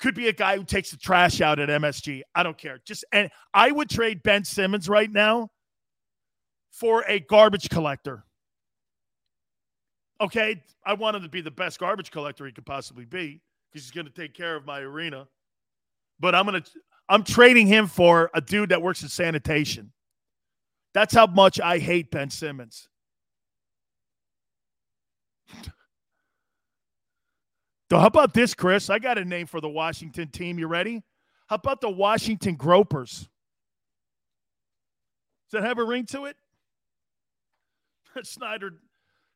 [0.00, 2.22] Could be a guy who takes the trash out at MSG.
[2.34, 2.80] I don't care.
[2.86, 5.50] Just and I would trade Ben Simmons right now
[6.70, 8.24] for a garbage collector.
[10.20, 13.40] Okay, I want him to be the best garbage collector he could possibly be
[13.70, 15.26] because he's going to take care of my arena.
[16.18, 16.70] But I'm going to
[17.10, 19.92] I'm trading him for a dude that works in sanitation.
[20.94, 22.88] That's how much I hate Ben Simmons.
[27.98, 28.88] How about this, Chris?
[28.88, 30.58] I got a name for the Washington team.
[30.58, 31.02] You ready?
[31.48, 33.28] How about the Washington Gropers?
[35.50, 36.36] Does that have a ring to it?
[38.22, 38.74] Snyder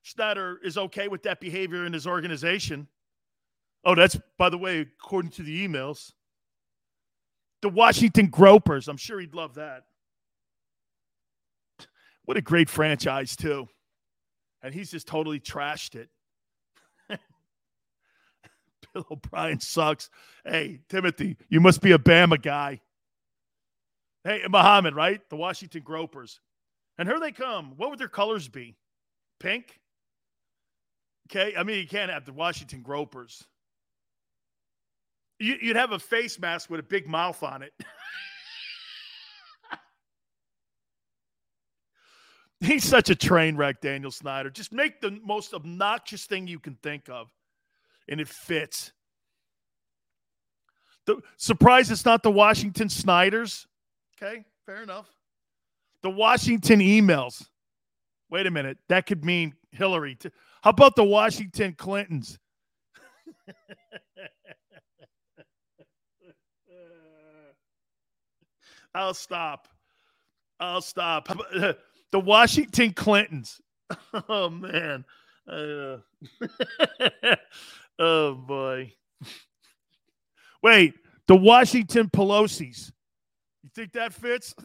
[0.05, 2.86] Snyder is okay with that behavior in his organization.
[3.85, 6.12] Oh, that's by the way, according to the emails.
[7.62, 8.89] The Washington Gropers.
[8.89, 9.85] I'm sure he'd love that.
[12.26, 13.66] What a great franchise, too.
[14.62, 16.10] And he's just totally trashed it.
[19.04, 20.08] Bill O'Brien sucks.
[20.44, 22.80] Hey, Timothy, you must be a Bama guy.
[24.22, 25.20] Hey, Muhammad, right?
[25.28, 26.40] The Washington Gropers.
[26.96, 27.74] And here they come.
[27.76, 28.76] What would their colors be?
[29.40, 29.80] Pink?
[31.28, 31.54] Okay.
[31.56, 33.44] I mean, you can't have the Washington Gropers.
[35.40, 37.72] You, would have a face mask with a big mouth on it.
[42.60, 44.48] He's such a train wreck, Daniel Snyder.
[44.48, 47.30] Just make the most obnoxious thing you can think of,
[48.09, 48.93] and it fits.
[51.06, 53.66] The surprise it's not the Washington Snyders.
[54.16, 55.09] Okay, fair enough.
[56.02, 57.47] The Washington emails.
[58.31, 58.78] Wait a minute.
[58.89, 60.18] That could mean Hillary.
[60.62, 62.39] How about the Washington Clintons?
[68.94, 69.68] I'll stop.
[70.60, 71.28] I'll stop.
[72.12, 73.60] The Washington Clintons.
[74.28, 75.05] Oh man.
[75.48, 75.97] Uh,
[77.98, 78.92] oh boy.
[80.62, 80.94] Wait,
[81.26, 82.92] the Washington Pelosi's.
[83.62, 84.54] You think that fits?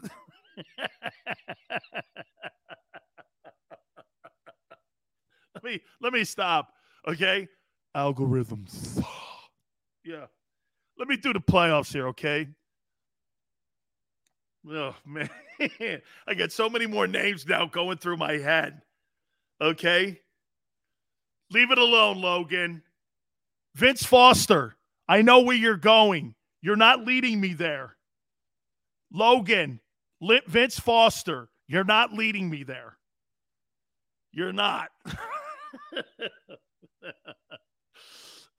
[5.56, 6.72] let me let me stop.
[7.08, 7.48] Okay.
[7.96, 9.04] Algorithms.
[10.04, 10.26] yeah.
[10.98, 12.48] Let me do the playoffs here, okay?
[14.70, 15.30] Oh man.
[16.28, 18.82] I got so many more names now going through my head.
[19.62, 20.20] Okay.
[21.52, 22.84] Leave it alone, Logan.
[23.80, 24.76] Vince Foster.
[25.08, 26.36] I know where you're going.
[26.62, 27.96] You're not leading me there.
[29.12, 29.80] Logan,
[30.48, 32.98] Vince Foster, you're not leading me there.
[34.32, 34.90] You're not.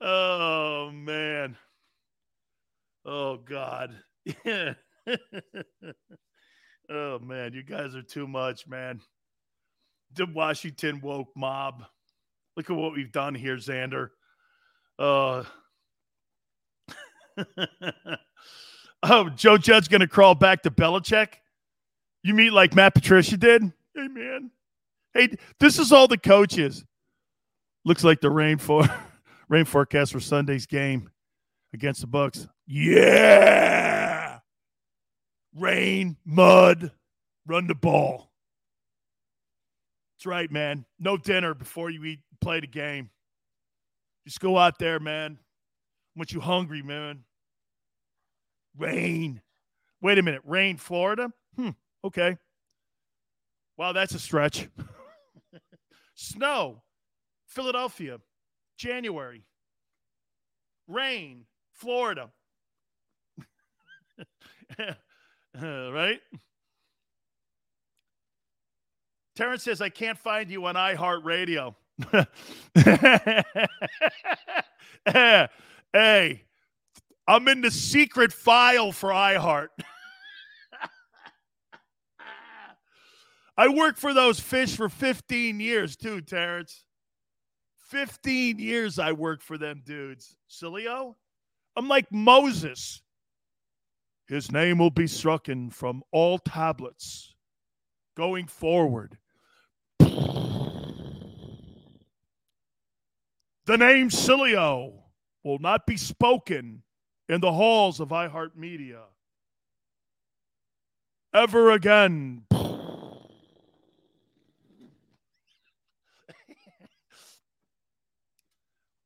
[0.01, 1.55] oh man.
[3.05, 3.95] Oh God.
[6.89, 8.99] oh man, you guys are too much, man.
[10.15, 11.85] The Washington woke mob.
[12.57, 14.09] Look at what we've done here, Xander.
[14.99, 15.43] Uh
[19.03, 21.33] oh, Joe Judge's gonna crawl back to Belichick.
[22.23, 23.63] You mean like Matt Patricia did?
[23.95, 24.51] Hey man.
[25.13, 26.85] Hey, this is all the coaches.
[27.83, 28.83] Looks like the rain for
[29.49, 31.09] rain forecast for Sunday's game
[31.73, 32.47] against the Bucs.
[32.67, 34.39] Yeah.
[35.57, 36.91] Rain, mud,
[37.45, 38.31] run the ball.
[40.15, 40.85] That's right, man.
[40.99, 43.09] No dinner before you eat play the game.
[44.25, 45.39] Just go out there, man.
[46.15, 47.23] Want you hungry, man.
[48.77, 49.41] Rain.
[50.01, 50.41] Wait a minute.
[50.45, 51.31] Rain, Florida?
[51.55, 51.69] Hmm.
[52.03, 52.37] Okay.
[53.77, 54.67] Wow, that's a stretch.
[56.15, 56.81] Snow.
[57.47, 58.19] Philadelphia,
[58.77, 59.43] January.
[60.87, 62.29] Rain, Florida.
[65.61, 66.19] right?
[69.35, 71.75] Terrence says, I can't find you on iHeartRadio.
[75.93, 76.43] hey,
[77.27, 79.67] I'm in the secret file for iHeart.
[83.57, 86.85] I worked for those fish for 15 years too, Terrence.
[87.89, 90.37] 15 years I worked for them dudes.
[90.49, 91.15] Sileo?
[91.75, 93.01] I'm like Moses.
[94.27, 97.35] His name will be stricken from all tablets
[98.15, 99.17] going forward.
[99.99, 100.07] The
[103.77, 104.93] name Sileo
[105.43, 106.83] will not be spoken
[107.31, 109.03] in the halls of iHeartMedia
[111.33, 112.43] ever again.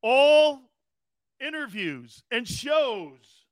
[0.01, 0.61] All
[1.39, 3.45] interviews and shows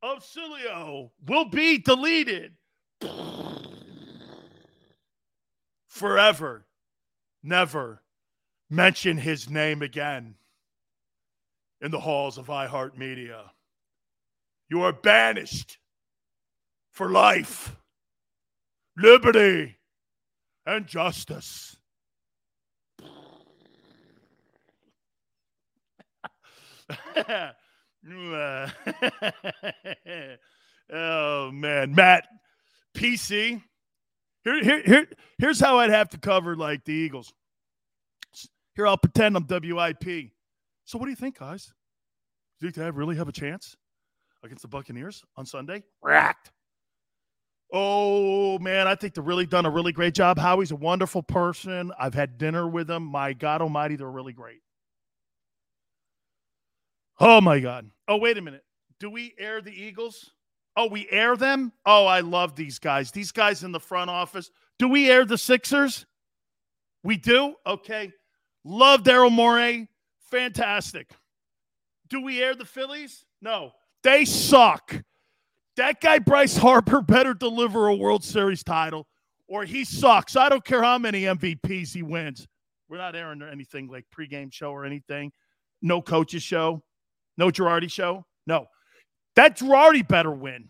[0.00, 2.52] of Sileo will be deleted
[5.88, 6.66] forever.
[7.42, 8.00] Never
[8.70, 10.36] mention his name again
[11.80, 13.42] in the halls of iHeartMedia.
[14.68, 15.78] You are banished
[16.92, 17.76] for life,
[18.96, 19.78] liberty,
[20.66, 21.76] and justice.
[30.92, 32.26] oh man, Matt,
[32.96, 33.62] PC.
[34.44, 35.06] Here, here, here,
[35.38, 37.32] here's how I'd have to cover like the Eagles.
[38.76, 40.30] Here, I'll pretend I'm WIP.
[40.84, 41.72] So, what do you think, guys?
[42.60, 43.76] Do you think they really have a chance
[44.42, 45.82] against the Buccaneers on Sunday?
[46.02, 46.52] Racked.
[47.72, 50.38] Oh man, I think they've really done a really great job.
[50.38, 51.90] Howie's a wonderful person.
[51.98, 53.02] I've had dinner with him.
[53.02, 54.60] My God Almighty, they're really great.
[57.18, 57.90] Oh my God.
[58.06, 58.64] Oh, wait a minute.
[59.00, 60.30] Do we air the Eagles?
[60.76, 61.72] Oh, we air them?
[61.86, 63.10] Oh, I love these guys.
[63.10, 64.50] These guys in the front office.
[64.78, 66.06] Do we air the Sixers?
[67.02, 67.54] We do?
[67.66, 68.12] Okay.
[68.64, 69.88] Love Daryl Morey.
[70.34, 71.12] Fantastic.
[72.08, 73.24] Do we air the Phillies?
[73.40, 73.70] No.
[74.02, 75.00] They suck.
[75.76, 79.06] That guy, Bryce Harper, better deliver a World Series title
[79.46, 80.34] or he sucks.
[80.34, 82.48] I don't care how many MVPs he wins.
[82.88, 85.30] We're not airing anything like pregame show or anything.
[85.82, 86.82] No coaches show.
[87.38, 88.26] No Girardi show.
[88.44, 88.66] No.
[89.36, 90.68] That Girardi better win.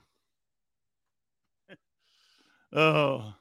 [2.75, 3.33] oh.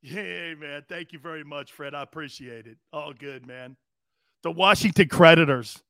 [0.00, 0.84] Hey, man.
[0.88, 1.92] Thank you very much, Fred.
[1.92, 2.78] I appreciate it.
[2.92, 3.76] All good, man.
[4.42, 5.82] The Washington Creditors.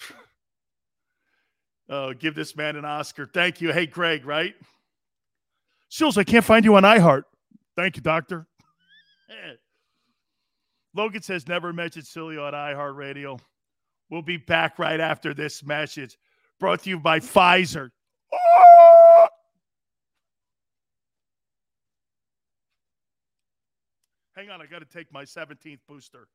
[1.88, 3.26] oh, give this man an Oscar.
[3.26, 3.72] Thank you.
[3.72, 4.54] Hey, Greg, right?
[5.88, 7.24] Sills, I can't find you on iHeart.
[7.76, 8.46] Thank you, doctor.
[10.94, 13.38] Logan says never mentioned Sileo on iHeartRadio.
[14.10, 16.18] We'll be back right after this message
[16.62, 17.90] brought to you by Pfizer.
[24.36, 26.28] Hang on, I got to take my 17th booster.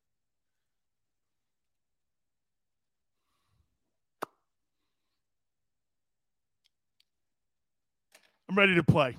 [8.49, 9.17] I'm ready to play.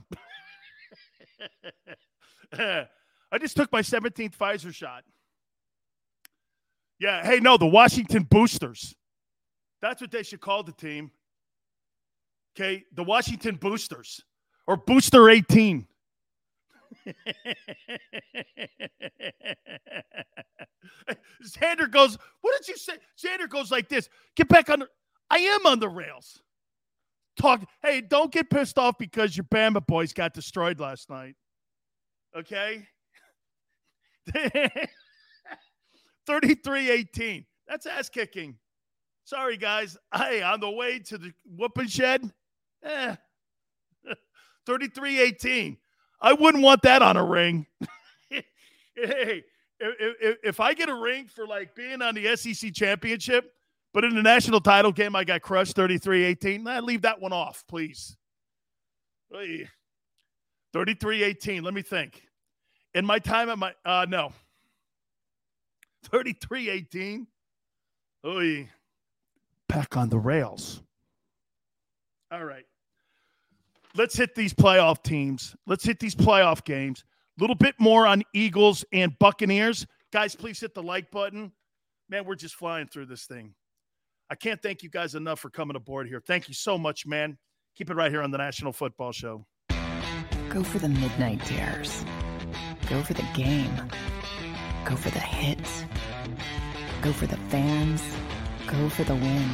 [3.31, 5.05] I just took my 17th Pfizer shot.
[6.99, 7.25] Yeah.
[7.25, 8.95] Hey, no, the Washington Boosters.
[9.81, 11.11] That's what they should call the team.
[12.57, 12.85] Okay.
[12.95, 14.25] The Washington Boosters
[14.67, 15.87] or Booster 18.
[21.45, 22.95] Xander goes, What did you say?
[23.23, 24.89] Xander goes like this Get back on the.
[25.31, 26.43] I am on the rails.
[27.39, 27.65] Talk.
[27.82, 31.36] Hey, don't get pissed off because your Bama boys got destroyed last night.
[32.36, 32.86] Okay?
[36.27, 37.47] 33 18.
[37.66, 38.56] That's ass kicking.
[39.24, 39.97] Sorry, guys.
[40.15, 42.32] Hey, on the way to the whooping shed,
[42.82, 43.16] eh,
[44.66, 45.77] 33 18.
[46.20, 47.66] I wouldn't want that on a ring.
[48.31, 49.44] hey,
[49.81, 53.52] if, if I get a ring for like being on the SEC championship,
[53.99, 57.33] but in the national title game, I got crushed 33 18, nah, leave that one
[57.33, 58.16] off, please.
[60.73, 61.65] 33 18.
[61.65, 62.23] Let me think.
[62.95, 64.33] In my time at my, uh, no.
[66.05, 67.27] 33 18.
[68.25, 68.69] Oy.
[69.69, 70.81] Back on the rails.
[72.31, 72.66] All right.
[73.97, 75.57] Let's hit these playoff teams.
[75.66, 77.03] Let's hit these playoff games.
[77.37, 79.89] A little bit more on Eagles and Buccaneers.
[80.12, 81.51] Guys, please hit the like button.
[82.09, 83.55] Man, we're just flying through this thing.
[84.31, 86.23] I can't thank you guys enough for coming aboard here.
[86.25, 87.39] Thank you so much, man.
[87.77, 89.47] Keep it right here on the National Football Show.
[90.51, 92.05] Go for the midnight dares.
[92.89, 93.75] Go for the game.
[94.85, 95.85] Go for the hits.
[97.03, 98.03] Go for the fans.
[98.67, 99.49] Go for the win.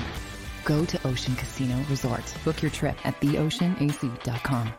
[0.64, 2.34] go to Ocean Casino Resort.
[2.44, 4.72] Book your trip at theoceanac.com.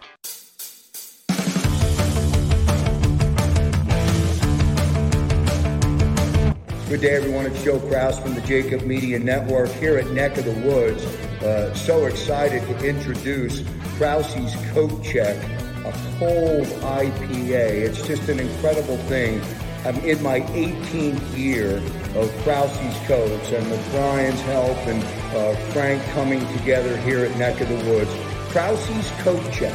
[6.88, 7.48] Good day, everyone.
[7.48, 11.04] It's Joe Krause from the JAKIB Media Network here at Neck of the Woods.
[11.42, 13.64] Uh, so excited to introduce
[13.98, 15.36] Krause's Coat Check,
[15.84, 17.88] a cold IPA.
[17.88, 19.42] It's just an incredible thing.
[19.84, 21.78] I'm in my 18th year
[22.14, 25.04] of Krause's Coats, and with Brian's help and
[25.36, 28.12] uh, Frank coming together here at Neck of the Woods,
[28.52, 29.74] Krause's Coat Check,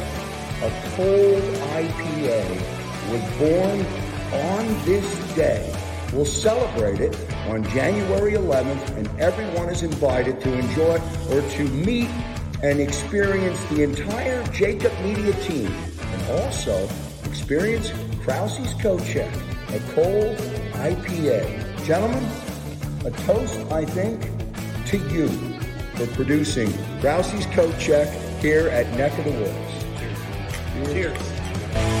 [0.63, 1.43] a cold
[1.75, 3.85] IPA, was born
[4.31, 5.80] on this day.
[6.13, 7.15] We'll celebrate it
[7.47, 12.09] on January 11th, and everyone is invited to enjoy or to meet
[12.61, 15.71] and experience the entire JAKIB Media team,
[16.01, 16.89] and also
[17.23, 17.91] experience
[18.23, 19.33] Krause's Coat Check,
[19.69, 20.37] a cold
[20.73, 21.85] IPA.
[21.85, 22.23] Gentlemen,
[23.05, 24.21] a toast, I think,
[24.87, 25.29] to you
[25.95, 28.09] for producing Krause's Coat Check
[28.41, 30.91] here at Neck of the Woods.
[30.91, 32.00] Cheers.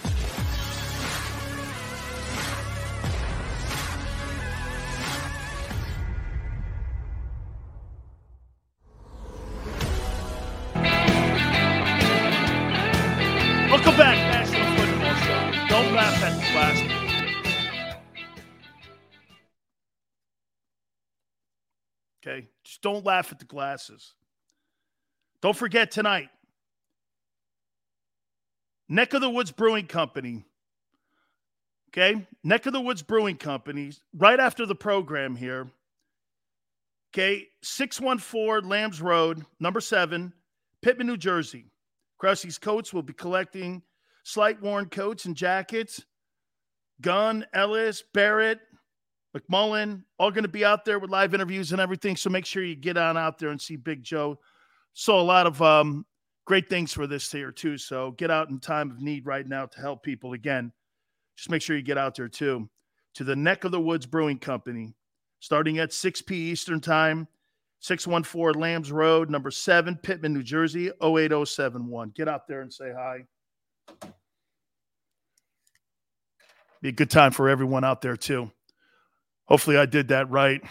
[22.71, 24.13] just don't laugh at the glasses.
[25.41, 26.29] Don't forget tonight,
[28.87, 30.45] Neck of the Woods Brewing Company.
[31.89, 35.69] Okay, Neck of the Woods Brewing Company, right after the program here.
[37.13, 40.31] Okay, 614 Lambs Road, number seven,
[40.81, 41.65] Pitman, New Jersey.
[42.19, 43.81] Krause's Coats will be collecting
[44.23, 46.05] slight worn coats and jackets.
[47.01, 48.61] Gunn, Ellis, Barrett,
[49.35, 52.15] McMullen, all going to be out there with live interviews and everything.
[52.15, 54.39] So make sure you get on out there and see Big Joe.
[54.93, 56.05] Saw a lot of um,
[56.45, 57.77] great things for this here, too.
[57.77, 60.33] So get out in time of need right now to help people.
[60.33, 60.71] Again,
[61.37, 62.69] just make sure you get out there, too,
[63.15, 64.93] to the Neck of the Woods Brewing Company,
[65.39, 66.51] starting at 6 p.
[66.51, 67.25] Eastern Time,
[67.79, 72.11] 614 Lambs Road, number 7, Pitman, New Jersey, 08071.
[72.15, 73.25] Get out there and say hi.
[76.81, 78.51] Be a good time for everyone out there, too.
[79.51, 80.61] Hopefully, I did that right.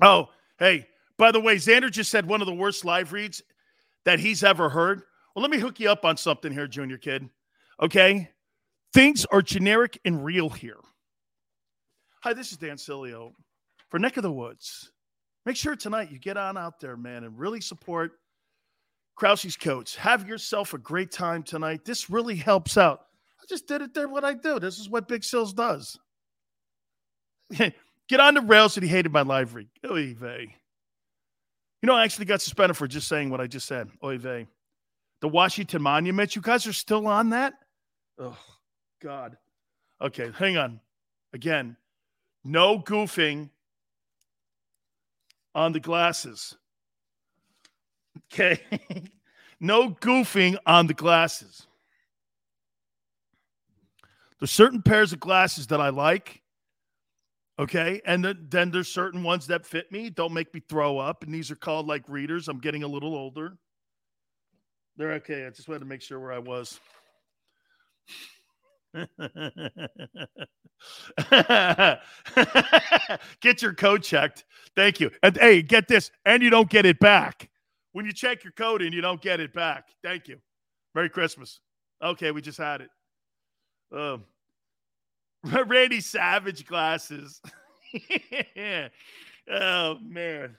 [0.00, 0.28] Oh,
[0.60, 0.86] hey,
[1.18, 3.42] by the way, Xander just said one of the worst live reads
[4.04, 5.02] that he's ever heard.
[5.34, 7.28] Well, let me hook you up on something here, Junior Kid.
[7.82, 8.30] Okay?
[8.94, 10.78] Things are generic and real here.
[12.22, 13.32] Hi, this is Dan Sileo
[13.88, 14.92] for Neck of the Woods.
[15.46, 18.12] Make sure tonight you get on out there, man, and really support
[19.16, 19.96] Krause's Coats.
[19.96, 21.84] Have yourself a great time tonight.
[21.84, 23.00] This really helps out.
[23.42, 24.60] I just did it there, what I do.
[24.60, 25.98] This is what Big Sills does.
[28.08, 29.68] Get on the rails that he hated my live read.
[29.84, 30.54] Oy vey.
[31.82, 33.88] You know, I actually got suspended for just saying what I just said.
[34.02, 34.46] Oy vey.
[35.20, 37.54] The Washington Monument, you guys are still on that?
[38.18, 38.36] Oh,
[39.02, 39.36] God.
[40.00, 40.80] Okay, hang on.
[41.32, 41.76] Again,
[42.44, 43.50] no goofing
[45.54, 46.54] on the glasses.
[48.32, 48.60] Okay.
[49.60, 51.66] no goofing on the glasses.
[54.38, 56.42] There's certain pairs of glasses that I like.
[57.58, 58.00] Okay.
[58.04, 61.22] And then, then there's certain ones that fit me, don't make me throw up.
[61.22, 62.48] And these are called like readers.
[62.48, 63.56] I'm getting a little older.
[64.96, 65.46] They're okay.
[65.46, 66.78] I just wanted to make sure where I was.
[73.40, 74.44] get your code checked.
[74.74, 75.10] Thank you.
[75.22, 77.50] And hey, get this, and you don't get it back.
[77.92, 79.88] When you check your code in, you don't get it back.
[80.02, 80.38] Thank you.
[80.94, 81.60] Merry Christmas.
[82.02, 82.90] Okay, we just had it.
[83.94, 84.24] Um,
[85.66, 87.40] Randy Savage glasses.
[89.50, 90.56] oh man,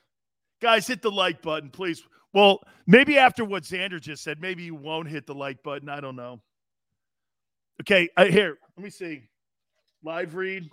[0.61, 2.03] guys, hit the like button, please.
[2.33, 5.89] Well, maybe after what Xander just said, maybe you won't hit the like button.
[5.89, 6.41] I don't know.
[7.81, 9.23] Okay, uh, here, let me see.
[10.03, 10.69] Live read.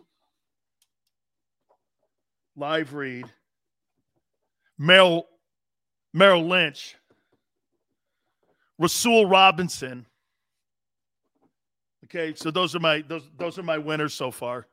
[2.56, 3.26] Live read.
[4.78, 5.26] Merrill,
[6.12, 6.96] Merrill Lynch.
[8.78, 10.06] Rasul Robinson.
[12.14, 14.68] Okay, so those are my those those are my winners so far.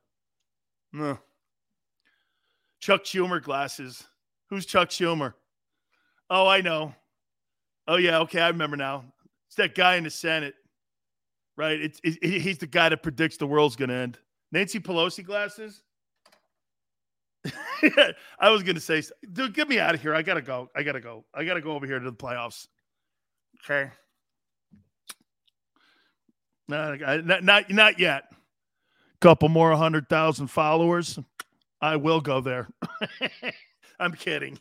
[0.93, 1.18] No.
[2.80, 4.03] Chuck Schumer glasses.
[4.49, 5.34] Who's Chuck Schumer?
[6.30, 6.93] Oh, I know.
[7.88, 9.05] Oh yeah, okay, I remember now.
[9.47, 10.53] It's that guy in the Senate,
[11.57, 11.81] right?
[11.81, 14.19] It's it, he's the guy that predicts the world's gonna end.
[14.51, 15.81] Nancy Pelosi glasses.
[18.39, 19.01] I was gonna say,
[19.34, 20.13] dude, get me out of here.
[20.13, 20.69] I gotta go.
[20.76, 21.26] I gotta go.
[21.34, 22.68] I gotta go over here to the playoffs.
[23.63, 23.89] Okay.
[26.72, 28.31] Not, not, not, yet.
[29.19, 31.19] Couple more hundred thousand followers.
[31.81, 32.68] I will go there.
[33.99, 34.57] I'm kidding.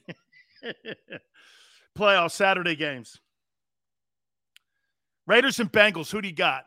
[1.98, 3.20] Playoff Saturday games.
[5.26, 6.10] Raiders and Bengals.
[6.10, 6.64] Who do you got?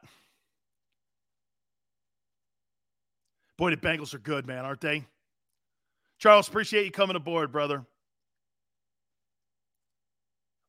[3.57, 5.06] Boy, the Bengals are good, man, aren't they?
[6.20, 7.86] Charles, appreciate you coming aboard, brother.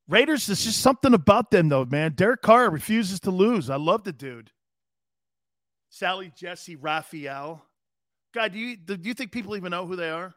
[0.09, 2.13] Raiders, there's just something about them, though, man.
[2.13, 3.71] Derek Carr refuses to lose.
[3.71, 4.51] I love the dude.
[5.95, 7.65] Sally Jessy, Raphael.
[8.35, 10.35] God, do you do you think people even know who they are?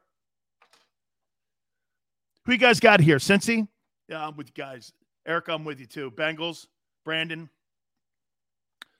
[2.46, 3.18] Who you guys got here?
[3.18, 3.68] Cincy?
[4.08, 4.94] Yeah, I'm with you guys.
[5.26, 6.12] Eric, I'm with you too.
[6.12, 6.68] Bengals,
[7.04, 7.50] Brandon.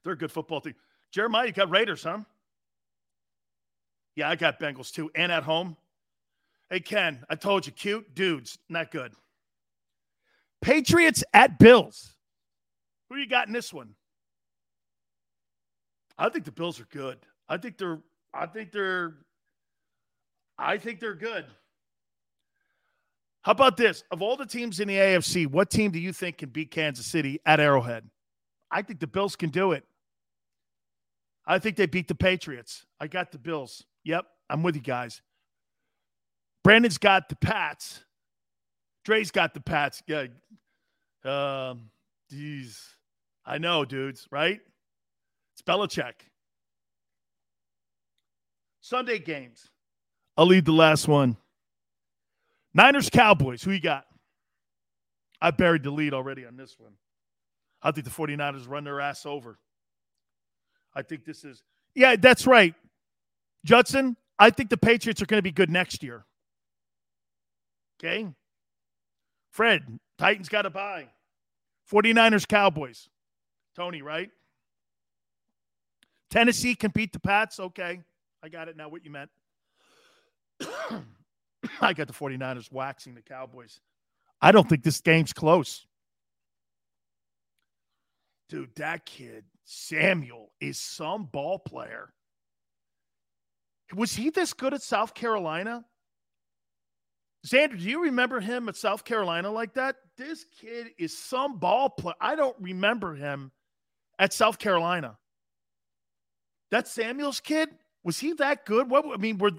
[0.04, 0.74] They're a good football team.
[1.12, 2.22] Jeremiah, you got Raiders, huh?
[4.16, 5.12] Yeah, I got Bengals too.
[5.14, 5.78] And at home.
[6.72, 9.14] Hey, Ken, I told you, cute dudes, not good.
[10.64, 12.16] Patriots at Bills.
[13.10, 13.94] Who you got in this one?
[16.18, 17.20] I think the Bills are good.
[17.48, 18.00] I think they're
[18.34, 19.16] I think they're
[20.58, 21.46] I think they're good.
[23.42, 24.04] How about this?
[24.12, 27.06] Of all the teams in the AFC, what team do you think can beat Kansas
[27.06, 28.10] City at Arrowhead?
[28.70, 29.86] I think the Bills can do it.
[31.46, 32.86] I think they beat the Patriots.
[33.00, 33.86] I got the Bills.
[34.04, 35.22] Yep, I'm with you guys.
[36.64, 38.04] Brandon's got the Pats.
[39.06, 40.04] Dre's got the Pats.
[40.06, 40.26] Yeah.
[41.24, 41.90] Um,
[42.30, 42.84] geez.
[43.46, 44.60] I know, dudes, right?
[45.58, 46.14] It's Belichick.
[48.80, 49.70] Sunday games.
[50.38, 51.36] I'll lead the last one.
[52.76, 53.64] Niners Cowboys.
[53.64, 54.06] Who you got?
[55.42, 56.94] I buried the lead already on this one.
[57.82, 59.58] I think the 49ers run their ass over.
[60.94, 61.64] I think this is,
[61.96, 62.76] yeah, that's right.
[63.66, 66.26] Judson, I think the Patriots are going to be good next year.
[68.00, 68.28] Okay.
[69.50, 71.08] Fred, Titans got to buy.
[71.92, 73.10] 49ers Cowboys.
[73.76, 74.30] Tony, right?
[76.30, 77.60] Tennessee can beat the Pats.
[77.60, 78.02] Okay.
[78.44, 79.30] I got it now what you meant.
[81.82, 83.80] I got the 49ers waxing the Cowboys.
[84.42, 85.86] I don't think this game's close.
[88.50, 92.14] Dude, that kid, Samuel, is some ball player.
[93.96, 95.84] Was he this good at South Carolina?
[97.46, 99.96] Xander, do you remember him at South Carolina like that?
[100.18, 102.16] This kid is some ball player.
[102.20, 103.52] I don't remember him
[104.20, 105.18] at South Carolina.
[106.72, 107.70] That Samuels kid,
[108.04, 108.90] was he that good?
[108.90, 109.52] What I mean, were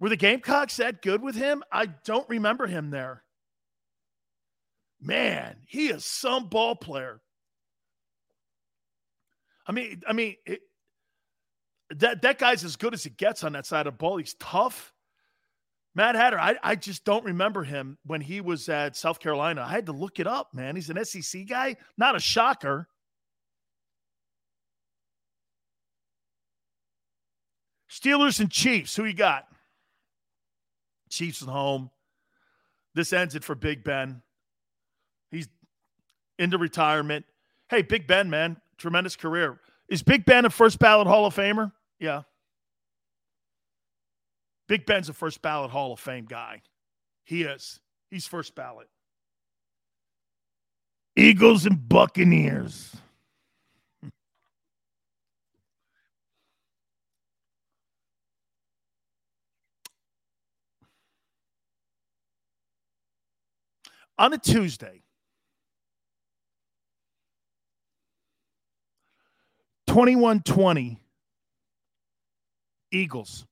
[0.00, 1.62] were the Gamecocks that good with him?
[1.70, 3.22] I don't remember him there.
[5.00, 7.20] Man, he is some ball player.
[9.66, 10.60] I mean, I mean, it,
[11.90, 14.16] that that guy's as good as it gets on that side of the ball.
[14.16, 14.92] He's tough.
[15.94, 19.62] Matt Hatter, I, I just don't remember him when he was at South Carolina.
[19.62, 20.74] I had to look it up, man.
[20.74, 21.76] He's an SEC guy.
[21.98, 22.88] Not a shocker.
[27.92, 28.96] Steelers and Chiefs.
[28.96, 29.44] Who you got?
[31.10, 31.90] Chiefs at home.
[32.94, 34.22] This ends it for Big Ben.
[35.30, 35.48] He's
[36.38, 37.26] into retirement.
[37.68, 39.60] Hey, Big Ben, man, tremendous career.
[39.88, 41.72] Is Big Ben a first ballot Hall of Famer?
[41.98, 42.22] Yeah.
[44.68, 46.62] Big Ben's a first ballot Hall of Fame guy.
[47.24, 47.78] He is.
[48.10, 48.88] He's first ballot.
[51.14, 52.96] Eagles and Buccaneers.
[64.22, 65.02] On a Tuesday,
[69.88, 70.96] 21-20
[72.92, 73.44] Eagles.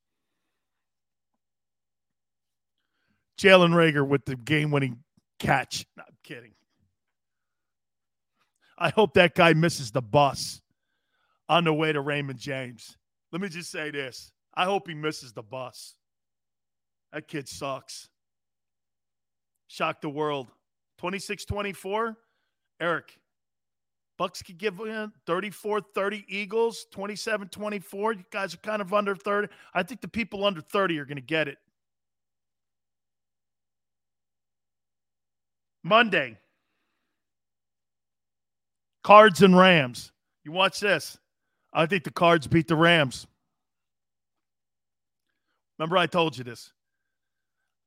[3.37, 5.03] Jalen Reagor with the game-winning
[5.41, 5.87] catch.
[5.97, 6.53] No, I'm kidding.
[8.79, 10.63] I hope that guy misses the bus
[11.49, 12.97] on the way to Raymond James.
[13.33, 14.31] Let me just say this.
[14.55, 15.97] I hope he misses the bus.
[17.13, 18.09] That kid sucks.
[19.67, 20.47] Shocked the world.
[21.01, 22.15] 26 24.
[22.79, 23.19] Eric,
[24.21, 28.13] Bucs could give in 34 30 Eagles, 27 24.
[28.13, 29.49] You guys are kind of under 30.
[29.73, 31.57] I think the people under 30 are going to get it.
[35.83, 36.37] Monday,
[39.03, 40.13] Cards and Rams.
[40.45, 41.17] You watch this.
[41.73, 43.27] I think the Cards beat the Rams.
[45.79, 46.75] Remember, I told you this.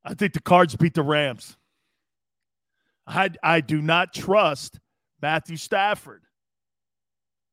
[0.04, 1.56] I think the Cards beat the Rams.
[3.06, 4.80] I, I do not trust
[5.20, 6.22] Matthew Stafford.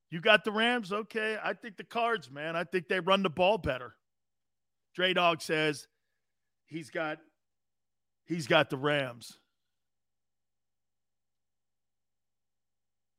[0.09, 0.91] You got the Rams?
[0.91, 1.37] Okay.
[1.41, 2.55] I think the Cards, man.
[2.55, 3.95] I think they run the ball better.
[4.93, 5.87] Dre Dog says
[6.67, 7.19] he's got
[8.25, 9.37] he's got the Rams.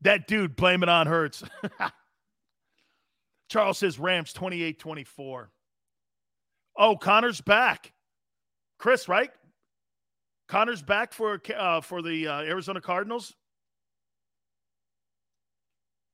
[0.02, 1.42] That dude, blame it on Hurts.
[3.48, 5.50] Charles says Rams 28 24.
[6.76, 7.92] Oh, Connor's back.
[8.78, 9.30] Chris, right?
[10.52, 13.34] Connor's back for uh, for the uh, Arizona Cardinals.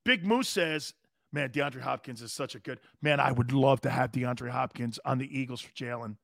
[0.05, 0.95] Big Moose says,
[1.33, 3.19] "Man, DeAndre Hopkins is such a good man.
[3.19, 6.15] I would love to have DeAndre Hopkins on the Eagles for Jalen."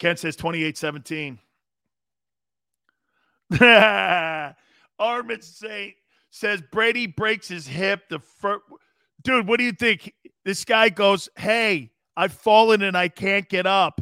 [0.00, 1.38] Ken says 28-17.
[4.98, 5.94] Armin Saint
[6.30, 8.08] says Brady breaks his hip.
[8.08, 8.64] The first,
[9.22, 10.12] dude, what do you think?
[10.44, 14.00] This guy goes, "Hey, I've fallen and I can't get up.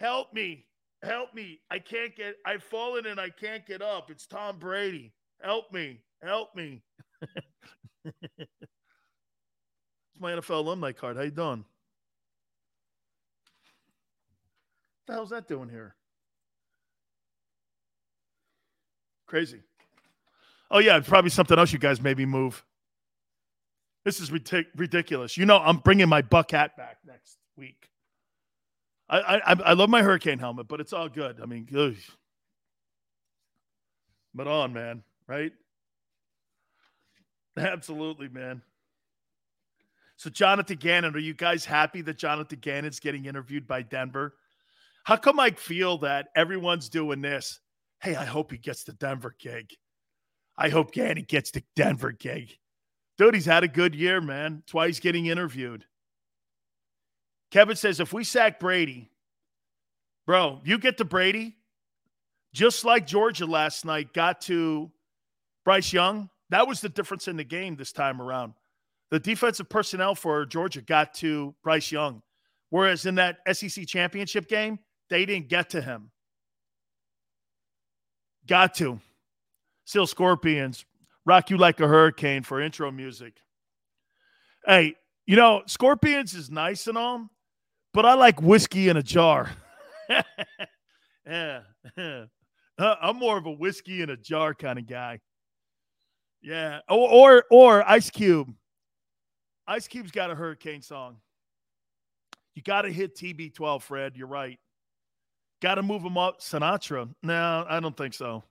[0.00, 0.64] Help me,
[1.02, 1.60] help me!
[1.70, 2.36] I can't get.
[2.46, 4.10] I've fallen and I can't get up.
[4.10, 5.12] It's Tom Brady.
[5.42, 6.82] Help me, help me."
[8.04, 8.14] it's
[10.20, 11.16] my NFL alumni card.
[11.16, 11.64] How you doing?
[15.04, 15.96] What the hell's that doing here?
[19.26, 19.60] Crazy.
[20.70, 22.64] Oh yeah, probably something else you guys maybe move.
[24.04, 25.36] This is ridiculous.
[25.36, 27.90] You know, I'm bringing my buck hat back next week.
[29.08, 31.40] I I, I love my hurricane helmet, but it's all good.
[31.42, 31.94] I mean, ugh.
[34.34, 35.52] but on, man, right?
[37.56, 38.62] Absolutely, man.
[40.16, 44.34] So, Jonathan Gannon, are you guys happy that Jonathan Gannon's getting interviewed by Denver?
[45.04, 47.60] How come I feel that everyone's doing this?
[48.02, 49.70] Hey, I hope he gets the Denver gig.
[50.56, 52.58] I hope Gannon gets the Denver gig.
[53.16, 54.64] Dude, he's had a good year, man.
[54.70, 55.84] He's getting interviewed.
[57.50, 59.10] Kevin says if we sack Brady,
[60.26, 61.56] bro, you get to Brady,
[62.52, 64.90] just like Georgia last night got to
[65.64, 66.28] Bryce Young.
[66.50, 68.54] That was the difference in the game this time around.
[69.10, 72.22] The defensive personnel for Georgia got to Bryce Young,
[72.70, 76.10] whereas in that SEC championship game, they didn't get to him.
[78.46, 79.00] Got to.
[79.84, 80.84] Still Scorpions.
[81.24, 83.34] Rock You Like a Hurricane for intro music.
[84.66, 84.96] Hey,
[85.26, 87.30] you know, Scorpions is nice and all,
[87.92, 89.50] but I like whiskey in a jar.
[91.26, 91.60] yeah.
[92.80, 95.18] Uh, I'm more of a whiskey in a jar kind of guy.
[96.40, 96.78] Yeah.
[96.88, 98.54] Or, or or Ice Cube.
[99.66, 101.16] Ice Cube's got a hurricane song.
[102.54, 104.12] You got to hit TB12, Fred.
[104.14, 104.60] You're right.
[105.60, 106.40] Got to move him up.
[106.40, 107.12] Sinatra.
[107.24, 108.44] No, I don't think so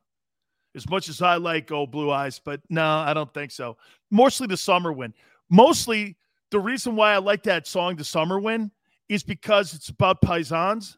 [0.77, 3.77] as much as I like old blue eyes, but no, I don't think so.
[4.11, 5.15] Mostly the summer wind.
[5.49, 6.15] Mostly
[6.51, 8.71] the reason why I like that song, The Summer Wind,
[9.09, 10.97] is because it's about paisans.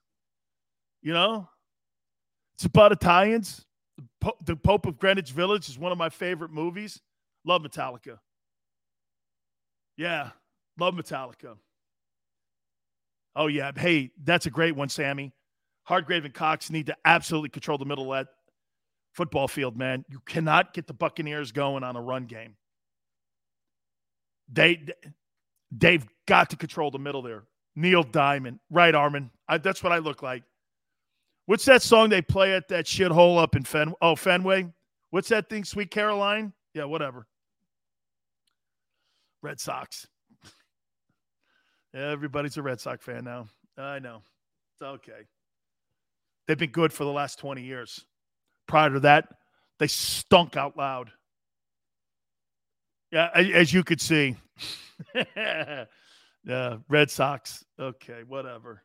[1.02, 1.48] You know,
[2.56, 3.66] it's about Italians.
[4.46, 7.02] The Pope of Greenwich Village is one of my favorite movies.
[7.46, 8.20] Love Metallica.
[9.98, 10.32] Yeah,
[10.78, 11.58] love Metallica.
[13.36, 13.72] Oh, yeah.
[13.76, 15.34] Hey, that's a great one, Sammy.
[15.84, 18.34] Hargrave and Cox need to absolutely control the middle of that
[19.14, 20.06] football field, man.
[20.10, 22.56] You cannot get the Buccaneers going on a run game.
[24.52, 24.86] They
[25.72, 27.44] they've got to control the middle there.
[27.80, 29.32] Neil Diamond, right, Armin.
[29.48, 30.44] I, that's what I look like.
[31.46, 33.94] What's that song they play at that shithole up in Fen?
[34.02, 34.68] Oh, Fenway.
[35.12, 35.64] What's that thing?
[35.64, 36.52] Sweet Caroline.
[36.74, 37.26] Yeah, whatever.
[39.42, 40.08] Red Sox.
[41.94, 43.48] Everybody's a Red Sox fan now.
[43.78, 44.22] I know.
[44.74, 45.26] It's okay.
[46.48, 48.06] They've been good for the last 20 years.
[48.68, 49.30] Prior to that,
[49.80, 51.12] they stunk out loud.
[53.12, 54.36] Yeah, as you could see.
[56.44, 57.66] yeah, Red Sox.
[57.80, 58.84] Okay, whatever.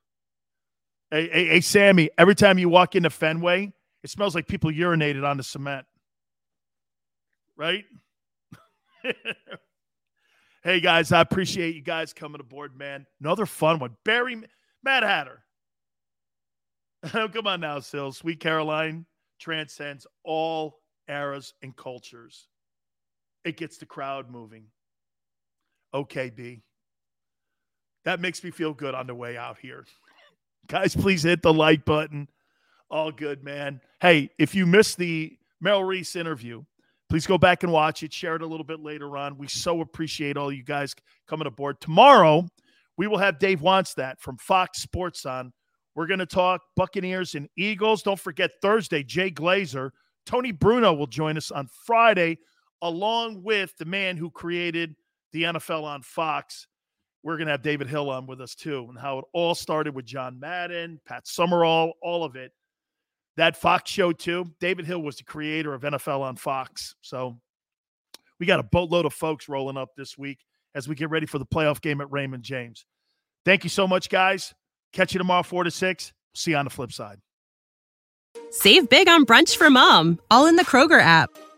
[1.11, 3.73] Hey, hey, hey, Sammy, every time you walk into Fenway,
[4.03, 5.87] it smells like people urinated on the cement.
[7.57, 7.85] Right?
[10.65, 13.07] hey, guys, I appreciate you guys coming aboard, man.
[13.21, 13.97] Another fun one.
[14.05, 14.43] Barry,
[14.83, 15.45] Mad Hatter.
[17.13, 18.13] Come on now, Sil.
[18.13, 19.07] Sweet Caroline
[19.39, 22.49] transcends all eras and cultures.
[23.45, 24.65] It gets the crowd moving.
[25.93, 26.63] Okay, B.
[28.05, 29.85] That makes me feel good on the way out here.
[30.69, 32.29] Guys, please hit the like button.
[32.91, 33.81] All good, man.
[34.01, 36.63] Hey, if you missed the Merrill Reese interview,
[37.09, 38.13] please go back and watch it.
[38.13, 39.39] Share it a little bit later on.
[39.39, 40.95] We so appreciate all you guys
[41.27, 41.81] coming aboard.
[41.81, 42.47] Tomorrow,
[42.97, 45.53] we will have Dave Wannstedt from Fox Sports on.
[45.95, 48.03] We're going to talk Buccaneers and Eagles.
[48.03, 49.91] Don't forget Thursday, Jay Glazer.
[50.27, 52.39] Tony Bruno will join us on Friday,
[52.83, 54.97] along with the man who created
[55.33, 56.67] the NFL on Fox.
[57.25, 59.95] We're going to have David Hill on with us too, and how it all started
[59.95, 62.53] with John Madden, Pat Summerall, all of it.
[63.39, 64.45] That Fox show too.
[64.61, 66.95] David Hill was the creator of NFL on Fox.
[67.01, 67.41] So
[68.39, 70.39] we got a boatload of folks rolling up this week
[70.75, 72.85] as we get ready for the playoff game at Raymond James.
[73.45, 74.55] Thank you so much, guys.
[74.93, 76.13] Catch you tomorrow, 4 to 6.
[76.35, 77.19] See you on the flip side.
[78.51, 81.31] Save big on brunch for mom, all in the Kroger app.